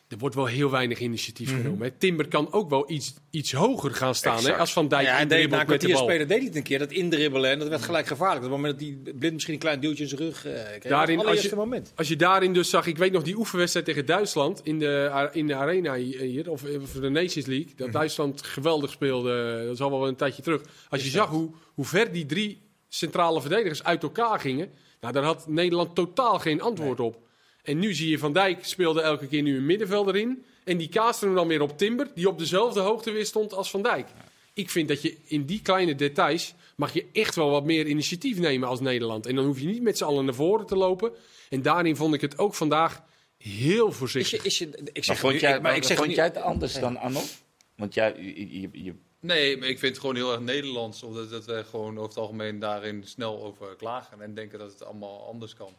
Er 0.08 0.18
wordt 0.18 0.34
wel 0.34 0.46
heel 0.46 0.70
weinig 0.70 0.98
initiatief 1.00 1.52
Mhm. 1.52 1.60
genomen. 1.60 1.82
hè. 1.86 1.90
Timber 1.98 2.28
kan 2.28 2.52
ook 2.52 2.70
wel 2.70 2.90
iets, 2.90 3.14
iets 3.30 3.52
hoger 3.52 3.94
gaan 3.94 4.14
staan. 4.14 4.44
Hè, 4.44 4.56
als 4.56 4.72
Van 4.72 4.88
Dijk 4.88 5.06
Ja, 5.06 5.24
deed, 5.24 5.50
met 5.50 5.80
de 5.80 5.88
bal. 5.88 6.02
spelen 6.02 6.28
deed 6.28 6.36
hij 6.38 6.46
het 6.46 6.56
een 6.56 6.62
keer, 6.62 6.78
dat 6.78 6.90
indribbelen. 6.90 7.50
En 7.50 7.58
dat 7.58 7.68
werd 7.68 7.82
gelijk 7.82 8.06
gevaarlijk. 8.06 8.44
Op 8.44 8.50
het 8.50 8.60
moment 8.60 8.78
dat 8.78 8.88
die 8.88 9.14
blind 9.14 9.32
misschien 9.32 9.54
een 9.54 9.60
klein 9.60 9.80
duwtje 9.80 10.02
in 10.02 10.08
zijn 10.08 10.20
rug 10.20 10.46
eh 10.46 10.52
kreeg. 10.78 10.82
Daarin, 10.92 11.26
als 11.26 11.42
je- 11.42 11.56
moment. 11.56 11.92
Als 11.96 12.08
je 12.08 12.16
daarin 12.16 12.52
dus 12.52 12.70
zag, 12.70 12.86
ik 12.86 12.96
weet 12.98 13.12
nog 13.12 13.22
die 13.22 13.36
oefenwedstrijd 13.36 13.86
tegen 13.86 14.06
Duitsland 14.06 14.60
in 14.64 14.78
de, 14.78 15.28
in 15.32 15.46
de 15.46 15.54
arena 15.54 15.94
hier, 15.94 16.50
of 16.50 16.64
eh, 16.64 16.78
voor 16.84 17.00
de 17.00 17.08
Nations 17.08 17.46
League, 17.46 17.66
Mhm. 17.72 17.76
dat 17.82 17.92
Duitsland 17.92 18.42
geweldig 18.42 18.90
speelde, 18.90 19.62
dat 19.64 19.74
is 19.74 19.80
al 19.80 19.90
wel 19.90 20.08
een 20.08 20.16
tijdje 20.16 20.42
terug. 20.42 20.62
Als 20.88 21.04
je 21.04 21.10
zag 21.10 21.28
hoe, 21.28 21.50
hoe 21.74 21.84
ver 21.84 22.12
die 22.12 22.26
drie 22.26 22.62
centrale 22.88 23.40
verdedigers 23.40 23.84
uit 23.84 24.02
elkaar 24.02 24.40
gingen, 24.40 24.68
nou, 25.00 25.12
daar 25.12 25.24
had 25.24 25.48
Nederland 25.48 25.94
totaal 25.94 26.38
geen 26.38 26.60
antwoord 26.60 27.00
op. 27.00 27.24
En 27.66 27.78
nu 27.78 27.94
zie 27.94 28.08
je 28.10 28.18
Van 28.18 28.32
Dijk 28.32 28.64
speelde 28.64 29.00
elke 29.00 29.26
keer 29.26 29.42
nu 29.42 29.56
een 29.56 29.66
middenvelder 29.66 30.16
in. 30.16 30.44
En 30.64 30.76
die 30.76 30.88
kaaste 30.88 31.24
hem 31.26 31.34
dan 31.34 31.48
weer 31.48 31.60
op 31.62 31.78
Timber, 31.78 32.08
die 32.14 32.28
op 32.28 32.38
dezelfde 32.38 32.80
hoogte 32.80 33.10
weer 33.10 33.26
stond 33.26 33.52
als 33.54 33.70
Van 33.70 33.82
Dijk. 33.82 34.08
Ik 34.54 34.70
vind 34.70 34.88
dat 34.88 35.02
je 35.02 35.16
in 35.24 35.44
die 35.44 35.62
kleine 35.62 35.94
details 35.94 36.54
mag 36.76 36.92
je 36.92 37.06
echt 37.12 37.34
wel 37.34 37.50
wat 37.50 37.64
meer 37.64 37.86
initiatief 37.86 38.38
nemen 38.38 38.68
als 38.68 38.80
Nederland. 38.80 39.26
En 39.26 39.34
dan 39.34 39.44
hoef 39.44 39.60
je 39.60 39.66
niet 39.66 39.82
met 39.82 39.98
z'n 39.98 40.04
allen 40.04 40.24
naar 40.24 40.34
voren 40.34 40.66
te 40.66 40.76
lopen. 40.76 41.12
En 41.48 41.62
daarin 41.62 41.96
vond 41.96 42.14
ik 42.14 42.20
het 42.20 42.38
ook 42.38 42.54
vandaag 42.54 43.02
heel 43.38 43.88
Is 43.88 43.94
voorzichtig. 43.96 44.42
je, 44.42 44.48
is 44.48 44.58
je, 44.58 44.66
ik 44.66 44.92
Maar 44.94 45.02
zeg 45.04 45.18
vond 45.18 45.32
nu- 45.32 45.38
jij, 45.38 45.54
ik- 45.56 45.62
maar 45.62 45.76
ik 45.76 45.84
zeg 45.84 45.96
vond 45.96 46.08
nu- 46.08 46.14
jij 46.14 46.24
het 46.24 46.36
anders 46.36 46.80
dan 46.80 46.96
Arnold? 46.96 47.42
Want 47.76 47.94
jij, 47.94 48.14
je, 48.18 48.60
je, 48.60 48.68
je- 48.72 48.94
Nee, 49.20 49.56
maar 49.56 49.68
ik 49.68 49.78
vind 49.78 49.92
het 49.92 50.00
gewoon 50.00 50.16
heel 50.16 50.32
erg 50.32 50.40
Nederlands. 50.40 51.02
Omdat 51.02 51.30
dat 51.30 51.44
wij 51.44 51.64
gewoon 51.64 51.96
over 51.96 52.08
het 52.08 52.18
algemeen 52.18 52.58
daarin 52.58 53.02
snel 53.04 53.42
over 53.44 53.76
klagen. 53.76 54.20
En 54.20 54.34
denken 54.34 54.58
dat 54.58 54.72
het 54.72 54.84
allemaal 54.84 55.26
anders 55.28 55.54
kan. 55.54 55.72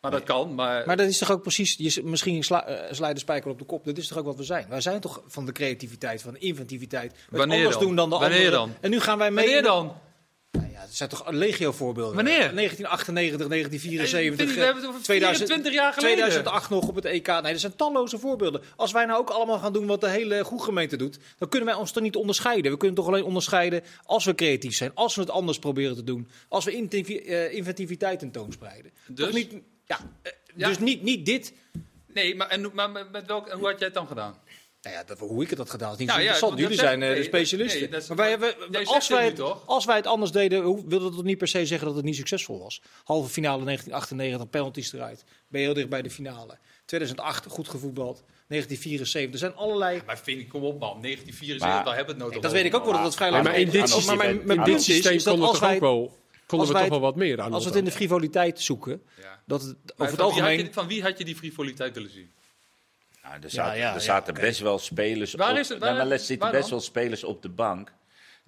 Maar 0.00 0.10
dat 0.10 0.22
kan, 0.22 0.54
maar... 0.54 0.86
Maar 0.86 0.96
dat 0.96 1.08
is 1.08 1.18
toch 1.18 1.30
ook 1.30 1.42
precies, 1.42 1.74
je, 1.78 2.02
misschien 2.04 2.44
sla, 2.44 2.66
eh, 2.66 2.92
sla 2.92 3.08
je 3.08 3.14
de 3.14 3.20
spijker 3.20 3.50
op 3.50 3.58
de 3.58 3.64
kop. 3.64 3.84
Dat 3.84 3.96
is 3.96 4.08
toch 4.08 4.18
ook 4.18 4.24
wat 4.24 4.36
we 4.36 4.44
zijn. 4.44 4.66
Wij 4.68 4.80
zijn 4.80 5.00
toch 5.00 5.22
van 5.26 5.46
de 5.46 5.52
creativiteit, 5.52 6.22
van 6.22 6.32
de 6.32 6.38
inventiviteit. 6.38 7.14
Wanneer 7.30 7.56
anders 7.56 7.76
dan? 7.76 7.86
doen 7.86 7.96
dan 7.96 8.10
de 8.10 8.16
Wanneer 8.16 8.38
anderen. 8.38 8.58
dan? 8.58 8.74
En 8.80 8.90
nu 8.90 9.00
gaan 9.00 9.18
wij 9.18 9.30
mee. 9.30 9.44
Wanneer 9.44 9.62
dan? 9.62 9.92
Nou 10.50 10.70
ja, 10.72 10.80
er 10.80 10.88
zijn 10.90 11.08
toch 11.08 11.30
legio 11.30 11.72
voorbeelden. 11.72 12.14
Wanneer? 12.14 12.54
1998, 12.54 13.48
1974, 13.48 14.46
Hey, 14.46 14.54
we 14.54 14.64
hebben 14.64 14.82
het 14.82 14.90
over 14.90 15.02
2000 15.02 15.48
24 15.48 15.82
jaar 15.82 15.92
geleden. 15.92 16.16
2008 16.16 16.70
nog 16.70 16.88
op 16.88 16.94
het 16.94 17.04
EK. 17.04 17.26
Nee, 17.26 17.52
er 17.52 17.58
zijn 17.58 17.76
talloze 17.76 18.18
voorbeelden. 18.18 18.62
Als 18.76 18.92
wij 18.92 19.04
nou 19.04 19.20
ook 19.20 19.30
allemaal 19.30 19.58
gaan 19.58 19.72
doen 19.72 19.86
wat 19.86 20.00
de 20.00 20.08
hele 20.08 20.44
groegemeente 20.44 20.96
doet, 20.96 21.18
dan 21.38 21.48
kunnen 21.48 21.68
wij 21.68 21.76
ons 21.76 21.92
toch 21.92 22.02
niet 22.02 22.16
onderscheiden. 22.16 22.70
We 22.70 22.76
kunnen 22.76 22.96
toch 22.96 23.06
alleen 23.06 23.24
onderscheiden 23.24 23.82
als 24.04 24.24
we 24.24 24.34
creatief 24.34 24.74
zijn, 24.74 24.90
als 24.94 25.14
we 25.14 25.20
het 25.20 25.30
anders 25.30 25.58
proberen 25.58 25.96
te 25.96 26.04
doen, 26.04 26.28
als 26.48 26.64
we 26.64 26.72
eh, 26.72 27.54
inventiviteit 27.54 28.18
tentoonspreiden. 28.18 28.90
Dus? 29.06 29.24
Toch 29.24 29.34
niet, 29.34 29.52
ja, 29.90 29.98
eh, 30.22 30.32
Ja. 30.56 30.68
Dus 30.68 30.78
niet, 30.78 31.02
niet 31.02 31.26
dit. 31.26 31.52
Nee, 32.14 32.36
maar, 32.36 32.48
en, 32.48 32.70
maar 32.74 32.90
met 32.90 33.26
welk, 33.26 33.50
hoe 33.50 33.66
had 33.68 33.78
jij 33.78 33.86
het 33.86 33.94
dan 33.96 34.06
gedaan? 34.06 34.38
Nou 34.82 34.96
ja, 34.96 35.04
dat, 35.04 35.18
hoe 35.18 35.42
ik 35.42 35.50
het 35.50 35.58
had 35.58 35.70
gedaan 35.70 35.92
is 35.92 35.98
niet 35.98 36.06
Nou 36.08 36.20
zo 36.20 36.24
ja, 36.26 36.30
interessant. 36.32 36.60
Jullie 36.62 36.84
zijn 36.84 37.02
eh, 37.02 37.14
de 37.14 37.22
specialisten. 37.22 37.80
nee, 37.80 37.88
dat 37.90 38.02
is- 38.02 38.08
maar 38.08 38.16
wij 38.16 38.30
hebben, 38.30 38.54
als, 38.86 39.08
wij 39.08 39.24
het 39.24 39.36
toch? 39.36 39.62
als 39.66 39.84
wij 39.84 39.96
het 39.96 40.06
anders 40.06 40.30
deden, 40.32 40.62
hoe, 40.62 40.82
wil 40.86 41.10
dat 41.10 41.24
niet 41.24 41.38
per 41.38 41.48
se 41.48 41.66
zeggen 41.66 41.86
dat 41.86 41.96
het 41.96 42.04
niet 42.04 42.16
succesvol 42.16 42.58
was. 42.58 42.82
Halve 43.04 43.28
finale 43.28 43.64
1998, 43.64 44.50
penalties 44.50 44.92
eruit. 44.92 45.24
Ben 45.48 45.60
je 45.60 45.66
heel 45.66 45.74
dicht 45.76 45.88
bij 45.88 46.02
de 46.02 46.10
finale. 46.10 46.58
2008, 46.84 47.46
goed 47.46 47.68
gevoetbald. 47.68 48.22
1974, 48.48 49.32
er 49.32 49.38
zijn 49.38 49.54
allerlei... 49.54 50.02
Maar 50.06 50.18
vind 50.18 50.40
ik, 50.40 50.48
kom 50.48 50.62
op 50.62 50.78
man, 50.80 51.02
1974, 51.02 51.68
Maar- 51.68 51.84
waar 51.84 51.96
hebben 51.96 52.04
we 52.04 52.10
het 52.10 52.18
nou 52.20 52.32
dat 52.32 52.42
toch 52.42 52.52
weet 52.52 52.64
ik 52.64 52.74
ook 52.74 52.84
wel, 52.84 52.92
dat 52.92 53.02
het 53.04 53.14
vrij 53.14 53.26
Ja, 53.28 53.32
lang 53.32 53.44
maar 53.44 53.58
in 53.58 53.70
dit 53.70 53.88
systeem- 53.88 54.06
Maar 54.06 54.16
mijn, 54.16 54.36
mijn 54.46 54.58
in 54.58 54.64
punt 54.64 54.66
dit 54.66 54.76
is, 54.78 54.84
systeem 54.84 55.12
is 55.14 55.22
dat 55.24 55.38
als 55.40 55.50
toch 55.50 55.60
wij, 55.60 55.74
ook 55.74 55.80
wel, 55.80 56.18
konden 56.50 56.68
we 56.68 56.72
wij 56.74 56.82
toch 56.82 56.92
het- 56.92 57.00
wel 57.00 57.10
wat 57.10 57.16
meer 57.20 57.40
aan. 57.40 57.52
als 57.52 57.62
we 57.62 57.68
het 57.68 57.78
in 57.78 57.84
de 57.84 57.90
frivoliteit 57.90 58.60
zoeken, 58.60 59.02
Ja. 59.20 59.40
dat 59.46 59.62
het 59.62 59.68
Maar 59.68 59.76
over 59.76 59.90
het 59.96 59.96
van 59.96 60.08
wie 60.08 60.16
had 60.16 60.20
algemeen... 60.40 60.64
je- 60.66 60.72
van 60.72 60.86
wie 60.86 61.02
had 61.02 61.18
je 61.18 61.24
die 61.24 61.36
frivoliteit 61.36 61.94
willen 61.94 62.10
zien? 62.10 62.30
nou, 63.22 63.34
er 63.42 63.50
zaten, 63.50 63.78
ja, 63.78 63.94
er 63.94 64.00
zaten 64.00 64.34
best 64.34 64.60
wel 64.60 64.78
spelers 64.78 65.34
Waar 65.34 65.52
op, 65.52 65.58
is 65.58 65.68
het? 65.68 65.78
Ja, 65.78 65.84
maar 65.84 65.96
Waar- 65.96 66.10
er 66.12 66.18
zitten 66.18 66.50
best 66.50 66.60
dan? 66.62 66.70
wel 66.70 66.80
spelers 66.80 67.24
op 67.24 67.42
de 67.42 67.48
bank 67.48 67.92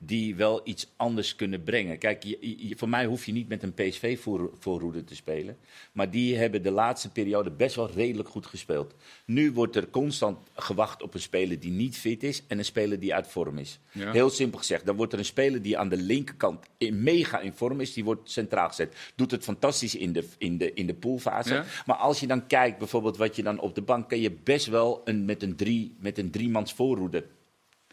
die 0.04 0.34
wel 0.34 0.60
iets 0.64 0.92
anders 0.96 1.36
kunnen 1.36 1.62
brengen. 1.62 1.98
Kijk, 1.98 2.22
je, 2.22 2.38
je- 2.68 2.76
voor 2.76 2.88
mij 2.88 3.06
hoef 3.06 3.26
je 3.26 3.32
niet 3.32 3.48
met 3.48 3.62
een 3.62 3.74
PSV-voorroede 3.74 5.04
te 5.04 5.14
spelen. 5.14 5.56
Maar 5.92 6.10
die 6.10 6.36
hebben 6.36 6.62
de 6.62 6.70
laatste 6.70 7.10
periode 7.10 7.50
best 7.50 7.76
wel 7.76 7.90
redelijk 7.90 8.28
goed 8.28 8.46
gespeeld. 8.46 8.94
Nu 9.26 9.52
wordt 9.52 9.76
er 9.76 9.90
constant 9.90 10.38
gewacht 10.54 11.02
op 11.02 11.14
een 11.14 11.20
speler 11.20 11.60
die 11.60 11.70
niet 11.70 11.96
fit 11.96 12.22
is 12.22 12.42
en 12.46 12.58
een 12.58 12.64
speler 12.64 13.00
die 13.00 13.14
uit 13.14 13.26
vorm 13.28 13.58
is. 13.58 13.78
Ja. 13.92 14.12
Heel 14.12 14.30
simpel 14.30 14.58
gezegd. 14.58 14.86
Dan 14.86 14.96
wordt 14.96 15.12
er 15.12 15.18
een 15.18 15.24
speler 15.24 15.62
die 15.62 15.78
aan 15.78 15.88
de 15.88 15.96
linkerkant 15.96 16.66
in, 16.78 17.02
mega 17.02 17.40
in 17.40 17.52
vorm 17.52 17.80
is, 17.80 17.92
die 17.92 18.04
wordt 18.04 18.30
centraal 18.30 18.68
gezet. 18.68 18.94
Doet 19.14 19.30
het 19.30 19.44
fantastisch 19.44 19.94
in 19.94 20.12
de, 20.12 20.24
in 20.38 20.58
de, 20.58 20.72
in 20.74 20.86
de 20.86 20.94
poolfase. 20.94 21.54
Ja. 21.54 21.64
Maar 21.86 21.96
als 21.96 22.20
je 22.20 22.26
dan 22.26 22.46
kijkt, 22.46 22.78
bijvoorbeeld 22.78 23.16
wat 23.16 23.36
je 23.36 23.42
dan 23.42 23.60
op 23.60 23.74
de 23.74 23.82
bank, 23.82 24.08
kan 24.08 24.20
je 24.20 24.30
best 24.30 24.66
wel 24.66 25.00
een, 25.04 25.24
met 25.24 25.42
een 25.42 25.56
drie, 25.56 25.94
met 25.98 26.18
een 26.18 26.30
driemans 26.30 26.72
voorroede 26.72 27.24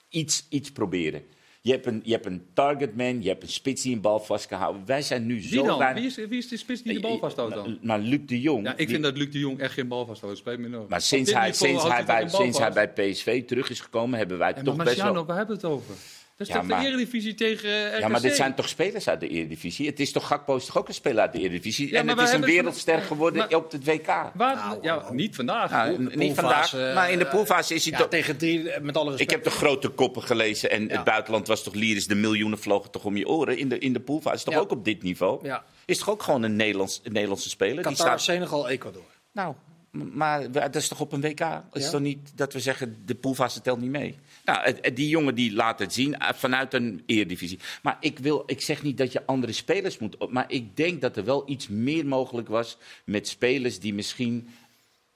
iets, 0.09 0.45
iets 0.49 0.71
proberen. 0.71 1.23
Je 1.61 1.71
hebt, 1.71 1.85
een, 1.85 2.01
je 2.03 2.11
hebt 2.11 2.25
een 2.25 2.45
targetman, 2.53 3.21
je 3.21 3.27
hebt 3.29 3.43
een 3.43 3.49
spits 3.49 3.81
die 3.81 3.95
een 3.95 4.01
bal 4.01 4.19
vast 4.19 4.45
kan 4.47 4.59
houden. 4.59 4.85
Wij 4.85 5.01
zijn 5.01 5.25
nu 5.25 5.33
Wie 5.35 5.47
zo 5.47 5.65
dan? 5.65 5.93
Wie 5.93 6.05
is, 6.05 6.15
wie 6.15 6.37
is 6.37 6.47
de 6.47 6.57
spits 6.57 6.81
die 6.81 6.93
de 6.93 6.99
bal 6.99 7.17
vasthoudt 7.17 7.55
dan? 7.55 7.79
Maar 7.81 7.99
Luc 7.99 8.19
de 8.25 8.41
Jong. 8.41 8.65
Ja, 8.65 8.71
ik 8.71 8.77
die- 8.77 8.87
vind 8.87 9.03
dat 9.03 9.17
Luc 9.17 9.31
de 9.31 9.39
Jong 9.39 9.59
echt 9.59 9.73
geen 9.73 9.87
bal 9.87 10.05
vasthoudt. 10.05 10.37
Spijt 10.37 10.59
me 10.59 10.67
nou. 10.67 10.85
maar 10.89 11.01
sinds, 11.01 11.33
hij, 11.33 11.53
sinds, 11.53 11.83
hij, 11.87 12.05
bij, 12.05 12.27
sinds 12.27 12.59
hij 12.59 12.71
bij 12.71 12.89
PSV 12.89 13.43
terug 13.45 13.69
is 13.69 13.79
gekomen, 13.79 14.17
hebben 14.17 14.37
wij 14.37 14.53
Ja, 14.55 14.61
toch 14.61 14.63
best 14.63 14.77
wel... 14.77 14.85
Marciano, 14.85 15.25
waar 15.25 15.37
hebben 15.37 15.55
we 15.61 15.67
het 15.67 15.71
over? 15.75 15.95
Dat 16.39 16.47
is 16.47 16.53
Ja, 16.53 16.59
toch 16.59 16.69
maar- 16.69 16.81
de 16.81 16.87
Eredivisie 16.87 17.35
tegen 17.35 17.87
RKC? 17.87 17.99
Ja, 17.99 18.07
maar 18.07 18.21
dit 18.21 18.35
zijn 18.35 18.55
toch 18.55 18.69
spelers 18.69 19.07
uit 19.09 19.19
de 19.19 19.27
Eredivisie? 19.27 19.87
Het 19.87 19.99
is 19.99 20.11
toch 20.11 20.27
Gakpo 20.27 20.55
is 20.55 20.65
toch 20.65 20.77
ook 20.77 20.87
een 20.87 20.93
speler 20.93 21.19
uit 21.21 21.31
de 21.33 21.39
Eredivisie? 21.39 21.91
Ja, 21.91 21.99
en 21.99 22.07
het 22.07 22.09
is 22.09 22.15
wij 22.15 22.25
een 22.25 22.31
hebben- 22.31 22.49
wereldster 22.55 22.99
geworden 23.01 23.37
maar- 23.49 23.55
op 23.59 23.71
het 23.71 23.85
WK. 23.85 24.07
Waar, 24.33 24.77
ja, 24.81 25.05
niet 25.11 25.35
vandaag. 25.35 25.71
Nou, 25.71 26.15
niet 26.15 26.35
vandaag, 26.35 26.73
maar 26.73 27.11
in 27.11 27.19
de 27.19 27.25
eh, 27.25 27.31
poolfase 27.31 27.73
is 27.73 27.83
hij 27.83 27.91
Ja, 27.93 27.99
toch... 27.99 28.07
tegen 28.09 28.37
drie, 28.37 28.71
eh, 28.71 28.81
met 28.81 28.97
alle 28.97 29.09
respect. 29.09 29.31
Ik 29.31 29.35
heb 29.35 29.45
de 29.45 29.57
grote 29.59 29.89
koppen 29.89 30.23
gelezen 30.23 30.71
en 30.71 30.87
Ja. 30.87 30.95
het 30.95 31.03
buitenland 31.03 31.47
was 31.47 31.63
toch 31.63 31.73
lyrisch. 31.73 32.07
De 32.07 32.15
miljoenen 32.15 32.59
vlogen 32.59 32.91
toch 32.91 33.03
om 33.05 33.17
je 33.17 33.27
oren. 33.27 33.57
In 33.57 33.69
de, 33.69 33.77
in 33.79 33.93
de 33.93 33.99
poolfase 33.99 34.35
is 34.35 34.43
toch 34.43 34.53
Ja. 34.53 34.59
ook 34.59 34.71
op 34.71 34.85
dit 34.85 35.03
niveau? 35.03 35.45
Ja. 35.47 35.63
Is 35.85 35.97
toch 35.97 36.09
ook 36.09 36.23
gewoon 36.23 36.43
een, 36.43 36.55
Nederlands, 36.55 37.01
een 37.03 37.11
Nederlandse 37.13 37.49
speler? 37.49 37.73
Die 37.75 37.83
Qatar, 37.83 38.05
staat, 38.07 38.21
Senegal, 38.21 38.69
Ecuador. 38.69 39.03
nou, 39.31 39.53
maar 39.91 40.51
dat 40.51 40.75
is 40.75 40.87
toch 40.87 40.99
op 40.99 41.11
een 41.11 41.21
WK? 41.21 41.39
Het 41.39 41.63
is 41.73 41.83
Ja. 41.83 41.89
toch 41.89 42.01
niet 42.01 42.31
dat 42.37 42.53
we 42.53 42.59
zeggen 42.59 43.01
de 43.05 43.15
poolfase 43.15 43.61
telt 43.61 43.79
niet 43.81 43.89
mee? 43.89 44.15
Nou, 44.45 44.63
het- 44.63 44.77
het- 44.81 44.95
die 44.95 45.09
jongen 45.09 45.35
die 45.35 45.53
laat 45.53 45.79
het 45.79 45.93
zien 45.93 46.17
eh, 46.17 46.33
vanuit 46.33 46.73
een 46.73 47.03
Eredivisie. 47.05 47.59
Maar 47.81 47.97
ik, 47.99 48.19
wil, 48.19 48.43
ik 48.45 48.61
zeg 48.61 48.83
niet 48.83 48.97
dat 48.97 49.11
je 49.11 49.25
andere 49.25 49.51
spelers 49.53 49.97
moet... 49.97 50.17
op- 50.17 50.31
Maar 50.31 50.51
ik 50.51 50.77
denk 50.77 51.01
dat 51.01 51.17
er 51.17 51.23
wel 51.25 51.49
iets 51.49 51.67
meer 51.67 52.05
mogelijk 52.05 52.47
was 52.47 52.77
met 53.05 53.27
spelers 53.27 53.79
die 53.79 53.93
misschien... 53.93 54.47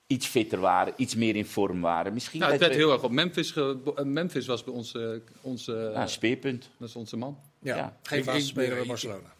Iets 0.08 0.28
fitter 0.28 0.60
waren, 0.60 0.94
iets 0.98 1.16
meer 1.16 1.36
in 1.36 1.46
vorm 1.46 1.82
waren. 1.82 2.14
Misschien 2.14 2.40
Nou, 2.40 2.52
het 2.52 2.60
werd 2.62 2.74
we- 2.74 2.78
heel 2.80 2.92
erg 2.92 3.04
op 3.04 3.12
Memphis. 3.12 3.52
ge- 3.52 3.78
eh, 3.96 4.04
Memphis 4.06 4.46
was 4.46 4.64
bij 4.64 4.74
ons, 4.74 4.94
eh, 4.96 5.10
onze, 5.42 5.92
Nou, 5.94 6.08
speerpunt. 6.08 6.70
dat 6.78 6.88
is 6.90 6.96
onze 6.96 7.18
man. 7.18 7.38
Ja, 7.62 7.76
Ja. 7.76 7.98
geen 8.04 8.20
Ik- 8.20 8.54
bij 8.54 8.86
Barcelona. 8.88 9.34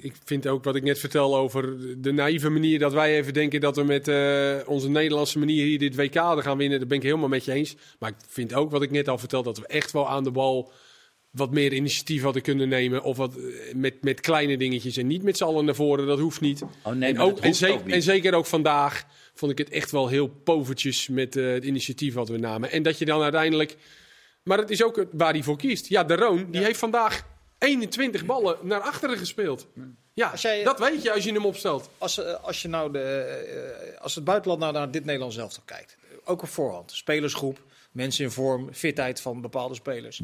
Ik 0.00 0.14
vind 0.24 0.46
ook 0.46 0.64
wat 0.64 0.76
ik 0.76 0.82
net 0.82 0.98
vertel 0.98 1.36
over 1.36 1.76
de 2.00 2.12
naïeve 2.12 2.48
manier 2.48 2.78
dat 2.78 2.92
wij 2.92 3.16
even 3.16 3.32
denken 3.32 3.60
dat 3.60 3.76
we 3.76 3.82
met 3.82 4.08
eh, 4.08 4.56
onze 4.66 4.88
Nederlandse 4.88 5.38
manier 5.38 5.64
hier 5.64 5.78
dit 5.78 5.96
WK 5.96 6.14
gaan 6.14 6.56
winnen. 6.56 6.78
Daar 6.78 6.88
ben 6.88 6.96
ik 6.96 7.02
helemaal 7.02 7.28
met 7.28 7.44
je 7.44 7.52
eens. 7.52 7.76
Maar 7.98 8.10
ik 8.10 8.16
vind 8.28 8.54
ook 8.54 8.70
wat 8.70 8.82
ik 8.82 8.90
net 8.90 9.08
al 9.08 9.18
vertel 9.18 9.42
dat 9.42 9.58
we 9.58 9.66
echt 9.66 9.92
wel 9.92 10.08
aan 10.08 10.24
de 10.24 10.30
bal 10.30 10.72
wat 11.30 11.50
meer 11.50 11.72
initiatief 11.72 12.22
hadden 12.22 12.42
kunnen 12.42 12.68
nemen. 12.68 13.02
Of 13.02 13.16
wat 13.16 13.36
eh, 13.36 13.74
met, 13.74 14.02
met 14.02 14.20
kleine 14.20 14.56
dingetjes 14.56 14.96
en 14.96 15.06
niet 15.06 15.22
met 15.22 15.36
z'n 15.36 15.44
allen 15.44 15.64
naar 15.64 15.74
voren. 15.74 16.06
Dat 16.06 16.18
hoeft 16.18 16.40
niet. 16.40 16.62
Oh 16.82 16.92
nee, 16.92 17.12
en, 17.12 17.20
ook, 17.20 17.38
en, 17.38 17.54
zeker, 17.54 17.76
ook 17.76 17.84
niet. 17.84 17.94
en 17.94 18.02
zeker 18.02 18.34
ook 18.34 18.46
vandaag 18.46 19.04
vond 19.34 19.52
ik 19.52 19.58
het 19.58 19.70
echt 19.70 19.90
wel 19.90 20.08
heel 20.08 20.28
povertjes 20.28 21.08
met 21.08 21.36
eh, 21.36 21.46
het 21.46 21.64
initiatief 21.64 22.14
wat 22.14 22.28
we 22.28 22.38
namen. 22.38 22.70
En 22.70 22.82
dat 22.82 22.98
je 22.98 23.04
dan 23.04 23.22
uiteindelijk... 23.22 23.76
Maar 24.42 24.58
het 24.58 24.70
is 24.70 24.82
ook 24.82 25.06
waar 25.12 25.32
hij 25.32 25.42
voor 25.42 25.56
kiest. 25.56 25.88
Ja, 25.88 26.04
de 26.04 26.16
Roon, 26.16 26.50
die 26.50 26.62
heeft 26.62 26.78
vandaag 26.78 27.29
21 27.60 28.26
ballen 28.26 28.56
naar 28.62 28.80
achteren 28.80 29.16
gespeeld. 29.18 29.66
Ja, 30.12 30.32
jij- 30.36 30.64
dat 30.64 30.78
weet 30.78 31.02
je 31.02 31.12
als 31.12 31.24
je 31.24 31.32
hem 31.32 31.44
opstelt. 31.44 31.90
Als, 31.98 32.18
eh, 32.18 32.44
als, 32.44 32.62
je 32.62 32.68
nou 32.68 32.92
de, 32.92 33.00
eh, 33.02 34.00
als 34.00 34.14
het 34.14 34.24
buitenland 34.24 34.60
nou 34.60 34.72
naar 34.72 34.90
dit 34.90 35.04
Nederlands 35.04 35.36
zelf 35.36 35.60
kijkt, 35.64 35.96
ook 36.24 36.42
op 36.42 36.48
voorhand, 36.48 36.92
spelersgroep, 36.92 37.62
mensen 37.92 38.24
in 38.24 38.30
vorm, 38.30 38.72
fitheid 38.72 39.20
van 39.20 39.40
bepaalde 39.40 39.74
spelers. 39.74 40.20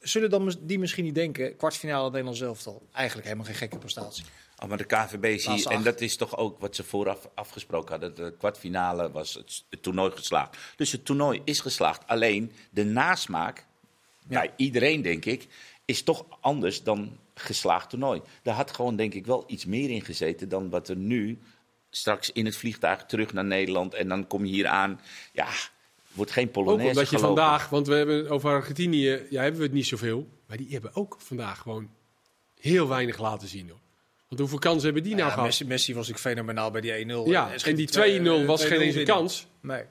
Zullen 0.00 0.30
dan 0.30 0.54
die 0.60 0.78
misschien 0.78 1.04
niet 1.04 1.14
denken, 1.14 1.56
kwartfinale 1.56 2.08
Nederlands 2.10 2.40
elftal, 2.40 2.82
eigenlijk 2.92 3.26
helemaal 3.26 3.46
geen 3.48 3.56
gekke 3.58 3.78
prestatie. 3.78 4.24
Oh, 4.62 4.68
maar 4.68 4.78
de 4.78 4.84
KVB 4.84 5.44
Laatste 5.46 5.68
en 5.70 5.82
dat 5.82 6.00
is 6.00 6.16
toch 6.16 6.36
ook 6.36 6.60
wat 6.60 6.76
ze 6.76 6.84
vooraf 6.84 7.28
afgesproken 7.34 7.90
hadden. 7.90 8.14
De 8.14 8.34
kwartfinale 8.38 9.10
was 9.10 9.34
het, 9.34 9.64
het 9.70 9.82
toernooi 9.82 10.10
geslaagd. 10.10 10.56
Dus 10.76 10.92
het 10.92 11.04
toernooi 11.04 11.40
is 11.44 11.60
geslaagd. 11.60 12.02
Alleen 12.06 12.52
de 12.70 12.84
nasmaak, 12.84 13.64
bij 14.26 14.52
iedereen 14.56 15.02
denk 15.02 15.24
ik, 15.24 15.46
is 15.88 16.02
toch 16.02 16.24
anders 16.40 16.82
dan 16.82 17.18
geslaagd 17.34 17.90
toernooi. 17.90 18.20
Daar 18.42 18.54
had 18.54 18.70
gewoon 18.70 18.96
denk 18.96 19.14
ik 19.14 19.26
wel 19.26 19.44
iets 19.46 19.64
meer 19.64 19.90
in 19.90 20.02
gezeten 20.04 20.48
dan 20.48 20.70
wat 20.70 20.88
er 20.88 20.96
nu 20.96 21.38
straks 21.90 22.30
in 22.32 22.44
het 22.44 22.56
vliegtuig 22.56 23.04
terug 23.04 23.32
naar 23.32 23.44
Nederland. 23.44 23.94
En 23.94 24.08
dan 24.08 24.26
kom 24.26 24.44
je 24.44 24.52
hier 24.52 24.66
aan. 24.66 25.00
Ja, 25.32 25.48
wordt 26.12 26.30
geen 26.30 26.46
Ook 26.46 26.52
Polonaise 26.52 26.88
omdat 26.88 27.10
je 27.10 27.16
gelopen. 27.16 27.42
vandaag, 27.42 27.68
want 27.68 27.86
we 27.86 27.94
hebben 27.94 28.28
over 28.30 28.50
Argentinië, 28.50 29.22
ja, 29.30 29.42
hebben 29.42 29.60
we 29.60 29.66
het 29.66 29.74
niet 29.74 29.86
zoveel. 29.86 30.28
Maar 30.46 30.56
die 30.56 30.68
hebben 30.70 30.90
ook 30.94 31.16
vandaag 31.18 31.58
gewoon 31.58 31.90
heel 32.60 32.88
weinig 32.88 33.18
laten 33.18 33.48
zien. 33.48 33.68
Hoor. 33.68 33.78
Want 34.28 34.40
hoeveel 34.40 34.58
kansen 34.58 34.84
hebben 34.84 35.02
die 35.02 35.14
nou 35.14 35.24
Ja, 35.26 35.30
gehad? 35.30 35.46
Messi, 35.48 35.64
Messi 35.64 35.94
was 35.94 36.08
ik 36.08 36.18
fenomenaal 36.18 36.70
bij 36.70 36.80
die 36.80 36.92
1-0. 36.92 37.26
ja, 37.30 37.50
en 37.64 37.76
die 37.76 37.86
twee- 37.86 38.18
2-0 38.20 38.46
was 38.46 38.64
geen 38.64 38.68
2-0 38.68 38.72
eens 38.80 38.94
een 38.94 38.94
winnen. 38.96 39.04
kans. 39.14 39.46
Nee. 39.60 39.82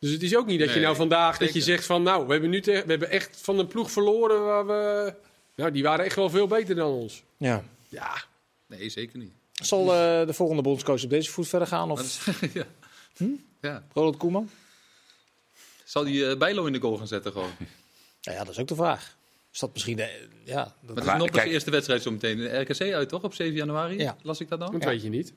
Dus 0.00 0.10
het 0.12 0.22
is 0.22 0.36
ook 0.36 0.46
niet 0.46 0.58
dat 0.60 0.74
je 0.74 0.80
nou 0.80 0.96
vandaag 0.96 1.38
dat 1.38 1.52
je 1.54 1.60
zegt 1.60 1.86
van 1.86 2.02
nou, 2.02 2.26
we 2.26 2.32
hebben 2.32 2.50
nu 2.50 2.60
te- 2.60 2.82
we 2.84 2.90
hebben 2.90 3.10
echt 3.10 3.40
van 3.42 3.58
een 3.58 3.66
ploeg 3.66 3.90
verloren 3.90 4.44
waar 4.44 4.66
we. 4.66 5.14
Nou, 5.54 5.70
die 5.70 5.82
waren 5.82 6.04
echt 6.04 6.16
wel 6.16 6.30
veel 6.30 6.46
beter 6.46 6.74
dan 6.74 6.90
ons. 6.92 7.22
Ja. 7.36 7.64
Ja, 7.88 8.22
Nee, 8.66 8.88
zeker 8.88 9.18
niet. 9.18 9.32
Zal 9.52 9.80
eh, 9.94 10.26
de 10.26 10.32
volgende 10.32 10.62
bondscoach 10.62 11.04
op 11.04 11.10
deze 11.10 11.30
voet 11.30 11.48
verder 11.48 11.68
gaan? 11.68 11.90
Of 11.90 12.00
is- 12.00 12.20
ja. 12.52 12.64
ja. 13.60 13.84
Ronald 13.92 14.16
Koeman? 14.16 14.50
Zal 15.84 16.04
die 16.04 16.26
eh, 16.28 16.38
Bijlo 16.38 16.64
in 16.66 16.72
de 16.72 16.80
goal 16.80 16.96
gaan 16.96 17.06
zetten 17.08 17.32
gewoon? 17.32 17.50
Nou 18.22 18.36
ja, 18.38 18.44
dat 18.44 18.52
is 18.54 18.60
ook 18.60 18.68
de 18.68 18.74
vraag. 18.74 19.16
Is 19.52 19.58
dat 19.58 19.72
misschien 19.72 19.96
de... 19.96 20.28
Ja, 20.44 20.74
dat, 20.80 20.96
Maar 20.96 21.04
het 21.04 21.14
is 21.14 21.20
nog 21.32 21.44
de 21.44 21.50
eerste 21.50 21.70
wedstrijd 21.70 22.02
zo 22.02 22.10
meteen. 22.10 22.36
De 22.36 22.58
RKC 22.60 22.80
uit 22.92 23.08
toch 23.08 23.22
op 23.22 23.34
7 23.34 23.54
januari? 23.54 23.98
Ja. 23.98 24.16
Las 24.22 24.40
ik 24.40 24.48
dat 24.48 24.58
dan? 24.60 24.72
dat 24.72 24.82
Ja. 24.82 24.88
weet 24.88 25.02
je 25.02 25.08
niet. 25.08 25.32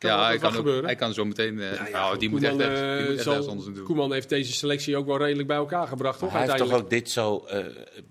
Kan 0.00 0.10
Ja, 0.10 0.26
hij 0.26 0.38
kan, 0.38 0.56
ook, 0.56 0.84
hij 0.84 0.94
kan 0.94 1.14
zo 1.14 1.24
meteen. 1.24 1.60
eh, 1.60 1.74
Ja, 1.74 1.84
ja, 1.86 1.90
nou, 1.90 2.18
die 2.18 2.30
moet 2.30 2.42
echt, 2.42 2.50
Koeman, 2.56 2.68
die 2.74 3.00
moet 3.04 3.14
echt 3.14 3.22
zal- 3.22 3.32
ergens 3.32 3.50
anders 3.50 3.74
doen. 3.74 3.84
Koeman 3.84 4.12
heeft 4.12 4.28
deze 4.28 4.52
selectie 4.52 4.96
ook 4.96 5.06
wel 5.06 5.18
redelijk 5.18 5.48
bij 5.48 5.56
elkaar 5.56 5.86
gebracht, 5.86 6.18
toch? 6.18 6.32
Hij 6.32 6.42
heeft 6.42 6.56
toch 6.56 6.72
ook 6.72 6.90
dit 6.90 7.10
zo. 7.10 7.44
eh, 7.48 7.58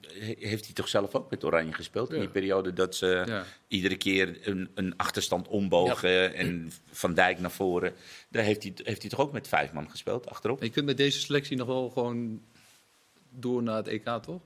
he- 0.08 0.36
heeft 0.40 0.66
hij 0.66 0.74
toch 0.74 0.88
zelf 0.88 1.16
ook 1.16 1.30
met 1.30 1.44
Oranje 1.44 1.74
gespeeld? 1.74 2.14
In 2.14 2.20
die 2.20 2.30
periode 2.30 2.74
dat 2.74 2.96
ze 2.96 3.24
Ja. 3.26 3.46
iedere 3.68 3.96
keer 3.98 4.38
een, 4.42 4.70
een 4.74 4.94
achterstand 4.98 5.48
ombogen 5.48 6.34
en 6.34 6.72
Van 6.92 7.14
Dijk 7.14 7.40
naar 7.40 7.52
voren. 7.52 7.94
Daar 8.30 8.44
heeft 8.44 8.64
hij, 8.64 8.74
heeft 8.84 9.02
hij 9.02 9.10
toch 9.10 9.20
ook 9.20 9.32
met 9.32 9.48
vijf 9.48 9.72
man 9.72 9.90
gespeeld 9.90 10.30
achterop? 10.30 10.64
Je 10.64 10.70
kunt 10.70 10.86
met 10.86 10.98
deze 10.98 11.20
selectie 11.20 11.58
nog 11.58 11.68
wel 11.68 11.90
gewoon 11.90 12.42
door 13.30 13.64
naar 13.64 13.76
het 13.76 13.88
EK, 13.88 14.04
toch? 14.06 14.40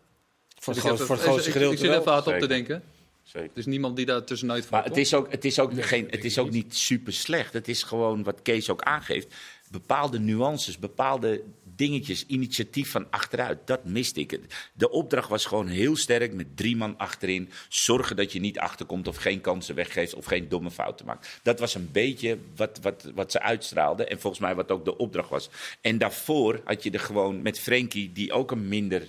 voor, 0.60 0.73
het 0.73 0.82
groot, 0.84 1.01
voor 1.01 1.17
grootste 1.17 1.51
gedeelte 1.51 1.73
Ik 1.73 1.79
zit 1.79 1.89
wel. 1.89 1.99
even 1.99 2.12
hard 2.12 2.27
op 2.27 2.39
te 2.39 2.47
denken. 2.47 2.84
Zeker. 3.23 3.49
Er 3.51 3.57
is 3.57 3.65
niemand 3.65 3.95
die 3.95 4.05
daar 4.05 4.23
tussenuit 4.23 4.62
Maar 4.62 4.69
valt. 4.69 4.83
het 4.83 4.93
toch? 4.93 5.03
is 5.03 5.13
ook, 5.13 5.31
het 5.31 5.45
is 5.45 5.59
ook, 5.59 5.73
Nee, 5.73 5.83
geen, 5.83 6.07
het 6.09 6.25
is 6.25 6.38
ook 6.38 6.51
niet 6.51 6.75
super 6.75 7.13
slecht. 7.13 7.53
Het 7.53 7.67
is 7.67 7.83
gewoon 7.83 8.23
wat 8.23 8.41
Kees 8.41 8.69
ook 8.69 8.81
aangeeft. 8.81 9.33
Bepaalde 9.71 10.19
nuances, 10.19 10.77
bepaalde 10.77 11.43
dingetjes, 11.75 12.25
initiatief 12.25 12.91
van 12.91 13.07
achteruit. 13.09 13.59
Dat 13.65 13.86
miste 13.86 14.19
ik. 14.19 14.39
De 14.73 14.89
opdracht 14.89 15.29
was 15.29 15.45
gewoon 15.45 15.67
heel 15.67 15.95
sterk 15.95 16.33
met 16.33 16.57
drie 16.57 16.75
man 16.75 16.97
achterin. 16.97 17.49
Zorgen 17.69 18.15
dat 18.15 18.31
je 18.31 18.39
niet 18.39 18.59
achterkomt 18.59 19.07
of 19.07 19.15
geen 19.15 19.41
kansen 19.41 19.75
weggeeft 19.75 20.13
of 20.13 20.25
geen 20.25 20.49
domme 20.49 20.71
fouten 20.71 21.05
maakt. 21.05 21.39
Dat 21.43 21.59
was 21.59 21.75
een 21.75 21.89
beetje 21.91 22.38
wat, 22.55 22.79
wat, 22.81 23.12
wat 23.15 23.31
ze 23.31 23.41
uitstraalden. 23.41 24.09
En 24.09 24.19
volgens 24.19 24.41
mij 24.41 24.55
wat 24.55 24.71
ook 24.71 24.86
de 24.86 24.97
opdracht 24.97 25.29
was. 25.29 25.49
En 25.81 25.97
daarvoor 25.97 26.62
had 26.63 26.83
je 26.83 26.91
er 26.91 26.99
gewoon 26.99 27.41
met 27.41 27.59
Frenkie, 27.59 28.12
die 28.12 28.31
ook 28.33 28.51
een 28.51 28.67
minder 28.67 29.07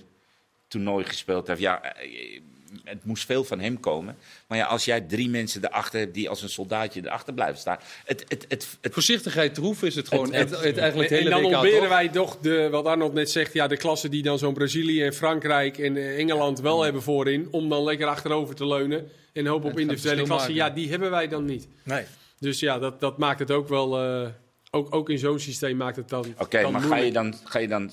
toernooi 0.69 1.05
gespeeld 1.05 1.47
heeft. 1.47 1.61
Ja, 1.61 1.83
eh, 1.83 2.41
het 2.85 3.05
moest 3.05 3.25
veel 3.25 3.45
van 3.45 3.61
hem 3.61 3.81
komen. 3.81 4.17
Maar 4.47 4.59
ja, 4.59 4.65
als 4.67 4.85
jij 4.85 5.01
drie 5.01 5.29
mensen 5.29 5.65
erachter 5.65 6.01
hebt 6.01 6.15
die 6.15 6.29
als 6.29 6.43
een 6.43 6.49
soldaatje 6.49 7.01
erachter 7.05 7.35
blijven 7.35 7.59
staan. 7.59 7.79
Het, 8.05 8.25
het, 8.29 8.45
het, 8.49 8.69
het, 8.81 8.93
Voorzichtigheid 8.95 9.55
troef 9.55 9.83
is 9.83 9.95
het 9.95 10.09
gewoon. 10.09 10.33
Het- 10.33 10.51
Het, 10.51 10.61
het, 10.65 10.77
eigenlijk 10.79 11.11
het 11.11 11.19
en 11.19 11.25
hele 11.25 11.31
dan 11.41 11.51
WK, 11.51 11.53
ontberen 11.55 11.79
toch? 11.81 11.89
wij 11.89 12.09
toch, 12.09 12.39
de, 12.41 12.69
wat 12.71 12.85
Arnold 12.85 13.13
net 13.13 13.31
zegt, 13.31 13.53
ja, 13.53 13.67
de 13.67 13.77
klasse 13.77 14.09
die 14.09 14.23
dan 14.23 14.39
zo'n 14.39 14.55
Brazilië 14.55 15.03
en 15.03 15.15
Frankrijk 15.15 15.79
en 15.79 15.97
eh, 15.97 16.19
Engeland 16.19 16.61
wel 16.61 16.83
hebben 16.83 17.03
voorin. 17.03 17.49
Om 17.51 17.69
dan 17.69 17.85
lekker 17.85 18.07
achterover 18.07 18.55
te 18.55 18.67
leunen 18.67 19.11
en 19.33 19.47
hopen 19.47 19.71
op 19.71 19.79
individuele 19.79 20.17
verschil 20.17 20.37
klasse. 20.37 20.55
Ja, 20.55 20.71
die 20.71 20.91
hebben 20.91 21.11
wij 21.11 21.29
dan 21.29 21.45
niet. 21.45 21.69
Nee. 21.83 22.05
Dus 22.39 22.61
ja, 22.61 22.79
dat, 22.79 23.01
dat 23.01 23.19
maakt 23.19 23.39
het 23.39 23.51
ook 23.51 23.69
wel, 23.69 24.01
eh, 24.03 24.29
ook, 24.71 24.95
ook 24.95 25.11
in 25.11 25.19
zo'n 25.19 25.39
systeem 25.39 25.77
maakt 25.77 25.97
het 25.97 26.09
dan 26.09 26.35
Oké, 26.39 26.61
dan 26.63 26.73
maar 26.73 26.81
ga 26.81 26.97
je, 26.97 27.13
dan, 27.13 27.35
ga 27.45 27.59
je 27.59 27.69
dan 27.69 27.91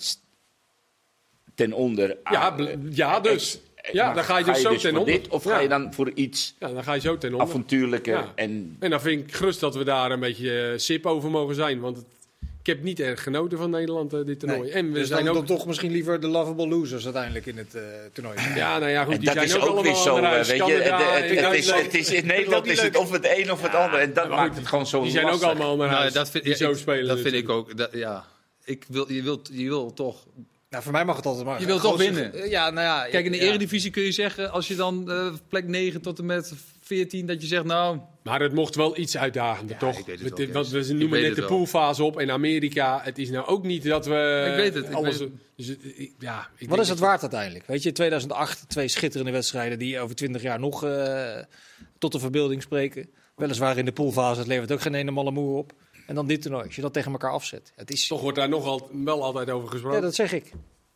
ten 1.56 1.74
onder 1.74 2.08
Ja, 2.10 2.40
aan- 2.40 2.56
bl- 2.56 2.70
ja, 2.90 3.20
dus. 3.20 3.60
Eh, 3.82 3.94
Ja, 3.94 4.06
maar 4.06 4.16
dan 4.16 4.24
ga 4.24 4.38
je 4.38 4.44
dus 4.44 4.62
zo 4.62 4.70
ten 4.76 4.80
voor 4.90 5.00
onder. 5.00 5.14
dit, 5.14 5.28
of 5.28 5.44
Ja. 5.44 5.52
ga 5.52 5.60
je 5.60 5.68
dan 5.68 5.94
voor 5.94 6.12
iets 6.14 6.56
Ja, 6.60 6.68
dan 6.68 6.84
ga 6.84 6.94
je 6.94 7.02
zo 7.02 7.18
ten 7.18 7.32
onder. 7.34 7.48
avontuurlijker 7.48 8.14
Ja. 8.14 8.32
en 8.36 8.76
En 8.80 8.90
dan 8.90 9.02
vind 9.02 9.28
ik 9.28 9.36
gerust 9.36 9.60
dat 9.60 9.76
we 9.76 9.84
daar 9.84 10.12
een 10.12 10.20
beetje 10.20 10.62
eh, 10.72 10.78
sip 10.78 11.06
over 11.06 11.30
mogen 11.30 11.56
zijn. 11.56 11.80
Want 11.80 11.98
het, 11.98 12.06
ik 12.60 12.68
heb 12.68 12.84
niet 12.84 13.00
erg 13.00 13.24
genoten 13.24 13.58
van 13.58 13.70
Nederland 13.70 14.14
eh, 14.14 14.20
dit 14.26 14.40
toernooi. 14.40 14.62
Nee. 14.62 14.72
En 14.72 14.88
we 14.92 15.00
dus 15.00 15.08
zijn 15.08 15.26
dan, 15.26 15.38
ook... 15.38 15.48
dan 15.48 15.58
toch 15.58 15.68
misschien 15.68 15.92
liever 15.92 16.20
de 16.20 16.28
lovable 16.28 16.68
losers 16.68 17.04
uiteindelijk 17.04 17.46
in 17.46 17.58
het 17.58 17.76
eh, 17.76 17.82
toernooi. 18.14 18.38
Ja, 18.56 18.78
nou 18.80 18.92
ja, 18.92 19.04
goed, 19.04 19.14
En 19.14 19.20
die 19.20 19.28
dat 19.28 19.38
zijn 19.38 19.48
is 19.48 19.56
ook, 19.68 19.78
ook 19.78 19.84
weer 19.84 19.96
zo, 19.96 20.22
weet 20.22 20.48
je. 20.48 20.54
Het- 20.64 21.40
het- 21.46 21.54
is- 21.58 21.72
het 21.72 21.94
is- 21.94 22.12
In 22.12 22.26
Nederland 22.36 22.66
is 22.66 22.82
het 22.82 22.98
of 22.98 23.12
het 23.12 23.28
een 23.38 23.52
of 23.52 23.62
het 23.62 23.76
ander. 23.76 24.00
En 24.00 24.14
dat 24.14 24.30
maakt 24.30 24.56
het 24.56 24.68
gewoon 24.68 24.88
zo 24.88 25.02
Die 25.02 25.12
zijn 25.12 25.30
ook 25.30 25.42
allemaal 25.42 25.76
naar 25.76 25.88
Nou, 25.88 26.00
huis. 26.00 26.14
dat 26.14 26.30
vind, 26.30 26.58
zo 26.58 26.74
spelen 26.74 27.08
dat 27.08 27.20
vind 27.20 27.34
ik 27.36 27.50
ook. 27.50 27.78
Dat, 27.78 27.90
ja. 27.94 28.26
ik 28.64 28.86
wil, 28.88 29.12
je, 29.12 29.24
wilt, 29.24 29.50
je 29.54 29.68
wil 29.68 29.94
toch. 29.94 30.26
Nou, 30.72 30.84
voor 30.84 30.92
mij 30.92 31.06
mag 31.06 31.16
het 31.16 31.26
altijd 31.26 31.46
maar. 31.46 31.60
Je 31.60 31.66
wilt 31.66 31.82
toch 31.82 31.98
winnen. 31.98 32.50
Ja, 32.50 32.70
nou 32.70 32.86
ja. 32.88 33.08
Kijk, 33.10 33.26
in 33.26 33.32
de 33.32 33.38
ja. 33.38 33.44
Eredivisie 33.44 33.92
kun 33.92 34.04
je 34.04 34.12
zeggen, 34.12 34.52
als 34.52 34.68
je 34.68 34.76
dan 34.76 35.12
eh, 35.12 35.34
plek 35.48 35.68
9 35.68 36.02
tot 36.02 36.20
en 36.20 36.26
met 36.26 36.54
14, 36.82 37.26
dat 37.26 37.42
je 37.42 37.48
zegt, 37.48 37.64
nou, 37.64 38.00
Maar 38.24 38.42
het 38.42 38.54
mocht 38.54 38.76
wel 38.76 38.98
iets 38.98 39.18
uitdagender, 39.18 39.78
toch? 39.78 39.98
ik 40.00 40.06
weet 40.06 40.16
het 40.16 40.24
Met 40.24 40.38
wel, 40.38 40.46
dit- 40.46 40.56
want 40.56 40.72
Kees. 40.72 40.88
we 40.88 40.94
noemen 40.94 41.22
net 41.22 41.36
de 41.36 41.46
poolfase 41.46 42.04
op 42.04 42.20
in 42.20 42.32
Amerika. 42.32 43.00
Het 43.04 43.18
is 43.18 43.30
nou 43.30 43.46
ook 43.48 43.64
niet 43.64 43.84
dat 43.84 44.06
we 44.06 44.48
Ik 44.50 44.56
weet 44.56 44.74
het, 44.74 44.86
ik 44.86 44.94
alles... 44.94 45.18
weet 45.18 45.30
Dus, 45.56 45.68
het- 45.68 45.80
ik- 45.96 46.14
ja, 46.20 46.50
ik 46.58 46.70
Wat 46.70 46.80
is 46.80 46.90
het 46.90 47.00
waard 47.00 47.22
uiteindelijk? 47.22 47.66
Weet 47.68 47.84
je, 47.84 47.92
2008, 47.92 48.70
twee 48.70 48.88
schitterende 48.88 49.32
wedstrijden 49.32 49.80
die 49.80 50.00
over 50.00 50.16
20 50.16 50.42
jaar 50.42 50.60
nog 50.60 50.84
eh, 50.84 51.38
tot 51.98 52.12
de 52.12 52.20
verbeelding 52.20 52.62
spreken. 52.62 53.10
Weliswaar 53.36 53.78
in 53.78 53.86
de 53.86 53.92
poolfase, 53.92 54.40
het 54.40 54.48
levert 54.48 54.72
ook 54.72 54.82
geen 54.82 54.96
ene 54.96 55.12
malle 55.12 55.32
moer 55.32 55.58
op. 55.58 55.74
En 56.12 56.18
dan 56.18 56.28
dit 56.28 56.42
toernooi, 56.42 56.66
als 56.66 56.76
je 56.76 56.82
dat 56.82 56.94
tegen 56.94 57.12
elkaar 57.12 57.32
afzet. 57.32 57.72
Het 57.76 57.92
is... 57.92 58.08
Toch 58.08 58.22
wordt 58.22 58.38
daar 58.38 58.50
nogal 58.50 58.90
wel 58.92 59.24
altijd 59.24 59.50
over 59.50 59.70
gesproken. 59.70 59.98
Ja, 60.00 60.04
dat 60.06 60.16
zeg 60.16 60.34
ik. 60.34 60.52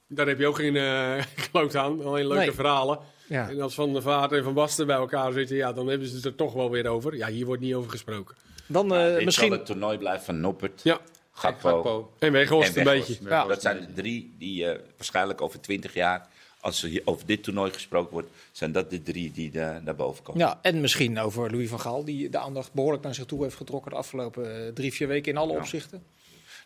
Daar 0.07 0.27
heb 0.27 0.39
je 0.39 0.47
ook 0.47 0.55
geen 0.55 0.75
eh 0.75 1.23
kloot 1.51 1.75
aan. 1.75 2.05
Alleen 2.05 2.27
leuke 2.27 2.43
Nee. 2.45 2.51
verhalen. 2.51 2.99
Ja. 3.27 3.49
En 3.49 3.61
als 3.61 3.73
Van 3.73 3.93
der 3.93 4.01
Vaart 4.01 4.31
en 4.31 4.43
Van 4.43 4.53
Basten 4.53 4.87
bij 4.87 4.95
elkaar 4.95 5.31
zitten, 5.31 5.55
ja, 5.55 5.73
dan 5.73 5.87
hebben 5.87 6.07
ze 6.07 6.15
het 6.15 6.25
er 6.25 6.35
toch 6.35 6.53
wel 6.53 6.71
weer 6.71 6.87
over. 6.87 7.15
Ja, 7.15 7.27
hier 7.27 7.45
wordt 7.45 7.61
niet 7.61 7.73
over 7.73 7.91
gesproken. 7.91 8.35
Dan 8.67 8.95
eh, 8.95 9.11
zal 9.11 9.23
misschien... 9.23 9.51
het 9.51 9.65
toernooi 9.65 9.97
blijven 9.97 10.25
van 10.25 10.39
Noppert, 10.39 10.81
Ja, 10.83 10.99
Gakpo, 11.31 12.11
en 12.19 12.31
Weghorst 12.31 12.75
en 12.75 12.77
een 12.77 12.97
beetje. 12.97 13.17
Ja. 13.23 13.45
Dat 13.45 13.61
zijn 13.61 13.79
de 13.79 13.93
drie 13.93 14.35
die 14.39 14.65
eh, 14.65 14.79
waarschijnlijk 14.97 15.41
over 15.41 15.61
twintig 15.61 15.93
jaar, 15.93 16.27
als 16.65 16.83
er 16.83 16.89
hier 16.89 17.01
over 17.05 17.25
dit 17.25 17.43
toernooi 17.43 17.71
gesproken 17.71 18.11
wordt, 18.13 18.29
zijn 18.51 18.71
dat 18.71 18.89
de 18.89 19.01
drie 19.03 19.31
die 19.31 19.51
daar 19.51 19.83
naar 19.83 19.95
boven 19.95 20.23
komen. 20.23 20.41
Ja, 20.41 20.59
en 20.61 20.81
misschien 20.81 21.19
over 21.19 21.51
Louis 21.51 21.69
van 21.69 21.79
Gaal, 21.79 22.03
die 22.05 22.29
de 22.29 22.37
aandacht 22.37 22.73
behoorlijk 22.73 23.03
naar 23.03 23.15
zich 23.15 23.25
toe 23.25 23.43
heeft 23.43 23.55
getrokken 23.55 23.91
de 23.91 23.97
afgelopen 23.97 24.65
eh, 24.67 24.73
drie, 24.73 24.93
vier 24.93 25.07
weken 25.07 25.31
in 25.31 25.37
alle 25.37 25.51
Ja. 25.53 25.57
opzichten. 25.59 26.03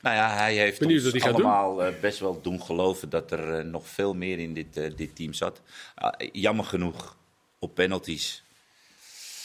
Nou 0.02 0.16
ja, 0.16 0.36
hij 0.36 0.56
heeft 0.56 0.80
Benieuwd 0.80 1.14
ons 1.14 1.24
allemaal 1.24 1.84
eh, 1.84 1.94
best 2.02 2.20
wel 2.20 2.42
doen 2.42 2.62
geloven 2.62 3.10
dat 3.10 3.32
er 3.32 3.54
eh, 3.58 3.66
nog 3.66 3.88
veel 3.88 4.14
meer 4.14 4.40
in 4.40 4.54
dit, 4.54 4.98
dit 4.98 5.16
team 5.16 5.34
zat. 5.34 5.62
Ah, 5.96 6.14
jammer 6.32 6.66
genoeg 6.66 7.16
op 7.60 7.76
penalties. 7.76 8.44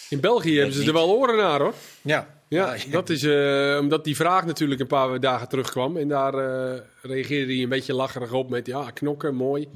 In 0.09 0.21
België 0.21 0.55
hebben 0.55 0.73
ze 0.73 0.79
niet. 0.79 0.89
er 0.89 0.95
wel 0.95 1.11
oren 1.11 1.37
naar, 1.37 1.61
hoor. 1.61 1.75
Ja, 2.03 2.41
Ja, 2.49 2.77
dat 2.91 3.11
is 3.11 3.23
eh, 3.23 3.77
omdat 3.81 4.05
die 4.05 4.17
vraag 4.17 4.47
natuurlijk 4.47 4.81
een 4.81 4.87
paar 4.87 5.21
dagen 5.21 5.49
terugkwam. 5.49 5.97
En 5.97 6.09
daar 6.09 6.35
eh, 6.35 6.81
reageerde 7.03 7.53
hij 7.53 7.63
een 7.63 7.69
beetje 7.69 7.95
lacherig 7.95 8.33
op 8.33 8.49
met 8.51 8.67
ja, 8.67 8.91
knokken, 8.91 9.35
mooi. 9.35 9.69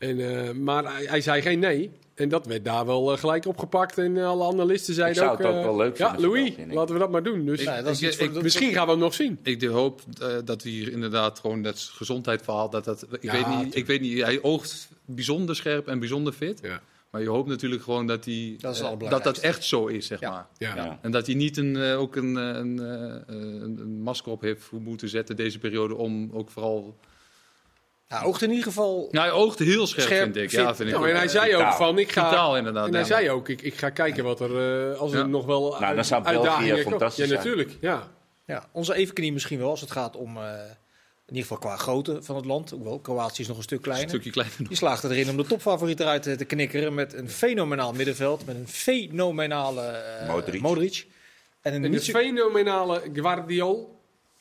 En, 0.00 0.44
eh, 0.46 0.50
maar 0.52 0.94
hij, 0.94 1.04
hij 1.04 1.20
zei 1.20 1.42
geen 1.42 1.58
nee. 1.58 1.90
En 2.14 2.28
dat 2.28 2.46
werd 2.46 2.64
daar 2.64 2.86
wel 2.86 3.12
eh, 3.12 3.18
gelijk 3.18 3.46
opgepakt. 3.46 3.98
En 3.98 4.16
eh, 4.16 4.26
alle 4.26 4.44
analisten 4.52 4.94
zeiden 4.94 5.16
zou 5.16 5.30
ook... 5.30 5.38
het 5.38 5.46
ook 5.46 5.62
wel 5.62 5.76
leuk 5.76 5.96
Ja, 5.98 6.10
vinden 6.10 6.26
voor 6.26 6.36
Louis, 6.36 6.54
ik. 6.54 6.72
laten 6.72 6.94
we 6.94 7.00
dat 7.00 7.10
maar 7.10 7.22
doen. 7.22 7.44
Dus 7.44 7.64
dat 7.64 7.86
is 7.86 8.02
ik- 8.02 8.08
iets 8.08 8.16
voor- 8.16 8.26
ik- 8.26 8.34
dat- 8.34 8.42
misschien 8.42 8.72
gaan 8.72 8.84
we 8.84 8.90
hem 8.90 9.00
nog 9.00 9.14
zien. 9.14 9.38
Ik 9.42 9.62
hoop 9.62 10.00
eh, 10.20 10.28
dat 10.44 10.62
we 10.62 10.68
hier 10.68 10.92
inderdaad 10.92 11.38
gewoon 11.38 11.62
dat 11.62 11.78
gezondheidsverhaal, 11.94 12.70
dat 12.70 12.84
dat, 12.84 13.06
ik, 13.10 13.22
Ja, 13.22 13.32
weet 13.32 13.64
niet, 13.64 13.76
ik 13.76 13.86
weet 13.86 14.00
niet, 14.00 14.22
hij 14.22 14.42
oogt 14.42 14.88
bijzonder 15.04 15.56
scherp 15.56 15.88
en 15.88 15.98
bijzonder 15.98 16.32
fit. 16.32 16.58
Ja. 16.62 16.80
Maar 17.10 17.20
je 17.22 17.28
hoopt 17.28 17.48
natuurlijk 17.48 17.82
gewoon 17.82 18.06
dat, 18.06 18.24
die, 18.24 18.56
Dat 18.60 18.74
is 18.74 18.80
het 18.80 19.22
dat 19.24 19.38
echt 19.38 19.64
zo 19.64 19.86
is, 19.86 20.06
zeg 20.06 20.20
Ja. 20.20 20.30
maar. 20.30 20.46
Ja. 20.58 20.76
Ja. 20.76 20.98
En 21.02 21.10
dat 21.10 21.26
hij 21.26 21.34
niet 21.34 21.56
een, 21.56 21.76
ook 21.92 22.16
een, 22.16 22.34
een, 22.36 22.78
een, 22.78 23.78
een 23.80 24.00
masker 24.02 24.32
op 24.32 24.40
heeft 24.40 24.70
moeten 24.72 25.08
zetten 25.08 25.36
deze 25.36 25.58
periode 25.58 25.94
om 25.94 26.30
ook 26.32 26.50
vooral... 26.50 26.96
Ja, 28.10 28.22
oogt 28.22 28.42
in 28.42 28.48
ieder 28.48 28.64
geval... 28.64 29.08
Nou, 29.10 29.26
hij 29.28 29.34
oogt 29.36 29.58
heel 29.58 29.86
scherp, 29.86 30.06
Scherp, 30.06 30.22
vind 30.22 30.36
ik. 30.36 30.50
Ja, 30.50 30.74
vind 30.74 30.88
ik 30.88 30.94
Nou, 30.94 31.06
ook. 31.06 31.10
en 31.12 31.16
hij 31.18 31.28
zei 31.28 31.56
ook 31.56 31.72
van, 31.72 31.98
ik 31.98 32.12
ga... 32.12 32.28
Vitaal 32.28 32.56
inderdaad. 32.56 32.86
En 32.86 32.92
hij 32.92 33.00
ja. 33.00 33.06
zei 33.06 33.30
ook, 33.30 33.48
ik, 33.48 33.62
ik 33.62 33.74
ga 33.74 33.90
kijken 33.90 34.24
wat 34.24 34.40
er, 34.40 34.90
eh, 34.92 34.98
als 34.98 35.12
er 35.12 35.28
nog 35.28 35.44
wel 35.46 35.76
Nou, 35.80 35.94
dan 35.94 36.04
zou 36.04 36.22
België 36.22 36.82
fantastisch 36.82 37.16
Ja, 37.24 37.26
zijn. 37.26 37.38
natuurlijk. 37.38 37.76
Ja. 37.80 38.08
Ja, 38.46 38.68
onze 38.72 38.94
evenknie 38.94 39.32
misschien 39.32 39.58
wel 39.58 39.70
als 39.70 39.80
het 39.80 39.90
gaat 39.90 40.16
om... 40.16 40.36
eh, 40.36 40.42
in 41.26 41.36
ieder 41.36 41.42
geval 41.50 41.58
qua 41.70 41.76
grootte 41.82 42.22
van 42.22 42.36
het 42.36 42.44
land. 42.44 42.70
Hoewel, 42.70 42.98
Kroatië 42.98 43.42
is 43.42 43.48
nog 43.48 43.56
een 43.56 43.62
stuk 43.62 43.78
Een 43.78 43.84
kleiner. 43.84 44.08
stukje 44.08 44.30
kleiner 44.30 44.56
nog. 44.58 44.68
Die 44.68 44.76
slaagde 44.76 45.08
erin 45.08 45.30
om 45.30 45.36
de 45.36 45.44
topfavoriet 45.46 46.00
eruit 46.00 46.22
te 46.22 46.36
te 46.36 46.44
knikkeren 46.44 46.94
met 46.94 47.14
een 47.14 47.30
fenomenaal 47.30 47.92
middenveld. 47.92 48.46
Met 48.46 48.56
een 48.56 48.68
fenomenale 48.68 49.82
eh, 49.82 50.28
Modric. 50.28 50.60
Modric. 50.60 51.06
En 51.62 51.74
een 51.74 51.94
En 51.94 52.00
zo- 52.02 52.12
fenomenale 52.18 53.02
Guardiol, 53.12 53.99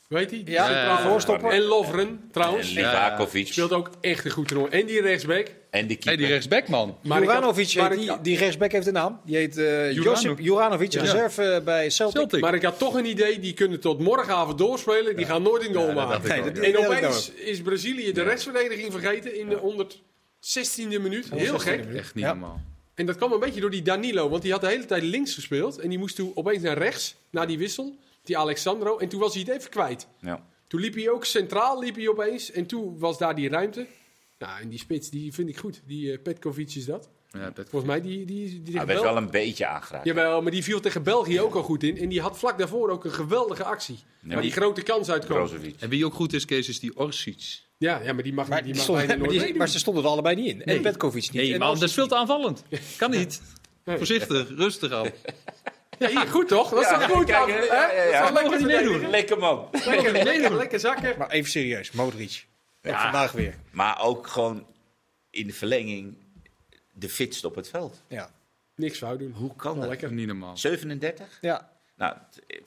weet 0.10 0.30
hij? 0.32 0.44
Die 0.44 0.54
Ja, 0.54 1.02
voorstopper. 1.02 1.50
En 1.52 1.62
Lovren, 1.62 2.22
trouwens. 2.32 2.70
En 2.70 2.76
Livakovic. 2.76 3.48
Speelt 3.48 3.72
ook 3.74 3.90
echt 4.02 4.26
een 4.26 4.32
goed 4.32 4.48
toernooi. 4.48 4.72
En 4.72 4.86
die 4.86 5.02
rechtsback. 5.02 5.48
En 5.70 5.86
Hey, 5.86 5.96
keeper. 5.96 6.18
die 6.18 6.28
rechtsback, 6.28 6.68
man. 6.68 6.98
Had- 7.08 7.20
Juranovic, 7.22 7.72
ik 7.74 7.90
die, 7.98 8.12
die 8.22 8.38
rechtsback 8.38 8.72
heeft 8.72 8.88
een 8.88 8.94
naam. 8.94 9.20
Die 9.26 9.36
heet 9.36 9.58
eh 9.58 9.92
Jurano- 9.92 10.10
Josip 10.12 10.40
Juranovic, 10.40 10.92
Ja. 10.92 11.02
reserve 11.02 11.62
bij 11.66 11.90
Celtic. 11.90 12.16
Celtic. 12.18 12.42
Maar 12.42 12.54
ik 12.54 12.64
had 12.64 12.80
toch 12.80 12.94
een 12.94 13.06
idee, 13.06 13.40
die 13.40 13.54
kunnen 13.54 13.80
tot 13.80 14.00
morgenavond 14.00 14.58
doorspelen. 14.58 15.16
Die 15.16 15.26
gaan 15.26 15.42
nooit 15.42 15.68
een 15.68 15.74
goal 15.74 15.94
maken. 15.94 16.30
Nee, 16.44 16.52
die- 16.52 16.64
En 16.64 16.78
opeens 16.78 17.32
is 17.32 17.62
Brazilië 17.62 18.12
de 18.12 18.24
restverdediging 18.24 18.92
vergeten 18.92 19.40
in 19.40 19.50
de 19.50 19.56
116e 19.56 21.00
minuut. 21.00 21.30
Heel 21.30 21.46
116e 21.46 21.60
gek. 21.88 21.96
Echt 21.96 22.16
niet 22.16 22.24
Ja. 22.24 22.30
normaal. 22.32 22.62
En 22.96 23.06
dat 23.06 23.16
kwam 23.16 23.32
een 23.32 23.40
beetje 23.40 23.62
door 23.62 23.70
die 23.72 23.82
Danilo, 23.82 24.30
want 24.30 24.42
die 24.42 24.52
had 24.52 24.62
de 24.62 24.68
hele 24.68 24.86
tijd 24.86 25.04
links 25.04 25.34
gespeeld. 25.34 25.80
En 25.80 25.90
die 25.90 25.98
moest 25.98 26.16
toen 26.16 26.32
opeens 26.36 26.62
naar 26.64 26.78
rechts, 26.78 27.16
naar 27.30 27.48
die 27.48 27.58
wissel, 27.58 27.96
die 28.30 28.38
Alexandro. 28.38 28.98
En 28.98 29.08
toen 29.10 29.20
was 29.20 29.34
hij 29.34 29.44
het 29.48 29.56
even 29.58 29.70
kwijt. 29.70 30.08
Ja. 30.22 30.46
Toen 30.68 30.80
liep 30.80 30.94
hij 30.96 31.10
ook 31.10 31.26
centraal, 31.26 31.80
liep 31.80 31.96
hij 31.96 32.08
opeens. 32.08 32.52
En 32.52 32.66
toen 32.66 33.00
was 33.00 33.18
daar 33.18 33.36
die 33.36 33.50
ruimte. 33.50 33.86
Nou, 34.40 34.62
en 34.62 34.70
die 34.70 34.80
spits, 34.80 35.10
die 35.10 35.34
vind 35.34 35.50
ik 35.50 35.58
goed. 35.58 35.82
Die 35.86 36.12
eh, 36.12 36.22
Petkovic 36.24 36.76
is 36.76 36.86
dat. 36.86 37.10
Ja, 37.32 37.52
Volgens 37.56 37.84
mij, 37.86 38.02
die, 38.02 38.26
die, 38.26 38.62
die 38.64 38.76
Hij 38.78 38.86
werd 38.86 39.02
wel 39.02 39.18
een 39.18 39.30
beetje 39.32 39.68
aangeraakt. 39.68 40.06
Jawel, 40.06 40.42
maar 40.42 40.52
die 40.52 40.64
viel 40.64 40.80
tegen 40.80 41.04
België 41.04 41.40
ook 41.42 41.56
al 41.56 41.64
goed 41.64 41.84
in. 41.84 41.98
En 41.98 42.10
die 42.10 42.22
had 42.22 42.38
vlak 42.38 42.58
daarvoor 42.58 42.90
ook 42.90 43.06
een 43.06 43.12
geweldige 43.12 43.64
actie. 43.64 44.00
waar 44.22 44.42
die 44.42 44.52
grote 44.52 44.82
kans 44.82 45.10
uitkwam. 45.12 45.38
Brozovic. 45.38 45.76
En 45.80 45.90
wie 45.90 46.06
ook 46.06 46.14
goed 46.14 46.34
is, 46.34 46.46
Kees, 46.46 46.70
is 46.70 46.80
die 46.80 46.98
Orsic. 46.98 47.62
Ja, 47.78 48.02
ja, 48.04 48.14
maar 48.14 48.24
die 48.24 48.34
mag, 48.34 48.48
Maar, 48.48 48.64
die 48.64 48.76
mag 48.76 48.88
maar, 48.88 49.28
die- 49.28 49.56
maar 49.56 49.70
ze 49.70 49.80
stonden 49.80 50.04
er 50.04 50.10
allebei 50.10 50.36
niet 50.36 50.48
in. 50.48 50.64
En. 50.64 50.82
Petkovic 50.82 51.22
niet. 51.22 51.34
Nee, 51.34 51.54
Orsic 51.54 51.60
dat 51.80 51.82
is 51.90 51.94
veel 51.94 52.08
te 52.08 52.16
aanvallend. 52.16 52.64
Kan 52.98 53.12
niet. 53.12 53.42
Nee. 53.86 53.98
Voorzichtig, 53.98 54.50
rustig 54.56 54.92
aan. 54.92 55.08
Ja, 56.00 56.08
hier, 56.08 56.28
goed 56.28 56.48
toch? 56.48 56.70
Dat 56.70 56.80
is 56.82 56.90
Ja, 56.90 56.98
toch 57.08 57.18
goed? 57.18 57.26
kijk, 57.26 57.40
dan, 57.40 57.50
hè? 57.50 57.56
hè? 57.56 57.66
Ja, 57.66 57.92
ja, 57.92 58.04
ja. 58.04 58.20
Dat 58.20 58.28
is 58.28 58.34
wel 58.34 58.44
Mogen 58.44 58.68
lekker 58.68 58.86
meedoen? 58.90 59.10
Lekker 59.10 59.38
man. 59.38 59.68
Lekker, 59.72 60.12
lekker, 60.12 60.56
lekker 60.56 60.80
zakken. 60.80 61.18
Maar 61.18 61.30
even 61.30 61.52
serieus, 61.52 61.92
Modric. 61.92 62.48
Ja. 62.82 63.02
vandaag 63.02 63.32
weer. 63.32 63.54
Maar 63.72 64.02
ook 64.02 64.28
gewoon 64.28 64.68
in 65.30 65.48
de 65.48 65.54
verlenging 65.54 66.18
de 66.94 67.10
fitst 67.10 67.46
op 67.46 67.56
het 67.56 67.70
veld. 67.70 68.02
Ja. 68.08 68.32
Niks 68.76 68.98
fout 68.98 69.20
doen. 69.20 69.32
Hoe 69.32 69.56
kan 69.56 69.80
dat? 69.80 69.90
lekker. 69.90 70.12
Niet 70.12 70.28
normaal. 70.28 70.58
37? 70.58 71.38
ja. 71.42 71.78
Nou, 71.96 72.16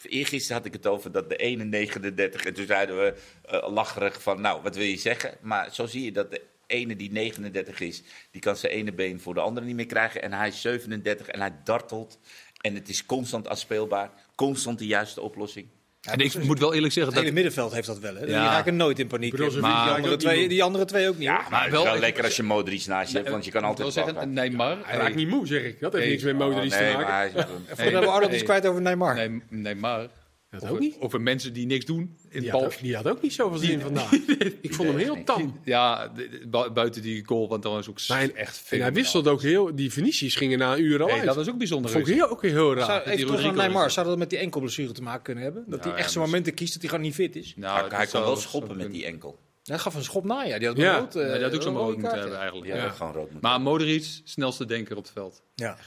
eergisteren 0.03 0.57
had 0.57 0.67
ik 0.67 0.73
het 0.73 0.87
over 0.87 1.13
dat 1.13 1.29
de 1.29 1.37
ene 1.37 1.65
39. 1.65 2.45
En 2.45 2.55
toen 2.55 2.67
zeiden 2.67 2.99
we 2.99 3.15
eh, 3.45 3.73
lacherig 3.73 4.23
van, 4.23 4.41
nou, 4.41 4.63
wat 4.63 4.77
wil 4.77 4.85
je 4.85 4.97
zeggen? 4.97 5.35
Maar 5.41 5.75
zo 5.75 5.87
zie 5.87 6.05
je 6.05 6.13
dat 6.13 6.31
de 6.31 6.43
ene 6.67 6.97
die 6.97 7.13
39 7.13 7.81
is, 7.81 8.03
die 8.31 8.41
kan 8.41 8.57
zijn 8.57 8.73
ene 8.73 8.93
been 8.93 9.21
voor 9.21 9.35
de 9.35 9.41
andere 9.41 9.67
niet 9.67 9.77
meer 9.77 9.87
krijgen. 9.87 10.23
En 10.23 10.33
hij 10.33 10.49
is 10.49 10.61
37 10.61 11.27
en 11.27 11.41
hij 11.41 11.53
dartelt. 11.65 12.19
En 12.63 12.75
het 12.75 12.89
is 12.89 13.07
constant 13.07 13.49
afspeelbaar. 13.49 14.11
Constant 14.35 14.79
de 14.79 14.87
juiste 14.87 15.21
oplossing. 15.21 15.67
En 16.03 16.19
ik 16.19 16.45
moet 16.45 16.59
wel 16.59 16.75
eerlijk 16.75 16.93
zeggen 16.93 17.13
Het 17.15 17.15
dat... 17.15 17.23
hele 17.23 17.35
middenveld 17.35 17.73
heeft 17.73 17.87
dat 17.87 17.99
wel. 17.99 18.15
Hè? 18.15 18.21
Die 18.21 18.35
Ja. 18.35 18.45
raken 18.45 18.77
nooit 18.77 18.99
in 18.99 19.07
paniek. 19.07 19.35
Brozovic, 19.35 19.63
die, 19.63 19.73
maar- 19.73 19.91
andere 19.95 20.17
twee, 20.17 20.49
die 20.49 20.63
andere 20.63 20.85
twee 20.85 21.09
ook 21.09 21.15
niet. 21.15 21.23
Ja, 21.23 21.41
hoor. 21.41 21.51
maar 21.51 21.65
het 21.65 21.73
is 21.75 21.83
wel 21.83 21.99
lekker 21.99 22.25
als 22.25 22.37
je 22.37 22.43
Modric 22.43 22.87
naast 22.87 23.11
je 23.11 23.17
hebt, 23.17 23.31
want 23.31 23.45
je 23.45 23.51
kan 23.51 23.61
Ik 23.71 23.77
wil 23.77 23.85
altijd 23.87 24.07
zeggen. 24.07 24.33
Neymar. 24.33 24.79
Hij 24.83 24.99
raakt 24.99 25.15
niet 25.15 25.29
moe, 25.29 25.47
zeg 25.47 25.63
ik. 25.63 25.81
Dat 25.81 25.93
heeft 25.93 26.09
niks 26.09 26.23
met 26.23 26.33
Oh, 26.33 26.39
Modric 26.39 26.71
te 26.71 26.77
nee, 26.79 26.93
maken. 26.93 27.09
maar 27.09 27.19
hij 27.19 27.27
is- 27.35 27.45
Voor 27.67 27.83
hebben 27.85 28.01
we 28.01 28.07
Arnold 28.07 28.33
iets 28.33 28.43
kwijt 28.43 28.67
over 28.67 28.83
Neymar. 28.83 29.15
Nee, 29.15 29.43
Neymar. 29.49 30.09
Dat 30.53 30.63
Over, 30.63 30.75
ook 30.75 30.81
niet. 30.81 30.97
over 30.99 31.21
mensen 31.21 31.53
die 31.53 31.67
niks 31.67 31.85
doen 31.85 32.17
in 32.29 32.41
Die 32.41 32.51
bal. 32.51 32.63
had, 32.63 32.73
ook, 32.73 32.81
die 32.81 32.97
had 32.97 33.09
ook 33.09 33.23
niet 33.23 33.33
zoveel 33.33 33.59
zin 33.59 33.81
vandaag. 33.81 34.13
Ik 34.61 34.75
vond 34.75 34.89
hem 34.89 34.97
heel 34.99 35.25
tam. 35.25 35.61
Ja, 35.65 36.09
de- 36.09 36.29
de- 36.29 36.47
bu- 36.49 36.71
buiten 36.71 37.03
die 37.03 37.25
goal, 37.27 37.49
want 37.49 37.63
dat 37.63 37.73
was 37.73 37.89
ook 37.89 37.99
hij- 38.07 38.33
echt 38.35 38.67
En 38.71 38.81
hij 38.81 38.93
wisselde 38.93 39.31
ook 39.31 39.43
heel... 39.43 39.75
Die 39.77 39.93
Venetiërs 39.93 40.35
gingen 40.35 40.59
na 40.59 40.73
een 40.73 40.83
uur 40.83 41.03
al 41.03 41.11
uit. 41.11 41.25
dat 41.25 41.37
was 41.37 41.49
ook 41.49 41.59
bijzonder. 41.59 41.91
vond 41.91 42.09
ik 42.09 42.15
heel, 42.15 42.29
ook 42.29 42.43
heel 42.43 42.75
raar. 42.75 42.85
Zou, 42.85 43.05
die 43.05 43.13
even 43.13 43.27
terug 43.27 43.43
naar 43.43 43.55
Neymar. 43.55 43.91
Zou 43.91 44.07
dat 44.07 44.19
met 44.19 44.31
die 44.31 44.39
enkelblessure 44.39 44.93
te 44.93 45.03
maken 45.03 45.23
kunnen 45.23 45.45
hebben? 45.45 45.63
Dat 45.67 45.79
Nou 45.79 45.83
hij 45.91 45.99
echt 45.99 46.07
ja, 46.07 46.13
zijn 46.13 46.25
dus- 46.25 46.33
momenten 46.33 46.55
kiest 46.55 46.73
dat 46.73 46.81
hij 46.83 46.91
gewoon 46.91 47.05
niet 47.07 47.15
fit 47.15 47.37
is? 47.37 47.53
Nou, 47.57 47.95
hij 47.95 48.07
kan 48.07 48.23
wel 48.23 48.37
schoppen 48.37 48.77
met 48.77 48.91
die 48.93 49.05
enkel. 49.07 49.39
Hij 49.63 49.79
gaf 49.79 49.95
een 49.95 50.05
schop 50.05 50.25
na, 50.25 50.43
ja. 50.45 50.59
Die 50.59 50.69
had 50.69 50.77
Ja. 50.77 50.99
rood, 50.99 51.17
eh, 51.17 51.23
Nee, 51.23 51.33
dat 51.33 51.43
had 51.43 51.55
ook 51.55 51.63
zo'n 51.63 51.73
een 51.75 51.79
rood 51.79 51.87
moeten 51.97 52.03
kaart, 52.03 52.15
hebben 52.15 52.33
ja. 52.33 52.43
eigenlijk. 52.43 52.73
Die 52.73 52.83
Ja. 52.83 52.89
gewoon 52.91 53.13
rood 53.13 53.31
moeten 53.31 53.51
Maar 53.51 53.61
Modric, 53.61 54.21
snelste 54.25 54.65
denker 54.65 54.97
op 54.97 55.03
het 55.03 55.13
veld. 55.13 55.43
Ja. 55.55 55.73
Ik- 55.73 55.79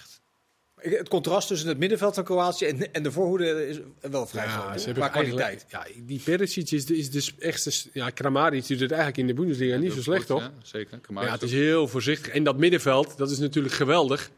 Het 0.90 1.10
contrast 1.10 1.48
tussen 1.48 1.68
het 1.68 1.78
middenveld 1.78 2.16
van 2.16 2.24
Kroatië 2.24 2.66
en, 2.66 2.94
en 2.94 3.04
de 3.04 3.12
voorhoede 3.12 3.68
is 3.68 3.80
wel 4.02 4.26
vrij 4.26 4.48
groot. 4.48 4.64
Ja, 4.64 4.70
hoor, 4.70 4.80
ze 4.80 4.92
qua 4.92 5.02
hebben 5.02 5.12
kwaliteit. 5.12 5.66
Ja, 5.70 5.86
die 6.06 6.20
Perisic 6.20 6.72
is 6.72 6.86
de, 6.86 6.98
is 6.98 7.12
de 7.12 7.32
echtste... 7.40 7.90
Ja, 7.94 8.10
Kramaric 8.10 8.68
doet 8.68 8.80
het 8.80 8.92
eigenlijk 8.92 9.18
in 9.18 9.28
de 9.28 9.34
Bundesliga 9.34 9.78
niet 9.78 9.94
zo 9.94 10.02
slecht, 10.02 10.28
toch? 10.28 10.42
Ja, 10.42 10.54
zeker. 10.64 11.00
Ja, 11.14 11.32
het 11.32 11.42
is 11.42 11.52
heel 11.52 11.88
voorzichtig. 11.88 12.34
En 12.34 12.44
dat 12.44 12.58
middenveld, 12.58 13.18
dat 13.18 13.32
is 13.32 13.38
natuurlijk 13.38 13.74
geweldig. 13.74 14.32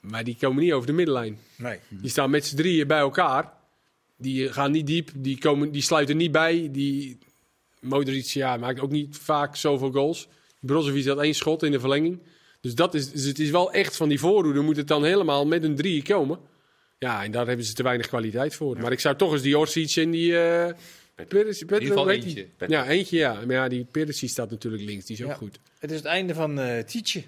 Maar 0.00 0.24
die 0.24 0.36
komen 0.40 0.62
niet 0.62 0.72
over 0.72 0.86
de 0.86 0.92
middenlijn. 0.92 1.38
Nee. 1.56 1.78
Die 1.88 2.10
staan 2.10 2.30
met 2.30 2.46
z'n 2.46 2.56
drieën 2.56 2.86
bij 2.86 2.98
elkaar. 2.98 3.52
die 4.16 4.52
gaan 4.52 4.70
niet 4.70 4.86
diep, 4.86 5.10
die, 5.14 5.38
komen, 5.38 5.72
die 5.72 5.82
sluiten 5.82 6.16
niet 6.16 6.32
bij. 6.32 6.68
Die 6.70 7.18
Modric 7.80 8.24
ja, 8.24 8.56
maakt 8.56 8.80
ook 8.80 8.90
niet 8.90 9.18
vaak 9.18 9.56
zoveel 9.56 9.90
goals. 9.90 10.28
Brozovic 10.60 11.06
had 11.06 11.20
één 11.20 11.34
schot 11.34 11.62
in 11.62 11.70
de 11.70 11.80
verlenging. 11.80 12.22
Dus, 12.62 12.74
dat 12.74 12.94
is, 12.94 13.10
dus 13.12 13.24
het 13.24 13.38
is 13.38 13.50
wel 13.50 13.72
echt 13.72 13.96
van 13.96 14.08
die 14.08 14.18
voorhoede 14.18 14.60
moet 14.60 14.76
het 14.76 14.88
dan 14.88 15.04
helemaal 15.04 15.46
met 15.46 15.62
een 15.64 15.74
drie 15.76 16.02
komen. 16.02 16.38
Ja, 16.98 17.24
en 17.24 17.30
daar 17.30 17.46
hebben 17.46 17.64
ze 17.66 17.72
te 17.72 17.82
weinig 17.82 18.06
kwaliteit 18.06 18.54
voor. 18.54 18.78
Maar 18.78 18.92
ik 18.92 19.00
zou 19.00 19.16
toch 19.16 19.32
eens 19.32 19.42
die 19.42 19.58
Orsic 19.58 19.96
en 19.96 20.10
die... 20.10 20.38
eh 20.38 20.72
Perisic- 21.28 21.70
In 21.70 21.80
ieder 21.80 21.88
geval 21.98 22.10
eentje. 22.10 22.46
Ja, 22.68 22.86
eentje 22.88 23.16
ja. 23.16 23.32
Maar 23.34 23.54
ja, 23.56 23.68
die 23.68 23.84
Perisic 23.90 24.28
staat 24.28 24.50
natuurlijk 24.50 24.82
links. 24.82 25.06
Die 25.06 25.16
is 25.16 25.22
ook 25.22 25.28
Ja. 25.28 25.34
goed. 25.34 25.58
Het 25.78 25.90
is 25.90 25.96
het 25.96 26.06
einde 26.06 26.34
van 26.34 26.58
eh 26.60 26.82
Tietje. 26.84 27.22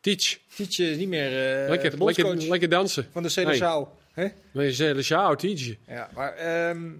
Teach. 0.00 0.38
Tietje 0.54 0.90
is 0.90 0.96
niet 0.96 1.08
meer 1.08 1.26
eh 1.62 1.68
lekker, 1.68 1.90
de 1.98 2.46
lekker, 2.48 2.68
dansen. 2.68 3.08
van 3.12 3.22
de 3.22 3.28
Seleção. 3.28 3.88
Hè? 4.12 4.26
Maar 4.52 4.64
je 4.64 4.72
zei, 4.72 5.02
ciao, 5.02 5.34
Teach. 5.34 5.74
Ja, 5.88 6.10
maar 6.14 6.32
ehm, 6.34 6.90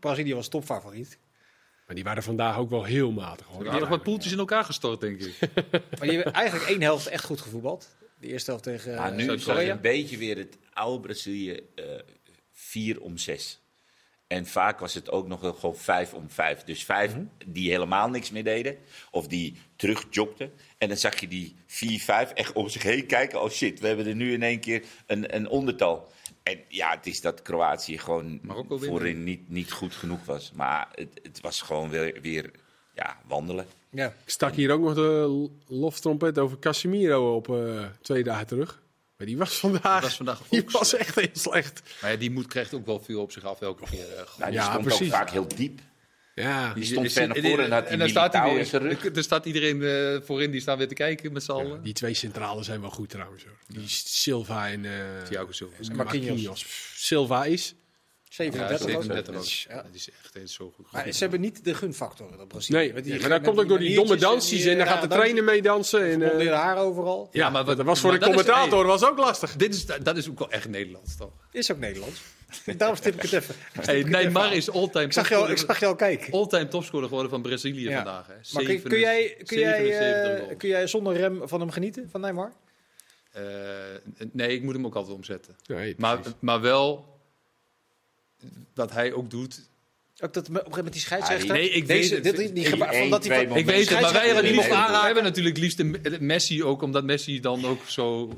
Brazilië 0.00 0.34
was 0.34 0.48
topfavoriet. 0.48 1.18
Maar 1.88 1.96
die 1.96 2.06
waren 2.06 2.22
vandaag 2.22 2.58
ook 2.58 2.70
wel 2.70 2.84
heel 2.84 3.10
matig. 3.12 3.46
Hoor. 3.46 3.64
Waren 3.64 3.80
nog 3.80 3.88
wat 3.88 4.02
poeltjes 4.02 4.32
in 4.32 4.38
elkaar 4.38 4.64
gestort, 4.64 5.00
denk 5.00 5.20
ik. 5.20 5.38
Maar 5.98 6.08
die 6.08 6.14
hebben 6.16 6.32
eigenlijk 6.32 6.68
één 6.70 6.82
helft 6.82 7.06
echt 7.06 7.24
goed 7.24 7.40
gevoetbald. 7.40 7.88
De 8.20 8.26
eerste 8.26 8.50
helft 8.50 8.64
tegen 8.64 8.94
Maar 8.94 9.10
eh, 9.10 9.16
nu 9.16 9.32
is 9.32 9.46
het 9.46 9.56
een 9.68 9.80
beetje 9.80 10.16
weer 10.16 10.36
het 10.36 10.58
oude 10.72 11.00
Brazilië 11.00 11.60
eh 11.74 11.84
4 12.52 13.00
om 13.00 13.16
6. 13.18 13.60
En 14.26 14.46
vaak 14.46 14.78
was 14.80 14.94
het 14.94 15.10
ook 15.10 15.26
nog 15.26 15.40
wel 15.40 15.52
gewoon 15.52 15.76
5 15.76 16.14
om 16.14 16.30
5. 16.30 16.64
Dus 16.64 16.84
vijf 16.84 17.14
Mhm. 17.14 17.24
die 17.46 17.70
helemaal 17.70 18.08
niks 18.08 18.30
meer 18.30 18.44
deden. 18.44 18.76
Of 19.10 19.26
die 19.26 19.56
terugjobbten. 19.76 20.52
En 20.78 20.88
dan 20.88 20.96
zag 20.96 21.20
je 21.20 21.28
die 21.28 21.56
4-5 21.66 22.32
echt 22.34 22.52
om 22.52 22.68
zich 22.68 22.82
heen 22.82 23.06
kijken. 23.06 23.42
Oh 23.42 23.50
shit, 23.50 23.80
we 23.80 23.86
hebben 23.86 24.06
er 24.06 24.14
nu 24.14 24.32
in 24.32 24.42
één 24.42 24.60
keer 24.60 24.82
een, 25.06 25.34
een 25.34 25.48
ondertal. 25.48 26.12
En 26.50 26.60
ja, 26.68 26.90
het 26.90 27.06
is 27.06 27.20
dat 27.20 27.42
Kroatië 27.42 27.98
gewoon 27.98 28.40
voorin 28.68 29.24
niet, 29.24 29.48
niet 29.50 29.72
goed 29.72 29.94
genoeg 29.94 30.24
was. 30.24 30.52
Maar 30.54 30.88
het, 30.94 31.20
het 31.22 31.40
was 31.40 31.60
gewoon 31.62 31.88
weer, 31.90 32.18
weer 32.22 32.50
ja, 32.94 33.16
wandelen. 33.26 33.66
Ja. 33.90 34.06
Ik 34.06 34.30
stak 34.30 34.54
hier 34.54 34.70
ook 34.70 34.80
nog 34.80 34.94
de 34.94 35.48
loftrompet 35.66 36.38
over 36.38 36.58
Casemiro 36.58 37.34
op 37.36 37.48
eh, 37.48 37.84
twee 38.02 38.22
dagen 38.22 38.46
terug. 38.46 38.80
Maar 39.16 39.26
die 39.26 39.36
was 39.36 39.58
vandaag, 39.58 40.00
Die 40.00 40.08
was 40.08 40.16
vandaag 40.16 40.40
die 40.50 40.64
was 40.70 40.94
echt 40.94 41.14
heel 41.14 41.28
slecht. 41.32 41.82
Maar 42.00 42.10
ja, 42.10 42.16
die 42.16 42.30
moet, 42.30 42.46
krijgt 42.46 42.74
ook 42.74 42.86
wel 42.86 43.00
veel 43.00 43.20
op 43.22 43.32
zich 43.32 43.44
af 43.44 43.60
elke 43.60 43.84
keer. 43.90 44.08
eh, 44.16 44.22
Nou, 44.38 44.50
die 44.50 44.60
Ja, 44.60 44.70
stond 44.70 44.84
precies. 44.84 45.06
ook 45.06 45.12
vaak 45.12 45.30
heel 45.30 45.48
diep. 45.48 45.80
Ja, 46.42 46.74
Die 46.74 46.84
stond 46.84 47.12
ver 47.12 47.28
naar 47.28 47.36
voren 47.36 47.64
en 47.64 47.70
had 47.72 47.88
die 47.88 47.96
dan 47.96 48.08
staat 48.08 48.32
hij 48.32 48.42
Militao 48.42 48.50
weer. 48.50 48.58
in 48.58 48.66
zijn 48.66 48.82
rug. 48.82 49.16
Er 49.16 49.22
staat 49.22 49.46
iedereen 49.46 49.82
eh, 49.82 50.26
voorin, 50.26 50.50
die 50.50 50.60
staan 50.60 50.78
weer 50.78 50.88
te 50.88 50.94
kijken 50.94 51.32
met 51.32 51.42
z'n 51.42 51.50
allen. 51.52 51.82
die 51.82 51.92
twee 51.92 52.14
centralen 52.14 52.64
zijn 52.64 52.80
wel 52.80 52.90
goed 52.90 53.08
trouwens. 53.10 53.44
Hoor. 53.44 53.56
Die 53.68 53.88
Silva 53.88 54.68
en, 54.68 54.84
eh 54.84 54.92
Thiago 55.28 55.52
Silva. 55.52 55.74
en 55.88 55.96
Marquinhos. 55.96 56.28
Marquinhos. 56.28 56.62
Pff, 56.64 56.92
Silva 56.96 57.44
is. 57.44 57.74
37 58.38 58.86
ja, 58.88 58.94
was 58.94 59.06
37 59.06 59.34
het. 59.34 59.44
ook. 59.44 59.44
Ja. 59.44 59.74
Ja, 59.74 59.82
die 59.90 59.94
is 60.00 60.08
echt, 60.24 60.36
echt 60.36 60.50
zo 60.50 60.72
goed. 60.76 60.92
Maar 60.92 61.12
ze 61.12 61.18
hebben 61.18 61.40
niet 61.40 61.64
de 61.64 61.74
gunfactor, 61.74 62.36
dat 62.36 62.48
Brazilië. 62.48 62.92
Nee, 62.92 63.20
maar 63.20 63.28
dat 63.28 63.42
komt 63.42 63.58
ook 63.58 63.68
door 63.68 63.78
die 63.78 63.94
domme 63.94 64.16
dansjes. 64.16 64.64
En 64.64 64.78
dan 64.78 64.86
eh, 64.86 64.92
gaat 64.92 65.02
de 65.02 65.08
dansjes, 65.08 65.28
trainer 65.30 65.44
mee 65.52 65.62
dansen. 65.62 66.00
En, 66.00 66.06
eh, 66.06 66.12
geblondeerde 66.12 66.54
haar 66.56 66.76
overal. 66.76 67.28
ja, 67.32 67.50
maar 67.50 67.64
wat- 67.64 67.76
dat 67.76 67.86
was 67.86 68.00
voor 68.00 68.10
maar 68.10 68.18
de 68.18 68.24
dat 68.26 68.34
is- 68.34 68.40
commentator 68.44 68.86
was 68.86 69.04
ook 69.04 69.18
lastig. 69.18 69.56
Dit 69.56 69.74
is, 69.74 69.86
dat 69.86 70.16
is 70.16 70.28
ook 70.28 70.38
wel 70.38 70.50
echt 70.50 70.68
Nederlands, 70.68 71.16
toch? 71.16 71.30
Is 71.52 71.72
ook 71.72 71.78
Nederlands. 71.78 72.20
Daarom 72.76 72.96
stip 72.96 73.14
ik 73.14 73.22
het 73.22 73.32
even. 73.32 73.54
Hey, 73.72 74.02
Neymar 74.02 74.52
is 74.54 74.70
all-time 74.70 75.04
Ik 75.04 75.12
zag 75.12 75.28
jou, 75.28 75.42
ik 75.42 75.48
topscorer, 75.48 75.74
zag 75.74 75.80
jou 75.80 75.96
kijken. 75.96 76.32
all-time 76.32 76.68
topscorer 76.68 77.08
geworden 77.08 77.30
van 77.30 77.42
Brazilië 77.42 77.88
Ja. 77.88 77.94
vandaag. 77.94 78.26
Hè. 78.26 78.34
Maar 78.52 78.64
kun, 78.64 78.82
kun 78.82 78.98
jij, 78.98 79.36
kun, 79.44 79.58
jij, 79.58 79.98
eh, 80.38 80.56
kun 80.56 80.68
jij 80.68 80.86
zonder 80.86 81.16
rem 81.16 81.48
van 81.48 81.60
hem 81.60 81.70
genieten, 81.70 82.08
van 82.10 82.20
Neymar? 82.20 82.52
Eh, 83.32 83.42
nee, 84.32 84.48
ik 84.48 84.62
moet 84.62 84.74
hem 84.74 84.86
ook 84.86 84.94
altijd 84.94 85.16
omzetten. 85.16 85.56
Nee, 85.66 85.94
Maar, 85.98 86.18
maar 86.38 86.60
wel 86.60 87.16
wat 88.74 88.92
hij 88.92 89.12
ook 89.12 89.30
doet. 89.30 89.68
Ook 90.20 90.32
dat 90.34 90.42
op 90.42 90.48
een 90.48 90.54
gegeven 90.54 90.76
moment 90.76 90.92
die 90.92 91.02
scheidsrechter... 91.02 91.52
Nee, 91.54 91.70
ik 91.70 91.86
deze, 91.86 92.14
weet 92.14 92.24
het. 92.24 92.36
dit, 92.36 92.54
die 92.54 92.64
Eén, 92.66 92.70
van 92.78 93.10
dat 93.10 93.26
van- 93.26 93.56
Ik 93.56 93.66
weet 93.66 93.88
het, 93.88 94.00
maar 94.00 94.12
wij 94.12 94.26
hebben, 94.26 94.44
die 94.44 94.54
mocht 94.54 94.70
aanraken. 94.70 95.04
hebben 95.04 95.22
natuurlijk 95.22 95.56
liefst 95.58 95.76
de 95.76 96.16
Messi 96.20 96.64
ook, 96.64 96.82
omdat 96.82 97.04
Messi 97.04 97.40
dan 97.40 97.64
ook 97.64 97.80
zo 97.86 98.28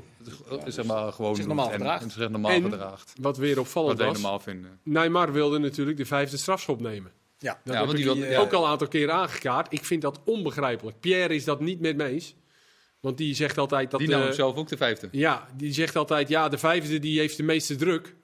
eh, 0.49 0.57
zeg 0.65 0.85
maar, 0.85 1.13
gewoon 1.13 1.35
Zich 1.35 1.45
normaal 1.47 1.69
gedraagt. 1.69 2.03
en 2.03 2.11
zich 2.11 2.29
normaal 2.29 2.51
En- 2.51 2.63
gedraagt. 2.63 3.13
Wat 3.21 3.37
weer 3.37 3.55
Wat 3.55 3.63
opvallend 3.65 3.97
wij 3.97 4.07
was. 4.07 4.19
normaal 4.21 4.39
vinden. 4.39 4.79
Neymar 4.83 5.31
wilde 5.33 5.59
natuurlijk 5.59 5.97
de 5.97 6.05
vijfde 6.05 6.37
strafschop 6.37 6.81
nemen. 6.81 7.11
Ja, 7.39 7.59
Dat 7.63 7.73
Ja, 7.73 7.79
heb 7.79 7.85
want 7.87 7.99
ik 7.99 8.13
die 8.13 8.25
ja. 8.25 8.39
ook 8.39 8.53
al 8.53 8.63
een 8.63 8.69
aantal 8.69 8.87
keer 8.87 9.11
aangekaart. 9.11 9.73
Ik 9.73 9.85
vind 9.85 10.01
dat 10.01 10.19
onbegrijpelijk. 10.25 10.99
Pierre 10.99 11.35
is 11.35 11.43
dat 11.43 11.59
niet 11.59 11.79
met 11.79 11.95
me 11.97 12.03
eens. 12.05 12.35
Want 12.99 13.17
die 13.17 13.35
zegt 13.35 13.57
altijd 13.57 13.91
dat... 13.91 13.99
Die 13.99 14.09
nam 14.09 14.21
eh, 14.21 14.31
zelf 14.31 14.55
ook 14.55 14.67
de 14.67 14.77
vijfde. 14.77 15.07
ja, 15.11 15.47
die 15.57 15.73
zegt 15.73 15.95
altijd, 15.95 16.27
ja, 16.29 16.49
de 16.49 16.57
vijfde 16.57 16.99
die 16.99 17.19
heeft 17.19 17.37
de 17.37 17.43
meeste 17.43 17.75
druk. 17.75 18.15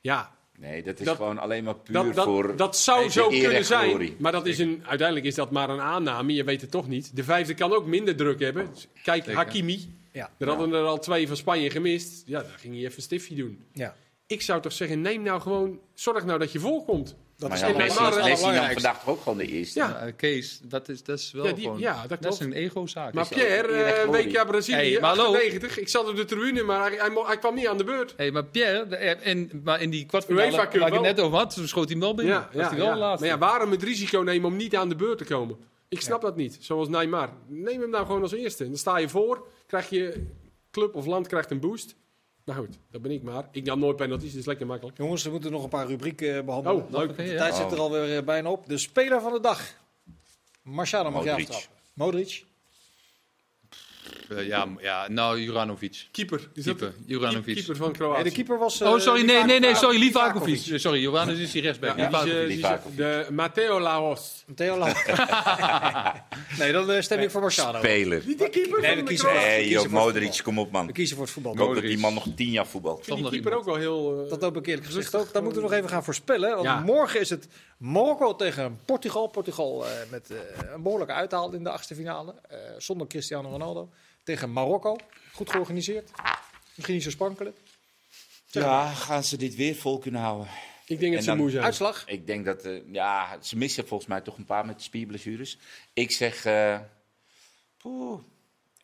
Ja, 0.00 0.35
Nee, 0.58 0.82
dat 0.82 0.98
is 0.98 1.06
Dat- 1.06 1.16
gewoon 1.16 1.38
alleen 1.38 1.64
maar 1.64 1.74
puur 1.74 1.94
dat, 1.94 2.14
dat, 2.14 2.24
voor... 2.24 2.56
dat 2.56 2.76
zou 2.78 3.04
de 3.04 3.10
zo 3.10 3.28
kunnen 3.28 3.64
zijn. 3.64 3.88
glorie. 3.88 4.16
Maar 4.18 4.32
dat 4.32 4.46
is 4.46 4.58
een, 4.58 4.82
uiteindelijk 4.86 5.26
is 5.26 5.34
dat 5.34 5.50
maar 5.50 5.70
een 5.70 5.80
aanname. 5.80 6.32
Je 6.34 6.44
weet 6.44 6.60
het 6.60 6.70
toch 6.70 6.88
niet. 6.88 7.16
De 7.16 7.24
vijfde 7.24 7.54
kan 7.54 7.72
ook 7.72 7.86
minder 7.86 8.16
druk 8.16 8.40
hebben. 8.40 8.68
Kijk, 9.02 9.24
Zeker. 9.24 9.34
Hakimi. 9.40 9.94
ja, 10.12 10.30
Er 10.38 10.48
hadden 10.48 10.72
er 10.72 10.84
al 10.84 10.98
twee 10.98 11.26
van 11.26 11.36
Spanje 11.36 11.70
gemist. 11.70 12.22
Ja, 12.26 12.40
daar 12.40 12.58
ging 12.58 12.74
hij 12.74 12.82
even 12.82 12.96
een 12.96 13.02
stiftje 13.02 13.34
doen. 13.34 13.64
ja. 13.72 13.96
Ik 14.28 14.42
zou 14.42 14.60
toch 14.62 14.72
zeggen, 14.72 15.00
neem 15.00 15.22
nou 15.22 15.40
gewoon... 15.40 15.80
Zorg 15.94 16.24
nou 16.24 16.38
dat 16.38 16.52
je 16.52 16.58
voorkomt. 16.60 17.16
Dat 17.38 17.48
Maar 17.48 17.58
is 17.58 17.64
ja, 17.64 17.70
en 17.70 17.74
het 17.74 17.82
Messi, 17.84 18.00
Neymar, 18.02 18.18
eh, 18.18 18.24
Messi 18.24 18.42
nam 18.42 18.50
allerbelangrijkste. 18.50 18.82
vandaag 18.82 19.04
toch 19.04 19.14
ook 19.14 19.22
gewoon 19.22 19.38
de 19.38 19.46
eerste. 19.46 19.78
Ja. 19.78 20.04
Ja, 20.04 20.10
Kees, 20.10 20.60
dat 20.62 20.88
is, 20.88 21.02
dat 21.02 21.18
is 21.18 21.32
wel 21.32 21.44
Ja, 21.46 21.52
die- 21.52 21.64
gewoon... 21.64 21.78
ja, 21.78 22.06
dat 22.06 22.32
is 22.32 22.38
een 22.38 22.52
ego-zaak. 22.52 23.12
Maar 23.14 23.28
Pierre, 23.28 23.72
eh, 23.82 24.02
glorie. 24.02 24.32
WK 24.32 24.46
Brazilië, 24.46 24.76
Hey, 24.76 25.00
maar 25.00 25.16
hallo. 25.16 25.22
98. 25.34 25.78
Ik 25.78 25.88
zat 25.88 26.08
op 26.08 26.16
de 26.16 26.24
tribune, 26.24 26.62
maar 26.62 26.90
hij, 26.90 27.10
hij, 27.26 27.38
kwam 27.38 27.54
niet 27.54 27.66
aan 27.68 27.76
de 27.78 27.84
beurt. 27.84 28.14
Hey, 28.16 28.30
maar 28.30 28.44
Pierre, 28.44 28.86
de- 28.86 28.96
eh, 28.96 29.26
en, 29.30 29.50
maar 29.64 29.80
in 29.82 29.90
die 29.90 30.06
kwartfinale 30.06 30.56
waar 30.56 30.74
ik 30.74 30.92
het 30.92 31.00
net 31.02 31.20
over 31.20 31.38
had, 31.38 31.54
toen 31.54 31.68
schoot 31.68 31.84
hij 31.88 31.92
hem 31.92 32.00
wel 32.00 32.14
binnen. 32.14 32.34
Ja, 32.34 32.48
Was 32.52 32.62
ja, 32.62 32.68
hij 32.68 32.78
wel 32.78 32.96
laatste. 32.96 33.26
Maar 33.26 33.34
ja, 33.38 33.40
waarom 33.46 33.70
het 33.70 33.82
risico 33.82 34.20
nemen 34.20 34.50
om 34.50 34.56
niet 34.56 34.76
aan 34.76 34.88
de 34.88 34.96
beurt 34.96 35.18
te 35.18 35.24
komen? 35.24 35.56
Ik 35.88 36.00
snap 36.00 36.20
dat 36.22 36.36
niet. 36.36 36.58
Zoals 36.60 36.88
Neymar. 36.88 37.28
Neem 37.46 37.80
hem 37.80 37.90
nou 37.90 38.06
gewoon 38.06 38.22
als 38.22 38.32
eerste. 38.32 38.62
En 38.64 38.68
dan 38.70 38.78
sta 38.78 38.98
je 38.98 39.08
voor, 39.08 39.46
krijg 39.66 39.90
je 39.90 40.26
club 40.70 40.94
of 40.94 41.06
land 41.06 41.26
krijgt 41.26 41.50
een 41.50 41.60
boost. 41.60 41.94
Nou 42.46 42.58
goed, 42.58 42.78
dat 42.90 43.02
ben 43.02 43.10
ik 43.10 43.22
maar. 43.22 43.48
Ik 43.50 43.64
nam 43.64 43.78
nooit 43.78 43.96
penalties, 43.96 44.32
dus 44.32 44.46
lekker 44.46 44.66
makkelijk. 44.66 44.96
Jongens, 44.96 45.24
we 45.24 45.30
moeten 45.30 45.50
nog 45.50 45.62
een 45.62 45.68
paar 45.68 45.86
rubrieken 45.86 46.36
eh, 46.36 46.44
behandelen. 46.44 46.84
Oh, 46.84 46.90
leuk. 46.90 47.16
De 47.16 47.34
tijd 47.34 47.54
zit 47.54 47.72
er 47.72 47.78
alweer 47.78 48.16
eh, 48.16 48.24
bijna 48.24 48.50
op. 48.50 48.68
De 48.68 48.78
speler 48.78 49.20
van 49.20 49.32
de 49.32 49.40
dag. 49.40 49.74
Marciano 50.62 51.10
mag 51.10 51.24
je 51.24 51.32
aftrappen. 51.32 51.68
Modric. 51.92 52.45
Eh, 54.30 54.46
ja, 54.46 54.66
ja, 54.80 55.08
nou, 55.08 55.40
Juranovic. 55.40 56.06
Keeper. 56.12 56.48
Is 56.54 56.64
dat- 56.64 56.76
Keeper, 56.76 56.94
Juranovic. 57.06 57.54
Keeper 57.54 57.76
van 57.76 57.86
Nee, 57.86 57.96
Kroatië. 57.96 58.22
de 58.22 58.30
keeper 58.30 58.58
was... 58.58 58.80
eh, 58.80 58.92
Oh, 58.92 58.98
sorry, 58.98 59.24
nee, 59.24 59.44
nee, 59.44 59.60
nee, 59.60 59.74
sorry, 59.74 59.98
Livakovic. 59.98 60.66
Eh, 60.66 60.78
Sorry, 60.78 61.00
Juranovic 61.00 61.38
is 61.40 61.50
die 61.50 61.62
rechtsback. 61.62 61.96
Ja, 61.96 62.10
eh, 62.24 62.46
Livakovic. 62.46 62.96
de 62.96 63.26
Matteo 63.30 63.80
Laos. 63.80 64.44
Theo 64.54 64.78
Lam. 64.78 64.88
nee, 66.58 66.72
dan 66.72 66.90
eh, 66.90 67.00
stem 67.00 67.18
ik 67.20 67.30
voor 67.30 67.40
Marciano. 67.40 67.78
Speler. 67.78 68.22
Niet 68.26 68.38
de 68.38 68.48
keeper 68.50 68.80
Nee, 68.80 68.88
van 68.94 68.98
we 68.98 69.08
kiezen- 69.08 69.28
Kroatië. 69.28 69.46
Nee, 69.46 69.68
joh, 69.68 69.74
voor 69.74 69.82
het 69.84 69.92
Modric, 70.14 70.40
kom 70.42 70.58
op 70.58 70.70
man. 70.70 70.86
We 70.86 70.92
kiezen 70.92 71.16
voor 71.16 71.24
het 71.24 71.34
voetbal. 71.34 71.52
Ik 71.52 71.58
hoop 71.58 71.74
dat 71.74 71.82
die 71.82 71.98
man 71.98 72.14
nog 72.14 72.24
tien 72.36 72.50
jaar 72.50 72.66
voetbalt. 72.66 73.08
Ik 73.08 73.16
die 73.16 73.28
keeper 73.28 73.54
ook 73.56 73.64
wel 73.64 73.74
heel... 73.76 74.22
eh, 74.24 74.30
Dat 74.30 74.42
hoop 74.42 74.56
ik 74.56 74.66
eerlijk 74.66 74.86
gezegd 74.86 75.14
ook. 75.14 75.32
Daar 75.32 75.42
moeten 75.42 75.62
we 75.62 75.68
nog 75.68 75.76
even 75.76 75.90
gaan 75.90 76.04
voorspellen. 76.04 76.50
Want 76.50 76.62
Ja. 76.62 76.80
morgen 76.80 77.20
is 77.20 77.30
het 77.30 77.48
Marokko 77.76 78.36
tegen 78.36 78.78
Portugal. 78.84 79.26
Portugal 79.26 79.84
eh, 79.86 79.90
met 80.10 80.30
eh, 80.30 80.36
een 80.74 80.82
behoorlijke 80.82 81.12
uithaal 81.14 81.52
in 81.52 81.64
de 81.64 81.70
achtste 81.70 81.94
finale. 81.94 82.34
eh, 82.48 82.58
zonder 82.78 83.06
Cristiano 83.06 83.48
Ronaldo. 83.48 83.88
Tegen 84.26 84.52
Marokko. 84.52 84.96
Goed 85.32 85.50
georganiseerd. 85.50 86.10
Misschien 86.74 86.94
niet 86.94 87.04
zo 87.04 87.10
spankelijk. 87.10 87.56
Ja, 88.46 88.90
gaan 88.92 89.24
ze 89.24 89.36
dit 89.36 89.54
weer 89.54 89.74
vol 89.74 89.98
kunnen 89.98 90.20
houden? 90.20 90.48
ik 90.86 91.00
denk 91.00 91.14
dat 91.14 91.24
ze 91.24 91.34
moe 91.34 91.50
zijn. 91.50 91.64
Uitslag? 91.64 92.04
Ik 92.06 92.26
denk 92.26 92.44
dat, 92.44 92.64
eh, 92.64 92.80
ja, 92.92 93.38
ze 93.42 93.56
missen 93.56 93.86
volgens 93.86 94.08
mij 94.08 94.20
toch 94.20 94.38
een 94.38 94.44
paar 94.44 94.66
met 94.66 94.82
spierblessures. 94.82 95.58
Ik 95.92 96.10
zeg, 96.10 96.44
eh 96.44 96.80
poeh, 97.78 98.20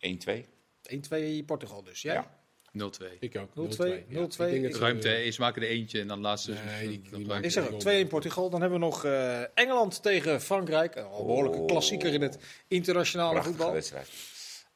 1-2. 0.00 0.46
1-2 0.82 1.42
Portugal 1.46 1.82
dus. 1.82 2.02
Jij? 2.02 2.14
Ja. 2.14 2.40
0-2. 2.72 3.16
Ik 3.20 3.36
ook. 3.38 3.50
0-2, 3.54 4.04
0-2. 4.08 4.08
0-2. 4.08 4.46
Ik 4.46 4.52
denk 4.52 4.62
dat 4.62 4.72
ze- 4.74 4.78
Ruimte, 4.80 5.28
ze 5.32 5.40
maken 5.40 5.62
er 5.62 5.68
eentje 5.68 6.00
en 6.00 6.06
dan 6.08 6.20
laatste. 6.20 6.52
Nee, 6.66 6.88
die- 6.88 7.00
die 7.02 7.10
dan 7.10 7.22
maken- 7.22 7.44
Ik 7.44 7.50
zeg 7.50 7.70
ook 7.70 7.80
2-1 7.80 8.08
Portugal. 8.08 8.50
Dan 8.50 8.60
hebben 8.60 8.78
we 8.78 8.84
nog 8.84 9.04
eh, 9.04 9.40
Engeland 9.58 10.02
tegen 10.02 10.40
Frankrijk. 10.40 10.94
Een 10.96 11.02
behoorlijke 11.02 11.58
Oh. 11.58 11.66
klassieker 11.66 12.12
in 12.12 12.20
het 12.22 12.38
internationale 12.68 13.30
Prachtige 13.32 13.54
voetbal. 13.56 13.74
wedstrijd. 13.74 14.08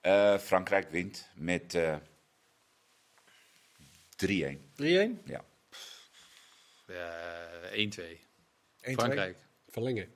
Eh, 0.07 0.39
Frankrijk 0.39 0.91
wint 0.91 1.29
met 1.35 1.75
eh 1.75 1.95
3-1. 4.17 4.71
3-1. 4.75 5.21
Ja. 5.25 5.45
Eh, 6.87 6.95
1-2. 7.73 8.21
1-2. 8.81 8.95
Frankrijk. 8.95 9.37
Verlengen. 9.69 10.07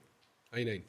1-1. 0.50 0.84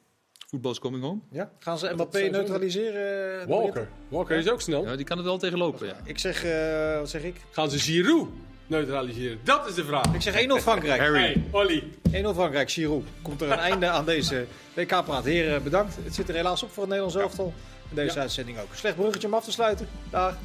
Voetbal 0.48 0.70
is 0.72 0.78
coming 0.78 1.02
home. 1.02 1.20
Ja? 1.30 1.52
Gaan 1.58 1.78
ze 1.78 1.90
Mbappé 1.92 2.20
neutraliseren? 2.20 3.40
eh, 3.40 3.46
Walker. 3.46 3.88
Walker 4.08 4.38
is 4.38 4.48
ook 4.50 4.60
snel. 4.60 4.84
Ja, 4.84 4.96
die 4.96 5.04
kan 5.04 5.16
het 5.16 5.26
wel 5.26 5.38
tegenlopen, 5.38 5.86
ja. 5.86 5.96
Ik 6.04 6.18
zeg, 6.18 6.44
eh, 6.44 6.98
wat 6.98 7.10
zeg 7.10 7.22
ik? 7.22 7.36
Gaan 7.50 7.70
ze 7.70 7.78
Giroud 7.78 8.28
neutraliseren? 8.66 9.38
Dat 9.44 9.68
is 9.68 9.74
de 9.74 9.84
vraag. 9.84 10.14
Ik 10.14 10.20
zeg 10.22 10.34
1-0 10.34 10.58
Frankrijk. 10.60 11.00
Hey, 11.00 11.44
Olly. 11.50 11.82
1-0 12.12 12.34
Frankrijk, 12.34 12.70
Giroud. 12.70 13.04
Komt 13.22 13.40
er 13.40 13.50
een 13.50 13.58
einde 13.70 13.88
aan 13.88 14.04
deze 14.04 14.46
WK-praat. 14.74 15.24
Heren, 15.24 15.62
bedankt. 15.62 15.96
Het 16.04 16.14
zit 16.14 16.28
er 16.28 16.34
helaas 16.34 16.62
op 16.62 16.70
voor 16.70 16.82
het 16.82 16.92
Nederlands 16.92 17.20
elftal. 17.22 17.52
Deze 17.94 18.14
Ja. 18.14 18.20
uitzending 18.20 18.58
ook. 18.58 18.68
Slecht 18.74 18.96
bruggetje 18.96 19.26
om 19.26 19.34
af 19.34 19.44
te 19.44 19.50
sluiten. 19.52 19.88
Dag. 20.10 20.36